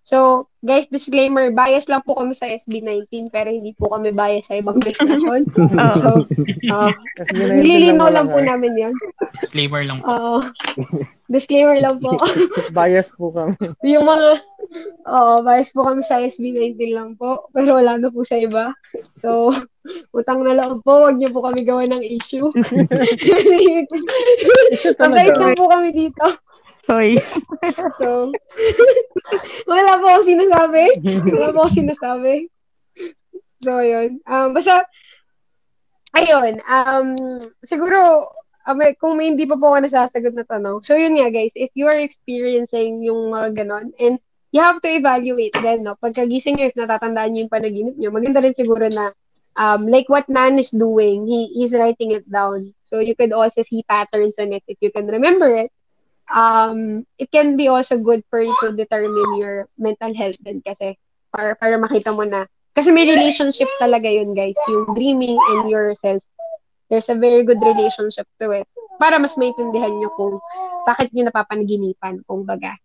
So, 0.08 0.48
guys, 0.64 0.88
disclaimer, 0.88 1.52
bias 1.52 1.92
lang 1.92 2.00
po 2.08 2.16
kami 2.16 2.32
sa 2.32 2.48
SB19 2.48 3.28
pero 3.28 3.52
hindi 3.52 3.76
po 3.76 3.92
kami 3.92 4.16
bias 4.16 4.48
sa 4.48 4.56
ibang 4.56 4.80
destination. 4.80 5.44
so, 6.00 6.24
uh, 6.72 6.96
yun 7.36 7.60
nililinaw 7.60 8.08
lang 8.08 8.32
lang 8.32 8.32
po 8.32 8.40
namin 8.40 8.72
yun. 8.80 8.96
Disclaimer 9.36 9.84
lang 9.84 10.00
po. 10.00 10.08
Oo. 10.08 10.40
disclaimer 11.28 11.84
lang 11.84 12.00
po. 12.00 12.16
Bias 12.80 13.12
po 13.20 13.36
kami. 13.36 13.60
yung 13.84 14.08
mga, 14.08 14.40
oo, 15.12 15.44
bias 15.44 15.76
po 15.76 15.84
kami 15.84 16.00
sa 16.00 16.24
SB19 16.24 16.80
lang 16.96 17.20
po. 17.20 17.52
Pero 17.52 17.76
wala 17.76 18.00
na 18.00 18.08
po 18.08 18.24
sa 18.24 18.40
iba. 18.40 18.72
So, 19.20 19.52
utang 20.16 20.48
na 20.48 20.56
lang 20.56 20.80
po, 20.88 21.04
wag 21.04 21.20
niyo 21.20 21.36
po 21.36 21.44
kami 21.44 21.68
gawa 21.68 21.84
ng 21.84 22.00
issue. 22.00 22.48
Mabait 25.04 25.36
lang 25.36 25.52
po 25.60 25.68
kami 25.68 25.92
dito. 25.92 26.47
Hoy. 26.88 27.20
So, 28.00 28.32
wala 29.72 30.00
po 30.00 30.06
ako 30.08 30.22
sinasabi. 30.24 30.84
Wala 31.36 31.52
po 31.52 31.68
ako 31.68 31.72
sinasabi. 31.76 32.48
So, 33.60 33.84
yun. 33.84 34.24
Um, 34.24 34.56
basta, 34.56 34.88
ayun. 36.16 36.64
Um, 36.64 37.08
siguro, 37.68 38.32
may, 38.72 38.96
kung 38.96 39.20
may 39.20 39.36
hindi 39.36 39.44
pa 39.44 39.60
po 39.60 39.76
ako 39.76 39.84
nasasagot 39.84 40.32
na 40.32 40.48
tanong. 40.48 40.80
So, 40.80 40.96
yun 40.96 41.20
nga, 41.20 41.28
guys. 41.28 41.52
If 41.60 41.76
you 41.76 41.92
are 41.92 42.00
experiencing 42.00 43.04
yung 43.04 43.36
mga 43.36 43.64
ganon, 43.64 43.92
and 44.00 44.16
you 44.56 44.64
have 44.64 44.80
to 44.80 44.88
evaluate 44.88 45.60
then, 45.60 45.84
no? 45.84 46.00
Pagkagising 46.00 46.56
nyo, 46.56 46.72
if 46.72 46.78
natatandaan 46.80 47.36
nyo 47.36 47.40
yung 47.44 47.52
panaginip 47.52 47.96
nyo, 48.00 48.16
maganda 48.16 48.40
rin 48.40 48.56
siguro 48.56 48.88
na 48.88 49.12
um, 49.60 49.92
like 49.92 50.08
what 50.08 50.24
Nan 50.32 50.56
is 50.56 50.72
doing, 50.72 51.28
he, 51.28 51.52
he's 51.52 51.76
writing 51.76 52.16
it 52.16 52.24
down. 52.32 52.72
So, 52.88 53.04
you 53.04 53.12
could 53.12 53.36
also 53.36 53.60
see 53.60 53.84
patterns 53.84 54.40
on 54.40 54.56
it 54.56 54.64
if 54.72 54.80
you 54.80 54.88
can 54.88 55.12
remember 55.12 55.52
it 55.52 55.68
um, 56.34 57.06
it 57.18 57.32
can 57.32 57.56
be 57.56 57.68
also 57.68 57.98
good 58.00 58.24
for 58.30 58.42
you 58.42 58.54
to 58.64 58.76
determine 58.76 59.40
your 59.40 59.68
mental 59.78 60.14
health 60.14 60.38
din 60.44 60.62
kasi 60.64 60.98
para, 61.32 61.56
para 61.56 61.76
makita 61.80 62.12
mo 62.16 62.24
na 62.24 62.46
kasi 62.78 62.94
may 62.94 63.10
relationship 63.10 63.68
talaga 63.82 64.06
yun 64.06 64.38
guys. 64.38 64.58
Yung 64.70 64.94
dreaming 64.94 65.34
and 65.34 65.66
yourself. 65.70 66.22
There's 66.88 67.10
a 67.10 67.18
very 67.18 67.44
good 67.44 67.60
relationship 67.60 68.30
to 68.40 68.54
it. 68.54 68.70
Para 69.02 69.20
mas 69.20 69.36
maintindihan 69.36 69.92
nyo 69.92 70.10
kung 70.14 70.38
bakit 70.88 71.12
nyo 71.12 71.28
napapanaginipan 71.28 72.24
kung 72.24 72.48
baga 72.48 72.78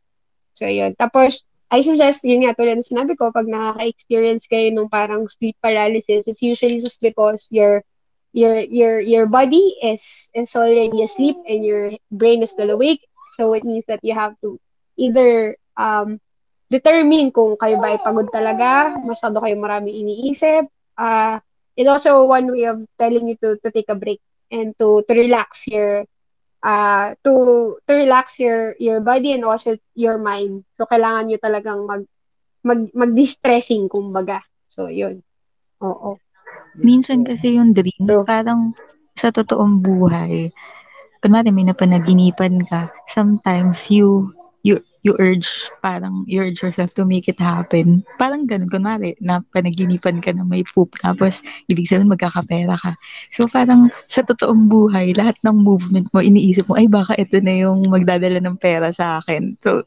so 0.53 0.67
yun. 0.69 0.93
Tapos 0.99 1.47
I 1.73 1.81
suggest 1.81 2.21
yun 2.29 2.45
nga 2.45 2.53
tulad 2.53 2.83
ng 2.83 2.85
sinabi 2.85 3.17
ko 3.17 3.33
pag 3.33 3.49
nakaka-experience 3.49 4.45
kayo 4.45 4.69
nung 4.75 4.93
parang 4.93 5.25
sleep 5.25 5.57
paralysis 5.65 6.29
it's 6.29 6.45
usually 6.45 6.77
just 6.77 7.01
because 7.01 7.49
your 7.49 7.81
your 8.37 8.61
your 8.69 9.01
your 9.01 9.25
body 9.25 9.73
is 9.81 10.29
is 10.37 10.53
already 10.53 11.01
asleep 11.01 11.37
and 11.49 11.65
your 11.65 11.97
brain 12.13 12.45
is 12.45 12.53
still 12.53 12.69
awake 12.77 13.01
So 13.33 13.57
it 13.57 13.65
means 13.65 13.89
that 13.89 14.05
you 14.05 14.13
have 14.13 14.37
to 14.45 14.61
either 14.97 15.57
um, 15.77 16.21
determine 16.69 17.33
kung 17.33 17.57
kayo 17.57 17.81
ba 17.81 17.97
ay 17.97 18.01
pagod 18.01 18.29
talaga, 18.33 18.97
masyado 19.01 19.41
kayo 19.41 19.57
marami 19.57 19.93
iniisip. 20.05 20.69
Uh, 20.97 21.41
it's 21.77 21.89
also 21.89 22.25
one 22.29 22.49
way 22.53 22.69
of 22.69 22.85
telling 23.01 23.29
you 23.29 23.37
to 23.41 23.57
to 23.61 23.69
take 23.73 23.89
a 23.89 23.97
break 23.97 24.21
and 24.53 24.77
to 24.77 25.01
to 25.09 25.13
relax 25.17 25.65
your 25.69 26.05
uh 26.63 27.17
to 27.25 27.33
to 27.89 27.93
relax 27.93 28.39
your 28.39 28.77
your 28.79 29.01
body 29.01 29.33
and 29.33 29.45
also 29.45 29.77
your 29.97 30.21
mind. 30.21 30.65
So 30.77 30.85
kailangan 30.85 31.29
niyo 31.33 31.39
talagang 31.41 31.89
mag 31.89 32.05
mag 32.63 32.89
mag-distressing 32.95 33.89
kumbaga. 33.91 34.45
So 34.69 34.87
yun. 34.89 35.25
Oo. 35.83 36.17
Minsan 36.79 37.27
kasi 37.27 37.59
yung 37.59 37.75
dream, 37.75 38.07
So- 38.07 38.25
parang 38.25 38.73
sa 39.13 39.29
totoong 39.29 39.85
buhay, 39.85 40.49
kunwari 41.23 41.55
may 41.55 41.65
napanaginipan 41.65 42.67
ka, 42.67 42.91
sometimes 43.07 43.87
you 43.89 44.35
you 44.67 44.79
you 45.03 45.15
urge 45.19 45.71
parang 45.83 46.23
you 46.31 46.39
urge 46.43 46.63
yourself 46.63 46.95
to 46.95 47.03
make 47.07 47.27
it 47.27 47.39
happen. 47.39 48.07
Parang 48.19 48.47
ganun, 48.47 48.71
kunwari, 48.71 49.19
na 49.19 49.43
panaginipan 49.55 50.23
ka 50.23 50.31
na 50.35 50.47
may 50.47 50.63
poop, 50.63 50.95
tapos 50.99 51.43
ibig 51.67 51.87
sabihin 51.87 52.11
magkakapera 52.11 52.79
ka. 52.79 52.95
So 53.35 53.47
parang 53.51 53.91
sa 54.07 54.23
totoong 54.23 54.71
buhay, 54.71 55.15
lahat 55.15 55.39
ng 55.43 55.59
movement 55.63 56.11
mo, 56.15 56.23
iniisip 56.23 56.71
mo, 56.71 56.79
ay 56.79 56.87
baka 56.87 57.19
ito 57.19 57.39
na 57.43 57.55
yung 57.55 57.87
magdadala 57.91 58.39
ng 58.39 58.59
pera 58.59 58.91
sa 58.95 59.19
akin. 59.23 59.59
So 59.63 59.83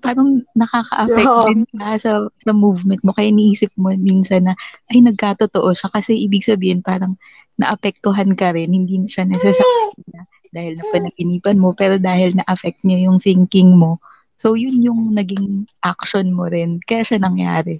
parang 0.00 0.48
nakaka-affect 0.56 1.28
Oo. 1.28 1.44
din 1.44 1.68
ka 1.76 2.00
sa, 2.00 2.24
sa 2.24 2.52
movement 2.56 3.04
mo. 3.04 3.12
Kaya 3.12 3.28
iniisip 3.28 3.68
mo 3.76 3.92
minsan 3.92 4.48
na, 4.48 4.56
ay 4.88 5.04
nagkatotoo 5.04 5.68
siya. 5.76 5.92
Kasi 5.92 6.16
ibig 6.16 6.40
sabihin 6.40 6.80
parang 6.80 7.20
naapektuhan 7.60 8.32
ka 8.32 8.56
rin. 8.56 8.72
Hindi 8.72 9.04
siya 9.04 9.28
necessarily 9.28 10.00
na 10.16 10.24
dahil 10.50 10.78
na 10.78 10.84
panaginipan 10.90 11.58
mo, 11.58 11.72
pero 11.72 11.96
dahil 11.96 12.34
na-affect 12.34 12.82
niya 12.82 13.06
yung 13.06 13.22
thinking 13.22 13.74
mo. 13.74 14.02
So, 14.34 14.58
yun 14.58 14.82
yung 14.82 15.14
naging 15.14 15.70
action 15.84 16.34
mo 16.34 16.50
rin. 16.50 16.82
Kaya 16.82 17.06
siya 17.06 17.22
nangyari. 17.22 17.78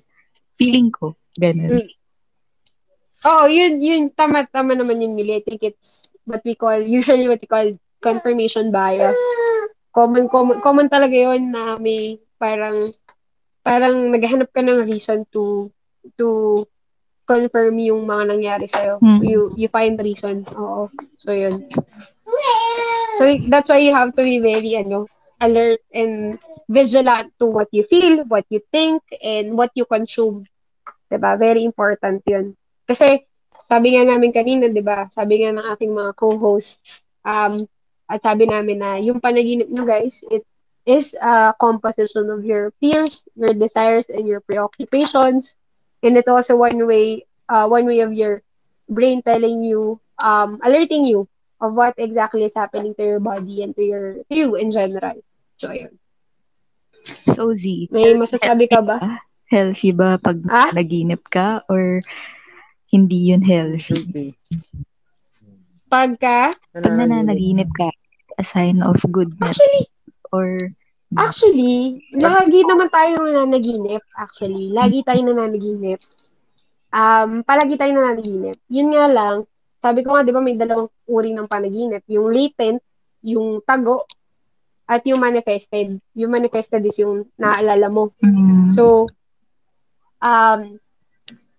Feeling 0.54 0.92
ko, 0.94 1.18
ganun. 1.34 1.88
Oh, 3.26 3.44
yun, 3.50 3.80
yun, 3.84 4.08
tama, 4.12 4.48
tama 4.48 4.72
naman 4.72 5.02
yun, 5.02 5.12
Millie. 5.12 5.40
I 5.40 5.44
think 5.44 5.60
it's 5.66 6.14
what 6.24 6.40
we 6.44 6.54
call, 6.56 6.78
usually 6.80 7.28
what 7.28 7.40
we 7.40 7.48
call 7.48 7.68
confirmation 8.00 8.72
bias. 8.72 9.16
Common, 9.92 10.30
common, 10.30 10.62
common 10.62 10.88
talaga 10.88 11.12
yun 11.12 11.50
na 11.50 11.76
may 11.76 12.16
parang, 12.40 12.76
parang 13.60 14.08
naghahanap 14.08 14.48
ka 14.54 14.62
ng 14.64 14.86
reason 14.86 15.26
to, 15.34 15.68
to 16.16 16.64
confirm 17.28 17.76
yung 17.78 18.08
mga 18.08 18.24
nangyari 18.36 18.66
sa'yo. 18.66 18.98
Hmm. 18.98 19.20
You, 19.20 19.52
you 19.56 19.68
find 19.68 20.00
reason. 20.00 20.42
Oo. 20.56 20.88
So, 21.20 21.30
yun. 21.30 21.56
So, 23.18 23.24
that's 23.48 23.68
why 23.68 23.78
you 23.78 23.94
have 23.94 24.14
to 24.16 24.22
be 24.22 24.38
very, 24.40 24.76
ano, 24.76 25.06
alert 25.40 25.80
and 25.92 26.38
vigilant 26.68 27.32
to 27.40 27.46
what 27.50 27.68
you 27.72 27.82
feel, 27.84 28.24
what 28.26 28.46
you 28.50 28.60
think, 28.72 29.02
and 29.22 29.56
what 29.56 29.70
you 29.74 29.84
consume. 29.84 30.46
ba 31.10 31.36
Very 31.36 31.64
important 31.64 32.22
yun. 32.26 32.56
Kasi, 32.86 33.24
sabi 33.68 33.94
nga 33.96 34.04
namin 34.06 34.32
kanina, 34.34 34.66
ba? 34.82 35.06
Sabi 35.12 35.42
nga 35.44 35.54
ng 35.54 35.66
aking 35.74 35.92
mga 35.94 36.12
co-hosts, 36.16 37.06
um, 37.24 37.66
at 38.10 38.22
sabi 38.22 38.46
namin 38.50 38.82
na 38.82 38.98
yung 38.98 39.22
panaginip 39.22 39.70
nyo, 39.70 39.86
guys, 39.86 40.26
it 40.30 40.42
is 40.86 41.14
a 41.22 41.54
composition 41.60 42.26
of 42.30 42.42
your 42.42 42.74
fears, 42.82 43.28
your 43.38 43.54
desires, 43.54 44.10
and 44.10 44.26
your 44.26 44.42
preoccupations. 44.42 45.54
And 46.02 46.18
it 46.18 46.26
also 46.26 46.58
one 46.58 46.82
way, 46.86 47.26
uh, 47.46 47.70
one 47.70 47.86
way 47.86 48.00
of 48.02 48.10
your 48.10 48.42
brain 48.90 49.22
telling 49.22 49.62
you, 49.62 50.00
um, 50.18 50.58
alerting 50.66 51.06
you 51.06 51.29
of 51.60 51.76
what 51.76 51.94
exactly 52.00 52.44
is 52.44 52.56
happening 52.56 52.96
to 52.96 53.04
your 53.04 53.22
body 53.22 53.62
and 53.62 53.76
to 53.76 53.84
your 53.84 54.06
to 54.26 54.34
you 54.34 54.56
in 54.56 54.72
general. 54.72 55.20
So, 55.60 55.68
ayun. 55.68 55.94
So, 57.32 57.52
Z, 57.56 57.88
May 57.92 58.16
masasabi 58.16 58.68
ka 58.68 58.80
ba? 58.80 59.00
healthy 59.50 59.90
ba 59.90 60.14
pag 60.22 60.38
Ah? 60.46 60.70
naginip 60.70 61.26
ka 61.26 61.66
or 61.66 62.00
hindi 62.88 63.34
yun 63.34 63.42
healthy? 63.42 64.38
Pagka, 65.90 66.54
Pag 66.70 66.94
nananaginip 66.94 67.66
ka, 67.74 67.90
a 68.38 68.44
sign 68.46 68.78
of 68.78 69.02
goodness 69.10 69.58
actually, 69.58 69.86
or 70.30 70.70
Actually, 71.10 72.06
lagi 72.14 72.62
naman 72.62 72.86
tayo 72.86 73.18
nananaginip. 73.26 73.98
Actually, 74.14 74.70
lagi 74.70 75.02
tayo 75.02 75.18
nananaginip. 75.26 75.98
Um, 76.94 77.42
palagi 77.42 77.74
tayo 77.74 77.90
nananaginip. 77.98 78.54
Yun 78.70 78.94
nga 78.94 79.10
lang, 79.10 79.36
sabi 79.82 80.06
ko 80.06 80.14
nga, 80.14 80.22
di 80.22 80.30
ba, 80.30 80.38
may 80.38 80.54
dalawang 80.54 80.86
uri 81.10 81.34
ng 81.34 81.50
panaginip. 81.50 82.06
Yung 82.06 82.30
latent, 82.30 82.78
yung 83.26 83.58
tago, 83.66 84.06
at 84.90 85.02
yung 85.06 85.22
manifested. 85.22 85.98
Yung 86.18 86.34
manifested 86.34 86.82
is 86.82 86.98
yung 86.98 87.26
naalala 87.38 87.86
mo. 87.90 88.10
mm, 88.18 88.74
So, 88.74 89.06
um, 90.18 90.78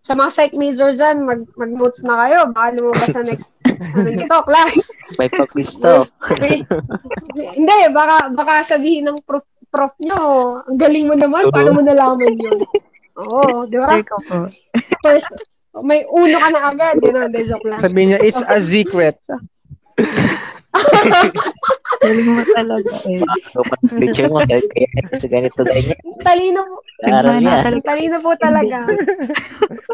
sa 0.01 0.17
mga 0.17 0.29
psych 0.33 0.55
major 0.57 0.91
dyan, 0.91 1.23
mag, 1.23 1.45
mag-notes 1.55 2.03
na 2.03 2.27
kayo. 2.27 2.39
Baka 2.51 2.67
lumabas 2.75 3.09
na 3.15 3.23
next, 3.23 3.55
ano 3.95 4.09
nito, 4.11 4.37
class. 4.43 4.75
May 5.15 5.29
pa-quiz 5.31 5.77
to. 5.79 6.03
Hindi, 7.55 7.77
baka, 7.93 8.33
baka 8.35 8.53
sabihin 8.65 9.07
ng 9.07 9.23
prof, 9.23 9.45
prof 9.71 9.95
nyo, 10.03 10.19
ang 10.67 10.75
galing 10.75 11.07
mo 11.07 11.15
naman, 11.15 11.47
paano 11.53 11.71
mo 11.71 11.81
nalaman 11.85 12.35
yun? 12.35 12.59
Oo, 13.21 13.63
di 13.69 13.77
ba? 13.79 14.01
First, 15.05 15.31
may 15.79 16.03
uno 16.03 16.35
ka 16.35 16.49
na 16.51 16.59
agad, 16.67 16.99
gano'n, 16.99 17.31
de 17.31 17.47
joke 17.47 17.63
lang. 17.71 17.79
Sabihin 17.79 18.07
niya, 18.11 18.19
it's 18.19 18.43
a 18.43 18.59
secret. 18.59 19.15
Galing 22.01 22.29
mo 22.31 22.43
talaga 22.51 22.91
eh. 23.07 23.23
Picture 23.95 24.27
mo, 24.27 24.43
dahil 24.43 24.67
kaya 24.67 24.87
sa 25.15 25.27
ganito 25.31 25.61
ganyan. 25.63 25.99
Talino 26.23 26.63
Tignan 27.01 27.39
niya. 27.39 27.63
Talino 27.81 28.17
po 28.19 28.35
talaga. 28.35 28.83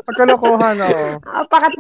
Pagkalokohan, 0.06 0.78
oo. 0.82 1.08
Apakat 1.24 1.74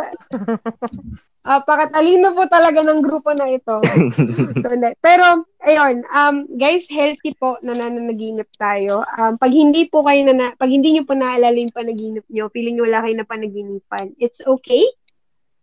Apakatalino 1.47 2.35
po 2.35 2.43
talaga 2.51 2.83
ng 2.83 2.99
grupo 2.99 3.31
na 3.31 3.47
ito. 3.47 3.79
so. 4.63 4.67
Pero, 4.99 5.47
ayun, 5.63 6.03
um, 6.11 6.43
guys, 6.59 6.91
healthy 6.91 7.31
po 7.39 7.55
na 7.63 7.71
nananaginip 7.71 8.51
tayo. 8.59 9.07
Um, 9.15 9.39
pag 9.39 9.55
hindi 9.55 9.87
po 9.87 10.03
kayo 10.03 10.27
na, 10.27 10.51
pag 10.59 10.67
hindi 10.67 10.91
nyo 10.91 11.07
po 11.07 11.15
naalala 11.15 11.55
yung 11.55 11.71
panaginip 11.71 12.27
nyo, 12.27 12.51
feeling 12.51 12.75
nyo 12.75 12.91
wala 12.91 12.99
kayo 12.99 13.15
na 13.15 13.23
panaginipan, 13.23 14.11
it's 14.19 14.43
okay. 14.43 14.83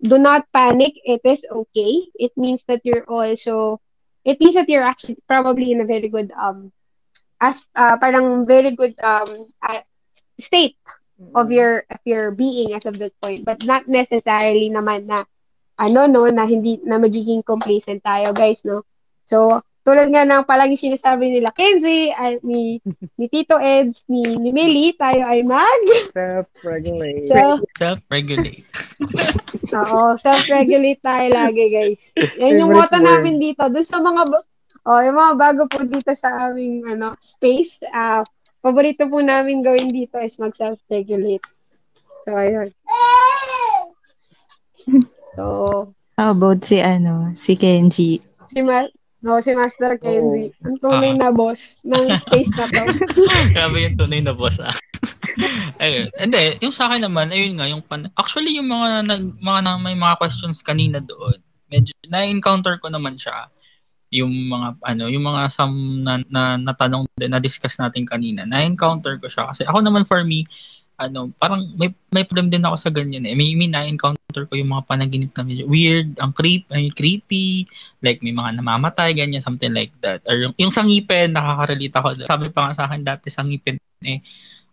Do 0.00 0.16
not 0.16 0.48
panic. 0.56 0.96
It 1.04 1.20
is 1.20 1.44
okay. 1.44 2.08
It 2.16 2.32
means 2.40 2.64
that 2.64 2.80
you're 2.88 3.04
also, 3.04 3.84
it 4.24 4.40
means 4.40 4.56
that 4.56 4.72
you're 4.72 4.88
actually 4.88 5.20
probably 5.28 5.68
in 5.68 5.84
a 5.84 5.88
very 5.88 6.08
good, 6.08 6.32
um, 6.32 6.72
as, 7.44 7.60
uh, 7.76 8.00
parang 8.00 8.48
very 8.48 8.72
good, 8.72 8.96
um, 9.04 9.52
uh, 9.60 9.84
state 10.40 10.80
of 11.34 11.52
your 11.52 11.86
of 11.90 12.02
your 12.04 12.34
being 12.34 12.74
as 12.74 12.86
of 12.86 12.98
that 12.98 13.14
point 13.22 13.46
but 13.46 13.62
not 13.62 13.86
necessarily 13.86 14.66
naman 14.66 15.06
na 15.06 15.22
ano 15.78 16.06
no 16.06 16.26
na 16.30 16.46
hindi 16.46 16.78
na 16.86 17.02
magiging 17.02 17.42
complacent 17.42 18.00
tayo 18.02 18.30
guys 18.30 18.62
no? 18.62 18.82
So 19.26 19.62
tulad 19.84 20.08
nga 20.08 20.24
ng 20.24 20.48
palagi 20.48 20.80
sinasabi 20.80 21.28
nila 21.28 21.52
Kenzie 21.52 22.08
ay 22.16 22.40
ni 22.40 22.80
ni 23.20 23.26
Tito 23.28 23.60
Eds 23.60 24.08
ni 24.08 24.40
ni 24.40 24.48
Meli 24.48 24.96
tayo 24.96 25.28
ay 25.28 25.44
mag 25.44 25.80
Self-regulate. 26.14 27.28
so 27.28 27.60
Self-regulate. 27.76 28.64
oo 29.80 30.16
self-regulate 30.16 31.02
tayo 31.04 31.26
lagi 31.28 31.64
guys. 31.68 32.00
Yan 32.40 32.64
yung 32.64 32.72
motto 32.72 32.96
namin 32.96 33.36
dito. 33.36 33.66
Dun 33.68 33.84
sa 33.84 34.00
mga 34.00 34.22
oh 34.84 35.00
yung 35.00 35.16
mga 35.16 35.34
bago 35.36 35.62
po 35.68 35.84
dito 35.84 36.12
sa 36.12 36.48
aming 36.48 36.84
ano 36.88 37.16
space 37.20 37.84
ah 37.92 38.20
paborito 38.60 39.08
po 39.08 39.20
namin 39.20 39.64
gawin 39.64 39.88
dito 39.88 40.16
is 40.20 40.36
mag 40.40 40.52
self-regulate 40.56 41.44
so 42.24 42.32
ayun 42.36 42.68
so 45.36 45.92
How 46.14 46.30
about 46.30 46.62
si 46.62 46.78
ano, 46.78 47.34
si 47.42 47.58
Kenji? 47.58 48.22
Si 48.46 48.62
Ma 48.62 48.86
no, 49.18 49.42
si 49.42 49.50
Master 49.50 49.98
Kenzie. 49.98 50.54
Ang 50.62 50.78
tunay 50.78 51.18
Ah. 51.18 51.26
na 51.26 51.28
boss 51.34 51.82
ng 51.82 52.06
space 52.14 52.54
na 52.54 52.70
to. 52.70 52.86
Grabe 53.56 53.82
yung 53.82 53.98
tunay 53.98 54.22
na 54.22 54.30
boss 54.30 54.62
ah. 54.62 54.70
ayun. 55.82 56.06
Hindi, 56.14 56.60
yung 56.62 56.70
sa 56.70 56.86
akin 56.86 57.08
naman, 57.08 57.34
ayun 57.34 57.58
nga, 57.58 57.66
yung 57.66 57.82
pan... 57.82 58.06
Actually, 58.14 58.54
yung 58.54 58.70
mga, 58.70 59.10
nag, 59.10 59.24
mga 59.42 59.60
na, 59.66 59.74
may 59.74 59.98
mga 59.98 60.20
questions 60.22 60.62
kanina 60.62 61.02
doon, 61.02 61.40
medyo 61.66 61.90
na-encounter 62.06 62.78
ko 62.78 62.92
naman 62.92 63.18
siya. 63.18 63.50
Yung 64.14 64.30
mga, 64.30 64.78
ano, 64.86 65.10
yung 65.10 65.24
mga 65.26 65.50
some 65.50 66.04
na, 66.06 66.22
na, 66.30 66.54
natanong 66.60 67.10
din, 67.18 67.34
na-discuss 67.34 67.82
natin 67.82 68.06
kanina, 68.06 68.46
na-encounter 68.46 69.18
ko 69.18 69.26
siya. 69.26 69.50
Kasi 69.50 69.66
ako 69.66 69.82
naman 69.82 70.06
for 70.06 70.22
me, 70.22 70.46
ano, 70.98 71.34
parang 71.38 71.74
may, 71.74 71.90
may 72.14 72.22
problem 72.22 72.50
din 72.50 72.62
ako 72.62 72.76
sa 72.78 72.90
ganyan 72.90 73.26
eh. 73.26 73.34
May, 73.34 73.58
may 73.58 73.66
na-encounter 73.66 74.46
ko 74.46 74.54
yung 74.54 74.70
mga 74.70 74.86
panaginip 74.86 75.32
na 75.34 75.42
medyo 75.42 75.66
weird, 75.66 76.14
ang 76.22 76.30
creep, 76.30 76.66
ay, 76.70 76.90
creepy, 76.94 77.66
like 78.02 78.22
may 78.22 78.34
mga 78.34 78.62
namamatay, 78.62 79.10
ganyan, 79.14 79.42
something 79.42 79.74
like 79.74 79.92
that. 80.02 80.22
Or 80.30 80.38
yung, 80.38 80.54
yung 80.58 80.70
sa 80.70 80.86
ngipin, 80.86 81.34
nakaka-relate 81.34 81.96
ako. 81.98 82.06
Sabi 82.26 82.46
pa 82.54 82.70
nga 82.70 82.72
sa 82.74 82.84
akin 82.86 83.02
dati 83.02 83.28
sa 83.30 83.42
ngipin 83.42 83.78
eh, 84.04 84.20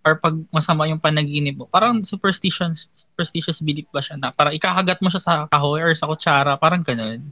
or 0.01 0.17
pag 0.17 0.34
masama 0.49 0.89
yung 0.89 1.01
panaginip 1.01 1.61
mo, 1.61 1.65
parang 1.69 2.01
superstitions, 2.01 2.89
superstitious 2.93 3.61
belief 3.61 3.86
ba 3.93 4.01
siya 4.01 4.17
na 4.17 4.34
parang 4.34 4.53
ikakagat 4.57 4.97
mo 4.99 5.13
siya 5.13 5.22
sa 5.22 5.34
kahoy 5.49 5.82
or 5.82 5.93
sa 5.93 6.09
kutsara, 6.09 6.57
parang 6.57 6.82
ganun. 6.82 7.30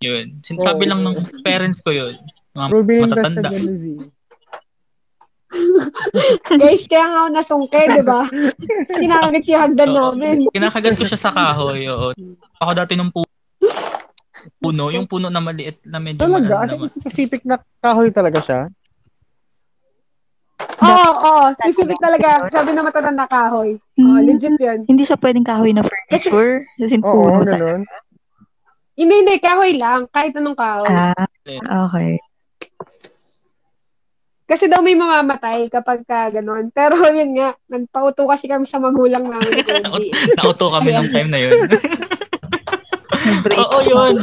Yun. 0.00 0.40
Sinasabi 0.44 0.88
Oo. 0.88 0.90
lang 0.92 1.00
ng 1.04 1.16
parents 1.44 1.80
ko 1.84 1.92
yun. 1.92 2.16
Mga 2.56 2.68
ng 2.68 3.02
matatanda. 3.04 3.48
Guys, 6.60 6.86
kaya 6.86 7.06
nga 7.06 7.18
ako 7.20 7.28
nasungke, 7.30 7.80
di 7.90 8.02
ba? 8.02 8.22
Kinakagat 8.88 9.44
yung 9.44 9.60
hagdan 9.60 9.90
namin. 9.90 10.36
Kinakagat 10.48 10.94
ko 10.94 11.04
siya 11.04 11.18
sa 11.18 11.30
kahoy. 11.30 11.86
Oo. 11.86 12.14
Ako 12.58 12.70
dati 12.72 12.94
nung 12.94 13.10
pu- 13.10 13.26
puno, 14.56 14.88
yung 14.88 15.04
puno 15.04 15.28
na 15.28 15.42
maliit 15.42 15.82
na 15.84 15.98
medyo 15.98 16.22
Talaga? 16.22 16.64
As 16.64 16.72
in, 16.72 16.86
specific 16.86 17.42
na 17.42 17.58
kahoy 17.78 18.08
talaga 18.08 18.38
siya? 18.40 18.60
Oo, 20.80 21.10
oo. 21.12 21.44
Specific 21.56 21.98
talaga. 21.98 22.46
Sabi 22.48 22.72
na 22.72 22.84
matatanda 22.84 23.26
kahoy. 23.26 23.76
Oo, 23.76 24.16
Hmm, 24.16 24.22
legit 24.22 24.56
yun. 24.56 24.86
Hindi 24.86 25.02
siya 25.04 25.18
pwedeng 25.18 25.44
kahoy 25.44 25.74
na 25.74 25.82
furniture. 25.82 26.64
As 26.78 26.92
in, 26.92 27.02
puno 27.02 27.42
talaga. 27.42 27.52
ganun. 27.58 27.82
Hindi, 28.94 29.14
hindi. 29.24 29.34
Kahoy 29.40 29.72
lang. 29.76 30.08
Kahit 30.08 30.36
anong 30.36 30.56
kahoy. 30.56 30.88
Ah, 30.88 31.24
okay. 31.88 32.20
Kasi 34.50 34.66
daw 34.66 34.82
may 34.82 34.98
mamamatay 34.98 35.70
kapag 35.70 36.02
ka 36.02 36.34
ganun. 36.34 36.74
Pero 36.74 36.98
yun 37.14 37.38
nga, 37.38 37.54
nagpauto 37.70 38.26
kasi 38.26 38.50
kami 38.50 38.66
sa 38.66 38.82
magulang 38.82 39.22
namin. 39.22 39.62
Nauto 40.42 40.74
kami 40.74 40.90
nung 40.90 41.06
time 41.14 41.30
na 41.30 41.38
yun. 41.38 41.54
Oo, 43.62 43.78
yun. 43.86 44.14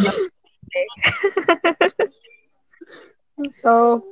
So, 3.63 4.03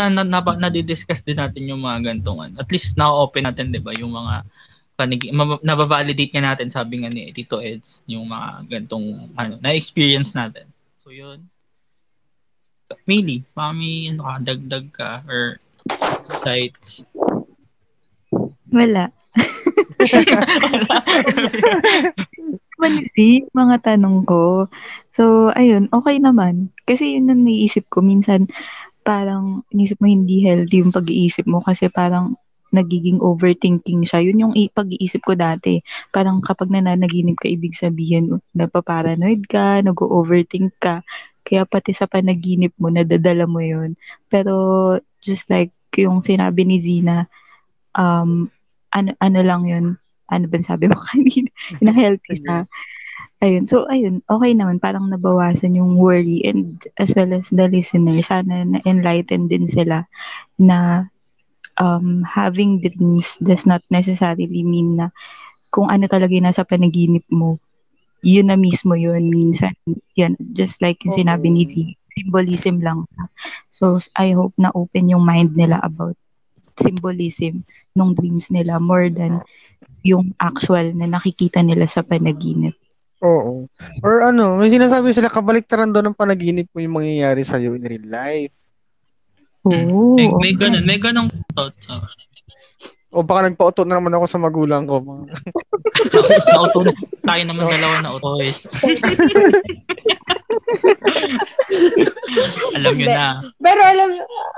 na, 0.00 0.08
na, 0.08 0.24
na, 0.24 0.40
nadidiscuss 0.40 1.20
din 1.20 1.36
natin 1.36 1.68
yung 1.68 1.84
mga 1.84 2.08
gantong 2.08 2.40
ano. 2.40 2.54
At 2.64 2.72
least 2.72 2.96
na-open 2.96 3.44
natin, 3.44 3.68
di 3.68 3.84
ba, 3.84 3.92
yung 3.92 4.16
mga 4.16 4.48
panig 4.96 5.28
ma- 5.34 5.60
nababalidate 5.60 6.32
nga 6.32 6.54
natin, 6.54 6.72
sabi 6.72 7.04
nga 7.04 7.10
ni 7.12 7.28
Tito 7.34 7.60
Eds, 7.60 8.00
yung 8.08 8.32
mga 8.32 8.64
gantong 8.70 9.28
ano, 9.36 9.60
na-experience 9.60 10.32
natin. 10.32 10.70
So, 10.96 11.12
yun. 11.12 11.44
Mili, 13.04 13.44
mami, 13.54 14.10
ano 14.10 14.22
ka, 14.24 14.34
dagdag 14.42 14.86
ka, 14.94 15.10
or 15.26 15.58
sites. 16.40 17.04
Wala. 18.70 19.10
Mali, 22.80 23.46
mga 23.54 23.76
tanong 23.82 24.26
ko. 24.26 24.66
So, 25.14 25.54
ayun, 25.54 25.86
okay 25.94 26.18
naman. 26.18 26.74
Kasi 26.82 27.18
yun 27.18 27.30
ang 27.30 27.46
naiisip 27.46 27.86
ko. 27.90 28.02
Minsan, 28.02 28.50
parang, 29.06 29.62
inisip 29.70 30.00
mo 30.02 30.10
hindi 30.10 30.42
healthy 30.42 30.82
yung 30.82 30.94
pag-iisip 30.94 31.46
mo 31.46 31.62
kasi 31.62 31.86
parang 31.92 32.34
nagiging 32.74 33.22
overthinking 33.22 34.02
siya. 34.02 34.26
Yun 34.26 34.42
yung 34.42 34.54
pag-iisip 34.74 35.22
ko 35.22 35.38
dati. 35.38 35.78
Parang 36.10 36.42
kapag 36.42 36.74
nananaginip 36.74 37.38
ka, 37.38 37.46
ibig 37.46 37.78
sabihin, 37.78 38.42
napaparanoid 38.50 39.46
ka, 39.46 39.78
nag-overthink 39.86 40.74
ka. 40.82 41.06
Kaya 41.46 41.62
pati 41.62 41.94
sa 41.94 42.10
panaginip 42.10 42.74
mo, 42.76 42.90
nadadala 42.90 43.46
mo 43.46 43.62
yun. 43.62 43.94
Pero, 44.26 44.54
just 45.22 45.46
like 45.46 45.70
yung 45.94 46.26
sinabi 46.26 46.66
ni 46.66 46.82
Zina, 46.82 47.30
um, 47.94 48.50
ano, 48.90 49.14
ano 49.22 49.40
lang 49.46 49.62
yun, 49.70 49.86
ano 50.26 50.44
ba 50.50 50.58
sabi 50.58 50.90
mo 50.90 50.98
kanina, 51.14 51.50
na 51.78 51.94
healthy 51.94 52.34
siya. 52.42 52.66
Ayun. 53.44 53.68
So, 53.68 53.84
ayun, 53.92 54.24
okay 54.24 54.56
naman. 54.56 54.80
Parang 54.80 55.12
nabawasan 55.12 55.76
yung 55.76 56.00
worry 56.00 56.40
and 56.48 56.80
as 56.96 57.12
well 57.12 57.28
as 57.36 57.52
the 57.52 57.68
listener, 57.68 58.16
sana 58.24 58.64
na-enlighten 58.64 59.52
din 59.52 59.68
sila 59.68 60.08
na 60.56 61.10
um, 61.78 62.22
having 62.26 62.82
dreams 62.82 63.38
does 63.42 63.66
not 63.66 63.82
necessarily 63.90 64.62
mean 64.62 64.98
na 64.98 65.08
kung 65.74 65.90
ano 65.90 66.06
talaga 66.06 66.30
yung 66.34 66.46
nasa 66.46 66.62
panaginip 66.62 67.26
mo, 67.30 67.58
yun 68.22 68.48
na 68.48 68.56
mismo 68.56 68.94
yun. 68.94 69.26
Minsan, 69.26 69.74
yan, 70.14 70.38
just 70.54 70.78
like 70.78 71.02
yung 71.02 71.14
sinabi 71.14 71.50
ni 71.50 71.66
T, 71.66 71.74
symbolism 72.14 72.78
lang. 72.78 73.04
So, 73.74 73.98
I 74.14 74.32
hope 74.38 74.54
na 74.54 74.70
open 74.70 75.10
yung 75.10 75.26
mind 75.26 75.58
nila 75.58 75.82
about 75.82 76.14
symbolism 76.78 77.62
ng 77.94 78.10
dreams 78.14 78.50
nila 78.50 78.78
more 78.78 79.10
than 79.10 79.42
yung 80.06 80.34
actual 80.38 80.94
na 80.94 81.06
nakikita 81.10 81.62
nila 81.62 81.86
sa 81.90 82.02
panaginip. 82.06 82.74
Oo. 83.24 83.66
Or 84.04 84.20
ano, 84.20 84.60
may 84.60 84.68
sinasabi 84.68 85.16
sila 85.16 85.32
kabaliktaran 85.32 85.90
doon 85.90 86.12
ng 86.12 86.18
panaginip 86.18 86.68
mo 86.70 86.78
yung 86.84 87.00
mangyayari 87.00 87.40
sa'yo 87.40 87.72
in 87.78 87.84
real 87.88 88.06
life. 88.06 88.63
Oo. 89.64 90.16
May, 90.16 90.28
may 90.28 90.52
ganun, 90.52 90.84
may 90.84 90.98
ganun 91.00 91.28
thoughts. 91.56 91.88
Oh. 91.88 92.04
O 93.14 93.22
baka 93.22 93.46
nagpauto 93.46 93.86
na 93.86 94.02
naman 94.02 94.10
ako 94.18 94.26
sa 94.26 94.42
magulang 94.42 94.90
ko. 94.90 94.98
Mga... 94.98 95.38
Nauto 96.50 96.82
na. 96.82 96.92
Tayo 97.22 97.42
naman 97.46 97.70
dalawa 97.70 97.96
na 98.02 98.10
autos. 98.10 98.66
Alam 102.74 102.92
nyo 102.98 103.06
Hindi. 103.06 103.14
na. 103.14 103.38
Pero 103.62 103.80
alam, 103.86 104.10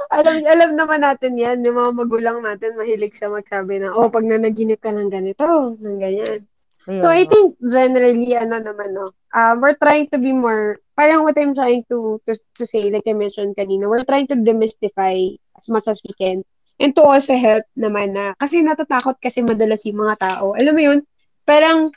alam, 0.09 0.37
alam 0.41 0.71
naman 0.73 1.01
natin 1.05 1.37
yan, 1.37 1.61
yung 1.63 1.77
mga 1.77 1.93
magulang 1.93 2.39
natin 2.41 2.81
mahilig 2.81 3.13
sa 3.13 3.29
magsabi 3.29 3.77
na, 3.81 3.93
oh, 3.93 4.09
pag 4.09 4.25
nanaginip 4.25 4.81
ka 4.81 4.91
ng 4.93 5.13
ganito, 5.13 5.77
ng 5.77 5.99
ganyan. 6.01 6.41
So, 6.87 7.11
I 7.11 7.27
think 7.27 7.59
generally, 7.59 8.39
ano 8.39 8.63
naman, 8.63 8.95
no, 8.95 9.11
uh, 9.35 9.59
we're 9.59 9.75
trying 9.75 10.07
to 10.15 10.23
be 10.23 10.31
more, 10.31 10.79
parang 10.95 11.27
what 11.27 11.35
I'm 11.35 11.51
trying 11.51 11.83
to, 11.91 12.23
to, 12.31 12.39
to 12.39 12.63
say, 12.63 12.95
like 12.95 13.11
I 13.11 13.13
mentioned 13.13 13.59
kanina, 13.59 13.91
we're 13.91 14.07
trying 14.07 14.31
to 14.31 14.39
demystify 14.39 15.35
as 15.59 15.67
much 15.67 15.91
as 15.91 15.99
we 16.07 16.15
can. 16.15 16.47
And 16.79 16.95
to 16.95 17.03
also 17.03 17.35
help 17.35 17.67
naman 17.75 18.15
na, 18.15 18.39
kasi 18.39 18.63
natatakot 18.63 19.19
kasi 19.19 19.43
madalas 19.43 19.83
yung 19.83 19.99
mga 19.99 20.15
tao. 20.23 20.55
Alam 20.55 20.79
mo 20.79 20.83
yun, 20.87 20.99
parang, 21.43 21.91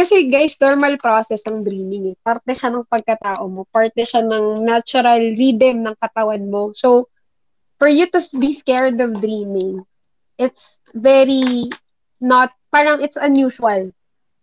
kasi 0.00 0.32
guys, 0.32 0.56
normal 0.64 0.96
process 0.96 1.44
ng 1.44 1.60
dreaming. 1.60 2.14
Eh. 2.14 2.16
Parte 2.16 2.56
siya 2.56 2.72
ng 2.72 2.88
pagkatao 2.88 3.44
mo. 3.52 3.68
Parte 3.68 4.00
siya 4.00 4.24
ng 4.24 4.64
natural 4.64 5.36
rhythm 5.36 5.84
ng 5.84 5.96
katawan 6.00 6.48
mo. 6.48 6.72
So, 6.72 7.12
for 7.76 7.92
you 7.92 8.08
to 8.08 8.20
be 8.40 8.56
scared 8.56 8.96
of 8.96 9.20
dreaming, 9.20 9.84
it's 10.40 10.80
very 10.96 11.68
not, 12.16 12.56
parang 12.72 13.04
it's 13.04 13.20
unusual. 13.20 13.92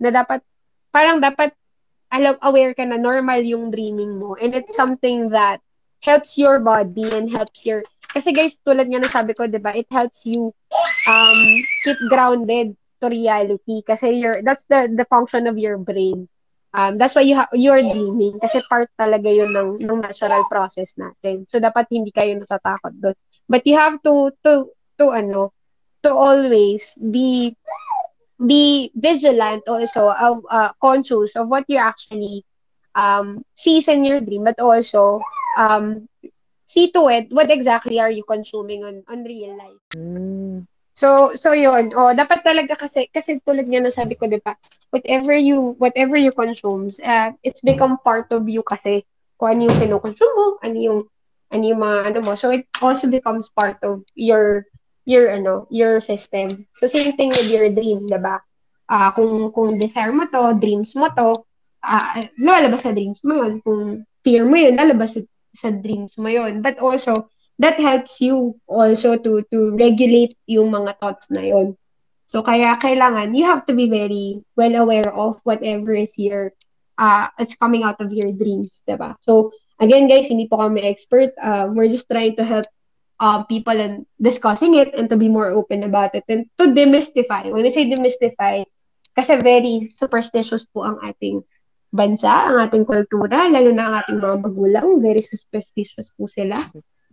Na 0.03 0.11
dapat, 0.11 0.43
parang 0.91 1.23
dapat 1.23 1.55
alam, 2.13 2.35
aware 2.43 2.75
ka 2.75 2.83
na 2.85 2.99
normal 2.99 3.41
yung 3.41 3.71
dreaming 3.71 4.19
mo. 4.19 4.35
And 4.37 4.53
it's 4.53 4.75
something 4.75 5.31
that 5.31 5.63
helps 6.03 6.37
your 6.37 6.59
body 6.59 7.09
and 7.09 7.31
helps 7.31 7.65
your, 7.65 7.81
kasi 8.11 8.35
guys, 8.35 8.59
tulad 8.61 8.91
nga 8.91 9.01
na 9.01 9.09
sabi 9.09 9.33
ko, 9.33 9.47
di 9.49 9.57
ba, 9.57 9.73
it 9.73 9.89
helps 9.89 10.27
you 10.27 10.53
um, 11.09 11.39
keep 11.83 11.97
grounded 12.11 12.75
to 13.01 13.07
reality 13.11 13.83
kasi 13.83 14.15
you're 14.23 14.39
that's 14.47 14.63
the 14.71 14.87
the 14.95 15.03
function 15.11 15.47
of 15.47 15.59
your 15.59 15.75
brain. 15.75 16.27
Um, 16.73 16.97
that's 16.97 17.13
why 17.13 17.21
you 17.21 17.35
ha- 17.35 17.51
you're 17.53 17.83
dreaming 17.83 18.33
kasi 18.39 18.63
part 18.65 18.89
talaga 18.97 19.29
yun 19.29 19.51
ng, 19.53 19.83
ng 19.83 19.99
natural 20.01 20.41
process 20.49 20.95
natin. 20.97 21.45
So 21.51 21.59
dapat 21.61 21.91
hindi 21.91 22.09
kayo 22.09 22.33
natatakot 22.39 22.95
doon. 22.97 23.17
But 23.45 23.67
you 23.67 23.75
have 23.77 24.01
to 24.07 24.31
to 24.41 24.71
to 24.97 25.05
ano 25.11 25.51
to 26.01 26.09
always 26.15 26.97
be 26.97 27.53
be 28.45 28.91
vigilant 28.95 29.63
also 29.67 30.11
of 30.11 30.43
uh, 30.49 30.71
conscious 30.81 31.35
of 31.35 31.47
what 31.47 31.63
you 31.67 31.77
actually 31.77 32.43
um 32.95 33.41
sees 33.55 33.87
in 33.87 34.03
your 34.03 34.21
dream 34.21 34.43
but 34.43 34.59
also 34.59 35.21
um 35.57 36.07
see 36.65 36.91
to 36.91 37.07
it 37.09 37.31
what 37.31 37.49
exactly 37.49 37.99
are 37.99 38.11
you 38.11 38.23
consuming 38.27 38.83
on 38.83 39.03
on 39.07 39.23
real 39.23 39.57
life. 39.57 39.81
Mm. 39.95 40.67
So, 40.93 41.33
so 41.33 41.57
yun. 41.57 41.89
Oh, 41.97 42.13
dapat 42.13 42.45
talaga 42.45 42.77
kasi, 42.77 43.09
kasi 43.09 43.41
tulad 43.41 43.65
nga 43.65 43.81
na 43.81 43.89
sabi 43.89 44.13
ko, 44.13 44.29
di 44.29 44.37
ba, 44.37 44.53
whatever 44.93 45.33
you, 45.33 45.73
whatever 45.81 46.13
you 46.13 46.29
consume, 46.29 46.93
uh, 47.01 47.33
it's 47.41 47.65
become 47.65 47.97
part 48.05 48.29
of 48.29 48.45
you 48.45 48.61
kasi 48.61 49.01
kung 49.41 49.57
ano 49.57 49.73
yung 49.73 49.77
kinukonsume 49.81 50.33
mo, 50.37 50.47
ano 50.61 50.77
yung, 50.77 50.99
ano 51.49 51.63
yung 51.65 51.81
mga, 51.81 51.99
ano 52.13 52.19
mo. 52.21 52.37
So, 52.37 52.53
it 52.53 52.69
also 52.77 53.09
becomes 53.09 53.49
part 53.49 53.81
of 53.81 54.05
your, 54.13 54.69
your, 55.05 55.31
ano, 55.31 55.67
your 55.69 55.99
system. 56.01 56.65
So, 56.73 56.87
same 56.87 57.13
thing 57.13 57.29
with 57.29 57.49
your 57.51 57.69
dream, 57.71 58.07
di 58.07 58.19
ba? 58.19 58.39
Uh, 58.87 59.09
kung, 59.11 59.51
kung 59.51 59.79
desire 59.79 60.11
mo 60.11 60.27
to, 60.27 60.59
dreams 60.59 60.95
mo 60.95 61.09
to, 61.13 61.43
uh, 61.83 62.23
lalabas 62.39 62.83
sa 62.83 62.95
dreams 62.95 63.19
mo 63.23 63.43
yun. 63.43 63.59
Kung 63.63 64.07
fear 64.23 64.47
mo 64.47 64.55
yun, 64.55 64.79
lalabas 64.79 65.15
sa, 65.15 65.21
sa 65.53 65.69
dreams 65.71 66.15
mo 66.15 66.31
yun. 66.31 66.63
But 66.63 66.79
also, 66.79 67.27
that 67.59 67.79
helps 67.79 68.21
you 68.21 68.57
also 68.67 69.17
to 69.17 69.45
to 69.53 69.75
regulate 69.77 70.33
yung 70.49 70.73
mga 70.73 70.97
thoughts 70.97 71.29
na 71.29 71.45
yon. 71.45 71.77
So 72.25 72.41
kaya 72.41 72.81
kailangan 72.81 73.37
you 73.37 73.45
have 73.45 73.65
to 73.69 73.77
be 73.77 73.89
very 73.89 74.41
well 74.57 74.73
aware 74.81 75.13
of 75.13 75.37
whatever 75.45 75.93
is 75.93 76.17
your 76.17 76.53
uh 76.97 77.29
it's 77.37 77.55
coming 77.55 77.85
out 77.85 78.01
of 78.01 78.09
your 78.09 78.33
dreams, 78.33 78.81
'di 78.83 78.97
ba? 78.97 79.13
So 79.21 79.53
again 79.77 80.09
guys, 80.09 80.33
hindi 80.33 80.49
po 80.49 80.57
kami 80.57 80.81
expert. 80.81 81.37
Uh, 81.37 81.69
we're 81.69 81.93
just 81.93 82.09
trying 82.09 82.33
to 82.41 82.45
help 82.45 82.65
uh, 83.19 83.43
people 83.45 83.75
and 83.75 84.05
discussing 84.21 84.75
it 84.75 84.93
and 84.95 85.09
to 85.09 85.17
be 85.17 85.29
more 85.29 85.49
open 85.51 85.83
about 85.83 86.15
it 86.15 86.23
and 86.29 86.49
to 86.57 86.71
demystify. 86.71 87.49
When 87.51 87.65
I 87.65 87.71
say 87.73 87.89
demystify, 87.89 88.65
kasi 89.13 89.37
very 89.41 89.93
superstitious 89.93 90.65
po 90.69 90.85
ang 90.85 90.97
ating 91.05 91.45
bansa, 91.93 92.49
ang 92.49 92.57
ating 92.65 92.89
kultura, 92.89 93.45
lalo 93.45 93.69
na 93.69 93.83
ang 93.85 93.95
ating 94.01 94.17
mga 94.17 94.37
magulang, 94.41 94.87
very 94.97 95.21
superstitious 95.21 96.09
po 96.17 96.25
sila. 96.25 96.57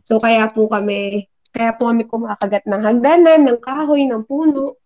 So, 0.00 0.16
kaya 0.16 0.48
po 0.48 0.72
kami, 0.72 1.28
kaya 1.52 1.76
po 1.76 1.92
kami 1.92 2.08
kumakagat 2.08 2.64
ng 2.64 2.80
hagdanan, 2.80 3.44
ng 3.44 3.60
kahoy, 3.60 4.08
ng 4.08 4.24
puno. 4.24 4.80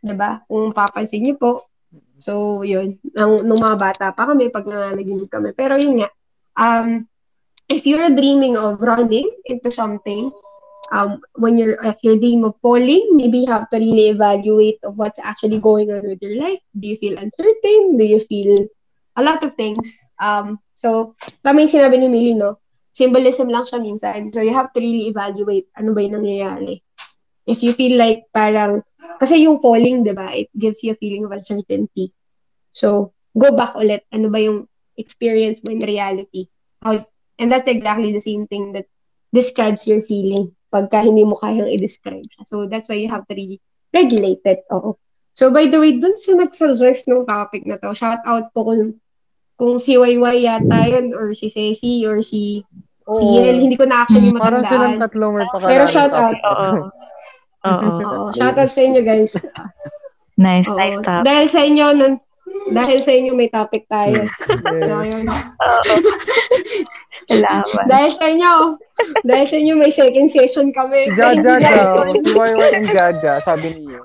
'di 0.00 0.14
ba? 0.16 0.44
Kung 0.48 0.72
papansin 0.76 1.24
niyo 1.24 1.36
po. 1.36 1.52
So, 2.20 2.60
yun. 2.60 3.00
Nung, 3.16 3.48
nung 3.48 3.60
mga 3.60 3.76
bata 3.80 4.06
pa 4.12 4.28
kami, 4.28 4.52
pag 4.52 4.68
nananaginip 4.68 5.32
kami. 5.32 5.56
Pero 5.56 5.80
yun 5.80 6.04
nga, 6.04 6.10
um, 6.60 7.08
if 7.64 7.88
you're 7.88 8.12
dreaming 8.12 8.60
of 8.60 8.76
running 8.84 9.24
into 9.48 9.72
something, 9.72 10.28
um, 10.90 11.20
when 11.34 11.56
you're, 11.56 11.78
if 11.84 11.96
you're 12.02 12.18
dreaming 12.18 12.44
of 12.44 12.56
falling, 12.62 13.16
maybe 13.16 13.38
you 13.38 13.46
have 13.46 13.70
to 13.70 13.78
really 13.78 14.08
evaluate 14.08 14.78
what's 14.82 15.18
actually 15.18 15.58
going 15.58 15.90
on 15.90 16.06
with 16.06 16.18
your 16.22 16.36
life. 16.36 16.60
Do 16.78 16.88
you 16.88 16.96
feel 16.96 17.18
uncertain? 17.18 17.96
Do 17.96 18.04
you 18.04 18.20
feel 18.20 18.66
a 19.16 19.22
lot 19.22 19.44
of 19.44 19.54
things? 19.54 20.02
Um, 20.18 20.58
so, 20.74 21.14
yung 21.44 21.68
sinabi 21.70 21.98
ni 21.98 22.08
Millie, 22.08 22.34
no? 22.34 22.58
symbolism 22.92 23.48
lang 23.48 23.64
siya 23.64 23.78
minsan. 23.80 24.34
So, 24.34 24.42
you 24.42 24.52
have 24.52 24.74
to 24.74 24.80
really 24.82 25.08
evaluate 25.08 25.70
ano 25.78 25.94
ba 25.94 26.02
yung 26.02 26.20
nangyayari. 26.20 26.82
If 27.46 27.62
you 27.62 27.72
feel 27.72 27.96
like 27.96 28.26
parang, 28.34 28.82
kasi 29.22 29.46
yung 29.46 29.62
falling, 29.62 30.04
di 30.04 30.12
ba, 30.12 30.28
it 30.34 30.50
gives 30.58 30.82
you 30.82 30.92
a 30.92 31.00
feeling 31.00 31.24
of 31.24 31.32
uncertainty. 31.32 32.12
So, 32.74 33.14
go 33.38 33.54
back 33.54 33.78
ulit. 33.78 34.04
Ano 34.12 34.28
ba 34.28 34.42
yung 34.42 34.66
experience 34.98 35.62
mo 35.64 35.72
in 35.72 35.80
reality? 35.80 36.50
How, 36.82 37.06
and 37.38 37.48
that's 37.48 37.70
exactly 37.70 38.12
the 38.12 38.22
same 38.22 38.46
thing 38.50 38.74
that 38.74 38.90
describes 39.32 39.86
your 39.86 40.02
feeling 40.02 40.52
pagka 40.70 41.02
hindi 41.02 41.26
mo 41.26 41.34
kayang 41.36 41.68
i-describe 41.68 42.24
siya. 42.24 42.42
So, 42.46 42.70
that's 42.70 42.86
why 42.86 42.96
you 42.96 43.10
have 43.10 43.26
to 43.26 43.34
really 43.34 43.58
regulate 43.90 44.42
it. 44.46 44.62
Oo. 44.70 44.96
So, 45.34 45.50
by 45.50 45.70
the 45.70 45.78
way, 45.78 45.98
dun 45.98 46.18
sa 46.18 46.38
nagsuggest 46.38 47.06
ng 47.06 47.26
topic 47.26 47.66
na 47.66 47.78
to, 47.82 47.94
shout 47.94 48.22
out 48.26 48.50
po 48.54 48.66
kung 48.66 48.98
kung 49.60 49.76
si 49.76 50.00
Wayway 50.00 50.48
yata 50.48 50.88
yun, 50.88 51.12
or 51.12 51.36
si 51.36 51.52
Ceci, 51.52 52.08
or 52.08 52.24
si 52.24 52.64
oh. 53.04 53.20
si 53.20 53.24
Yel. 53.36 53.60
Hindi 53.60 53.76
ko 53.76 53.84
na 53.84 54.08
actually 54.08 54.32
matandaan. 54.32 54.40
Parang 54.40 54.64
silang 54.64 54.96
tatlo 54.96 55.26
may 55.36 55.46
pakalala. 55.52 55.70
Pero 55.70 55.84
shout 55.90 56.14
out. 56.16 56.38
Oo. 56.40 56.70
Oo. 57.60 58.32
Shout 58.32 58.56
out 58.56 58.72
sa 58.72 58.80
inyo, 58.80 59.00
guys. 59.04 59.36
Nice, 60.40 60.68
Oo. 60.72 60.80
nice 60.80 60.96
topic. 61.04 61.28
Dahil 61.28 61.46
sa 61.52 61.60
inyo, 61.60 61.86
nan, 61.92 62.12
dahil 62.68 62.98
sa 63.00 63.12
inyo 63.16 63.32
may 63.32 63.48
topic 63.48 63.88
tayo. 63.88 64.20
Yes. 64.20 64.36
So, 64.44 65.00
yun. 65.00 65.24
Salamat. 67.30 67.84
Dahil 67.88 68.10
sa 68.12 68.24
inyo, 68.28 68.52
dahil 69.24 69.46
sa 69.48 69.56
inyo 69.56 69.74
may 69.80 69.88
second 69.88 70.28
session 70.28 70.68
kami. 70.76 71.08
Jaja 71.16 71.56
daw. 71.56 72.04
Si 72.12 72.36
YY 72.36 72.68
and 72.76 72.88
Jaja, 72.92 73.40
sabi 73.40 73.80
ni. 73.80 73.96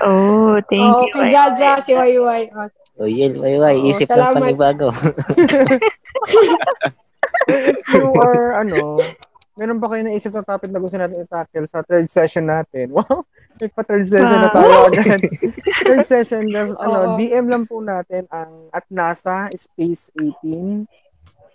Oh, 0.00 0.56
thank 0.68 0.84
Oo, 0.84 1.08
you. 1.08 1.12
kay 1.12 1.32
Jaja, 1.32 1.80
si 1.84 1.92
YY. 1.92 2.52
Oh, 2.56 2.68
O 2.96 3.04
yun, 3.04 3.36
way. 3.44 3.60
Oo, 3.60 3.92
Isip 3.92 4.08
ng 4.08 4.40
panibago. 4.40 4.88
You 7.92 8.10
are, 8.16 8.56
ano, 8.56 9.04
meron 9.56 9.80
ba 9.80 9.88
kayo 9.88 10.04
naisip 10.04 10.32
na 10.36 10.44
topic 10.44 10.68
na 10.68 10.78
gusto 10.78 11.00
natin 11.00 11.24
i-tackle 11.24 11.66
sa 11.66 11.80
third 11.80 12.06
session 12.12 12.44
natin? 12.46 12.92
Wow! 12.96 13.24
May 13.60 13.68
pa 13.72 13.82
third 13.88 14.06
session 14.06 14.38
na 14.38 14.50
tayo 14.52 14.72
agad. 14.92 15.20
third 15.82 16.04
session, 16.06 16.42
just, 16.52 16.76
ano, 16.76 17.16
Oo. 17.16 17.16
DM 17.16 17.46
lang 17.48 17.64
po 17.64 17.80
natin 17.80 18.28
ang 18.28 18.68
at 18.70 18.84
NASA 18.92 19.48
Space 19.56 20.12
18. 20.14 20.84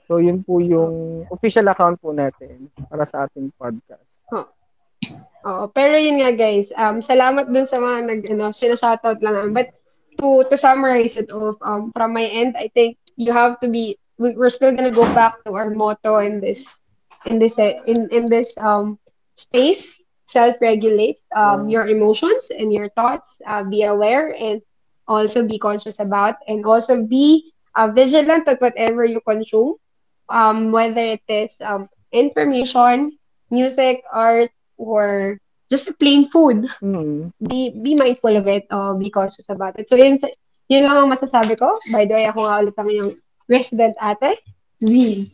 So, 0.09 0.19
yun 0.19 0.43
po 0.43 0.59
yung 0.59 1.23
official 1.31 1.69
account 1.71 2.01
po 2.01 2.11
natin 2.11 2.67
para 2.89 3.07
sa 3.07 3.29
ating 3.29 3.53
podcast. 3.55 4.25
Oo, 5.41 5.65
pero 5.73 5.97
yun 5.97 6.21
nga 6.21 6.29
guys, 6.35 6.69
um, 6.77 7.01
salamat 7.01 7.49
dun 7.49 7.65
sa 7.65 7.81
mga 7.81 7.97
nag, 8.05 8.21
ano, 8.29 8.53
sinashoutout 8.53 9.17
lang 9.25 9.33
namin. 9.33 9.53
But 9.57 9.69
to, 10.21 10.45
to 10.45 10.55
summarize 10.57 11.17
it 11.17 11.33
all, 11.33 11.57
um, 11.65 11.89
from 11.95 12.13
my 12.13 12.29
end, 12.29 12.53
I 12.53 12.69
think 12.69 12.97
you 13.17 13.33
have 13.33 13.57
to 13.65 13.67
be, 13.67 13.97
we, 14.21 14.37
we're 14.37 14.53
still 14.53 14.69
gonna 14.69 14.93
go 14.93 15.07
back 15.17 15.41
to 15.45 15.57
our 15.57 15.73
motto 15.73 16.21
in 16.21 16.41
this, 16.41 16.69
in 17.25 17.39
this, 17.39 17.57
uh, 17.59 17.81
in, 17.85 18.07
in 18.11 18.25
this, 18.25 18.57
um, 18.57 18.97
space, 19.35 20.01
self-regulate, 20.27 21.19
um, 21.35 21.69
your 21.69 21.87
emotions 21.87 22.49
and 22.51 22.73
your 22.73 22.89
thoughts, 22.89 23.41
uh, 23.47 23.63
be 23.63 23.83
aware 23.83 24.35
and 24.39 24.61
also 25.07 25.47
be 25.47 25.59
conscious 25.59 25.99
about, 25.99 26.35
and 26.47 26.65
also 26.65 27.05
be 27.05 27.51
uh, 27.75 27.87
vigilant 27.91 28.47
at 28.47 28.61
whatever 28.61 29.03
you 29.05 29.19
consume, 29.21 29.75
um, 30.29 30.71
whether 30.71 31.01
it 31.17 31.21
is, 31.27 31.57
um, 31.61 31.87
information, 32.11 33.11
music, 33.49 34.03
art, 34.11 34.51
or 34.77 35.37
just 35.69 35.87
plain 35.99 36.27
food, 36.29 36.67
Hmm. 36.79 37.31
be 37.39 37.71
be 37.71 37.95
mindful 37.95 38.35
of 38.35 38.47
it 38.47 38.67
or 38.71 38.95
be 38.95 39.09
cautious 39.09 39.47
about 39.49 39.79
it. 39.79 39.87
So 39.87 39.95
yun, 39.95 40.19
yun 40.67 40.83
lang 40.83 40.97
ang 41.07 41.11
masasabi 41.11 41.55
ko. 41.59 41.79
By 41.91 42.05
the 42.05 42.15
way, 42.15 42.25
ako 42.27 42.43
nga 42.47 42.59
ulit 42.63 42.75
ang 42.79 42.91
yung 42.91 43.11
resident 43.47 43.95
ate, 43.99 44.39
Z. 44.83 45.27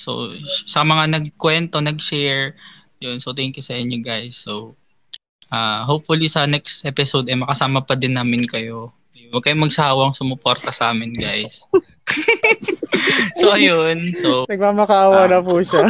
So, 0.00 0.32
sa 0.64 0.80
mga 0.82 1.12
nagkwento, 1.12 1.78
nag-share, 1.78 2.56
yun. 2.98 3.20
So, 3.20 3.36
thank 3.36 3.56
you 3.56 3.64
sa 3.64 3.76
inyo 3.76 4.00
guys. 4.00 4.40
So, 4.40 4.74
ah 5.50 5.82
hopefully 5.82 6.24
sa 6.26 6.46
next 6.46 6.86
episode, 6.86 7.26
eh, 7.26 7.36
makasama 7.36 7.82
pa 7.82 7.92
din 7.94 8.16
namin 8.16 8.48
kayo. 8.48 8.96
Huwag 9.30 9.46
kayong 9.46 9.62
magsawang 9.62 10.10
sumuporta 10.10 10.74
sa 10.74 10.90
amin, 10.90 11.14
guys. 11.14 11.62
so, 13.38 13.54
ayun. 13.54 14.10
So, 14.10 14.42
Nagmamakaawa 14.50 15.26
Ah. 15.26 15.30
na 15.30 15.38
po 15.38 15.62
siya. 15.62 15.86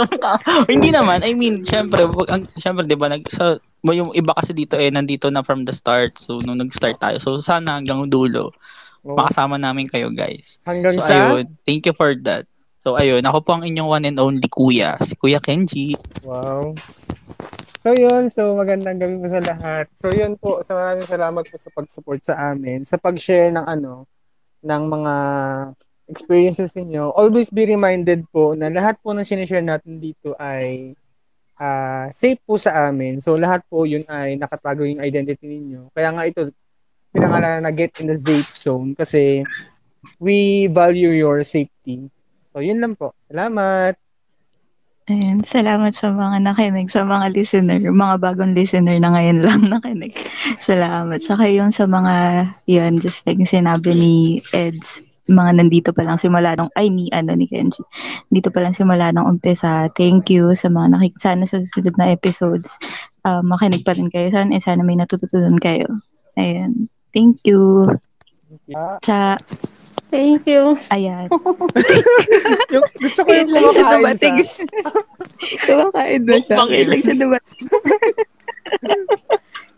hindi 0.72 0.88
naman. 0.88 1.20
I 1.20 1.36
mean, 1.36 1.60
syempre, 1.60 2.08
ang, 2.32 2.48
syempre, 2.56 2.88
di 2.88 2.96
ba, 2.96 3.12
nag, 3.12 3.28
sa, 3.28 3.60
yung 3.84 4.08
iba 4.16 4.32
kasi 4.32 4.56
dito 4.56 4.80
eh, 4.80 4.88
nandito 4.88 5.28
na 5.28 5.44
from 5.44 5.68
the 5.68 5.76
start. 5.76 6.16
So, 6.16 6.40
nung 6.40 6.56
nag-start 6.56 6.96
tayo. 6.96 7.20
So, 7.20 7.36
sana 7.36 7.76
hanggang 7.76 8.08
dulo, 8.08 8.56
Oh, 9.00 9.16
makasama 9.16 9.56
namin 9.56 9.88
kayo, 9.88 10.12
guys. 10.12 10.60
hanggang 10.64 10.92
So, 10.96 11.04
sa... 11.04 11.36
ayun. 11.36 11.52
Thank 11.64 11.84
you 11.84 11.92
for 11.92 12.12
that. 12.24 12.44
So, 12.80 12.96
ayun. 12.96 13.20
Ako 13.28 13.44
po 13.44 13.60
ang 13.60 13.68
inyong 13.68 13.92
one 14.00 14.04
and 14.08 14.16
only 14.16 14.48
kuya. 14.48 14.96
Si 15.04 15.12
Kuya 15.12 15.36
Kenji. 15.36 15.92
Wow. 16.24 16.72
So 17.80 17.96
yun, 17.96 18.28
so 18.28 18.52
magandang 18.60 19.00
gabi 19.00 19.16
po 19.16 19.28
sa 19.32 19.40
lahat. 19.40 19.88
So 19.96 20.12
yun 20.12 20.36
po, 20.36 20.60
so 20.60 20.76
maraming 20.76 21.08
salamat 21.08 21.48
po 21.48 21.56
sa 21.56 21.72
pag-support 21.72 22.20
sa 22.20 22.52
amin, 22.52 22.84
sa 22.84 23.00
pag-share 23.00 23.48
ng 23.48 23.64
ano, 23.64 24.04
ng 24.60 24.82
mga 24.84 25.14
experiences 26.12 26.76
niyo. 26.76 27.08
Always 27.16 27.48
be 27.48 27.64
reminded 27.64 28.28
po 28.28 28.52
na 28.52 28.68
lahat 28.68 29.00
po 29.00 29.16
ng 29.16 29.24
sinishare 29.24 29.64
natin 29.64 29.96
dito 29.96 30.36
ay 30.36 30.92
uh, 31.56 32.12
safe 32.12 32.36
po 32.44 32.60
sa 32.60 32.92
amin. 32.92 33.24
So 33.24 33.40
lahat 33.40 33.64
po 33.64 33.88
yun 33.88 34.04
ay 34.12 34.36
nakatago 34.36 34.84
yung 34.84 35.00
identity 35.00 35.48
ninyo. 35.48 35.88
Kaya 35.96 36.12
nga 36.12 36.28
ito, 36.28 36.52
pinangalan 37.16 37.64
na 37.64 37.72
get 37.72 37.96
in 38.04 38.12
the 38.12 38.18
safe 38.20 38.52
zone 38.52 38.92
kasi 38.92 39.40
we 40.20 40.68
value 40.68 41.16
your 41.16 41.40
safety. 41.48 42.12
So 42.50 42.58
yun 42.58 42.82
lang 42.82 42.98
po. 42.98 43.14
Salamat! 43.30 43.94
Ayan, 45.10 45.42
salamat 45.42 45.90
sa 45.98 46.14
mga 46.14 46.38
nakinig, 46.38 46.86
sa 46.86 47.02
mga 47.02 47.34
listener, 47.34 47.82
mga 47.82 48.16
bagong 48.22 48.54
listener 48.54 48.94
na 49.02 49.10
ngayon 49.10 49.42
lang 49.46 49.62
nakinig. 49.66 50.14
Salamat. 50.62 51.18
Saka 51.18 51.50
yung 51.50 51.74
sa 51.74 51.86
mga, 51.86 52.46
yun, 52.70 52.94
just 52.94 53.26
like 53.26 53.42
sinabi 53.42 53.90
ni 53.90 54.14
Eds, 54.54 55.02
mga 55.26 55.62
nandito 55.62 55.90
pa 55.90 56.06
lang 56.06 56.14
simula 56.14 56.54
nung, 56.54 56.70
ay 56.78 56.90
ni, 56.94 57.10
ano, 57.10 57.34
ni 57.34 57.50
Kenji. 57.50 57.82
Dito 58.30 58.54
pa 58.54 58.62
lang 58.62 58.74
simula 58.74 59.10
nung 59.10 59.26
umpisa. 59.26 59.90
Thank 59.94 60.30
you 60.30 60.54
sa 60.54 60.70
mga 60.70 60.94
nakik, 60.94 61.18
sana 61.18 61.42
sa 61.42 61.58
susunod 61.58 61.98
na 61.98 62.14
episodes, 62.14 62.78
uh, 63.26 63.42
makinig 63.42 63.82
pa 63.82 63.94
rin 63.94 64.10
kayo. 64.10 64.30
Sana, 64.30 64.54
eh, 64.54 64.62
sana 64.62 64.86
may 64.86 64.98
natututunan 64.98 65.58
kayo. 65.58 65.90
Ayan. 66.38 66.86
Thank 67.10 67.42
you. 67.46 67.90
Cha. 69.02 69.38
Thank 70.10 70.42
you. 70.50 70.74
Ayan. 70.90 71.30
yung, 72.74 72.86
gusto 72.98 73.20
ko 73.22 73.30
yung 73.30 73.50
lang 73.54 73.64
siya 73.70 73.84
dumating. 73.94 74.36
siya. 74.42 74.66
kumakain 75.70 76.22
ba 76.26 76.36
siya? 76.42 76.56
Kailan 76.58 76.86
lang 76.90 77.02
siya 77.02 77.16
dumating. 77.16 77.66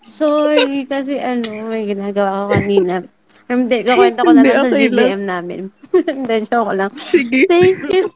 Sorry, 0.01 0.89
kasi 0.89 1.21
ano, 1.21 1.69
may 1.69 1.85
ginagawa 1.85 2.49
ko 2.49 2.57
kanina. 2.57 3.05
Hindi, 3.53 3.85
kakwento 3.85 4.21
ko 4.25 4.33
na 4.33 4.43
lang 4.43 4.73
sa. 4.73 4.77
GDM 4.81 5.23
namin. 5.29 5.61
Hindi, 6.17 6.35
joke 6.49 6.73
lang. 6.73 6.91
Sige. 6.97 7.45
Thank 7.45 7.93
you. 7.93 8.09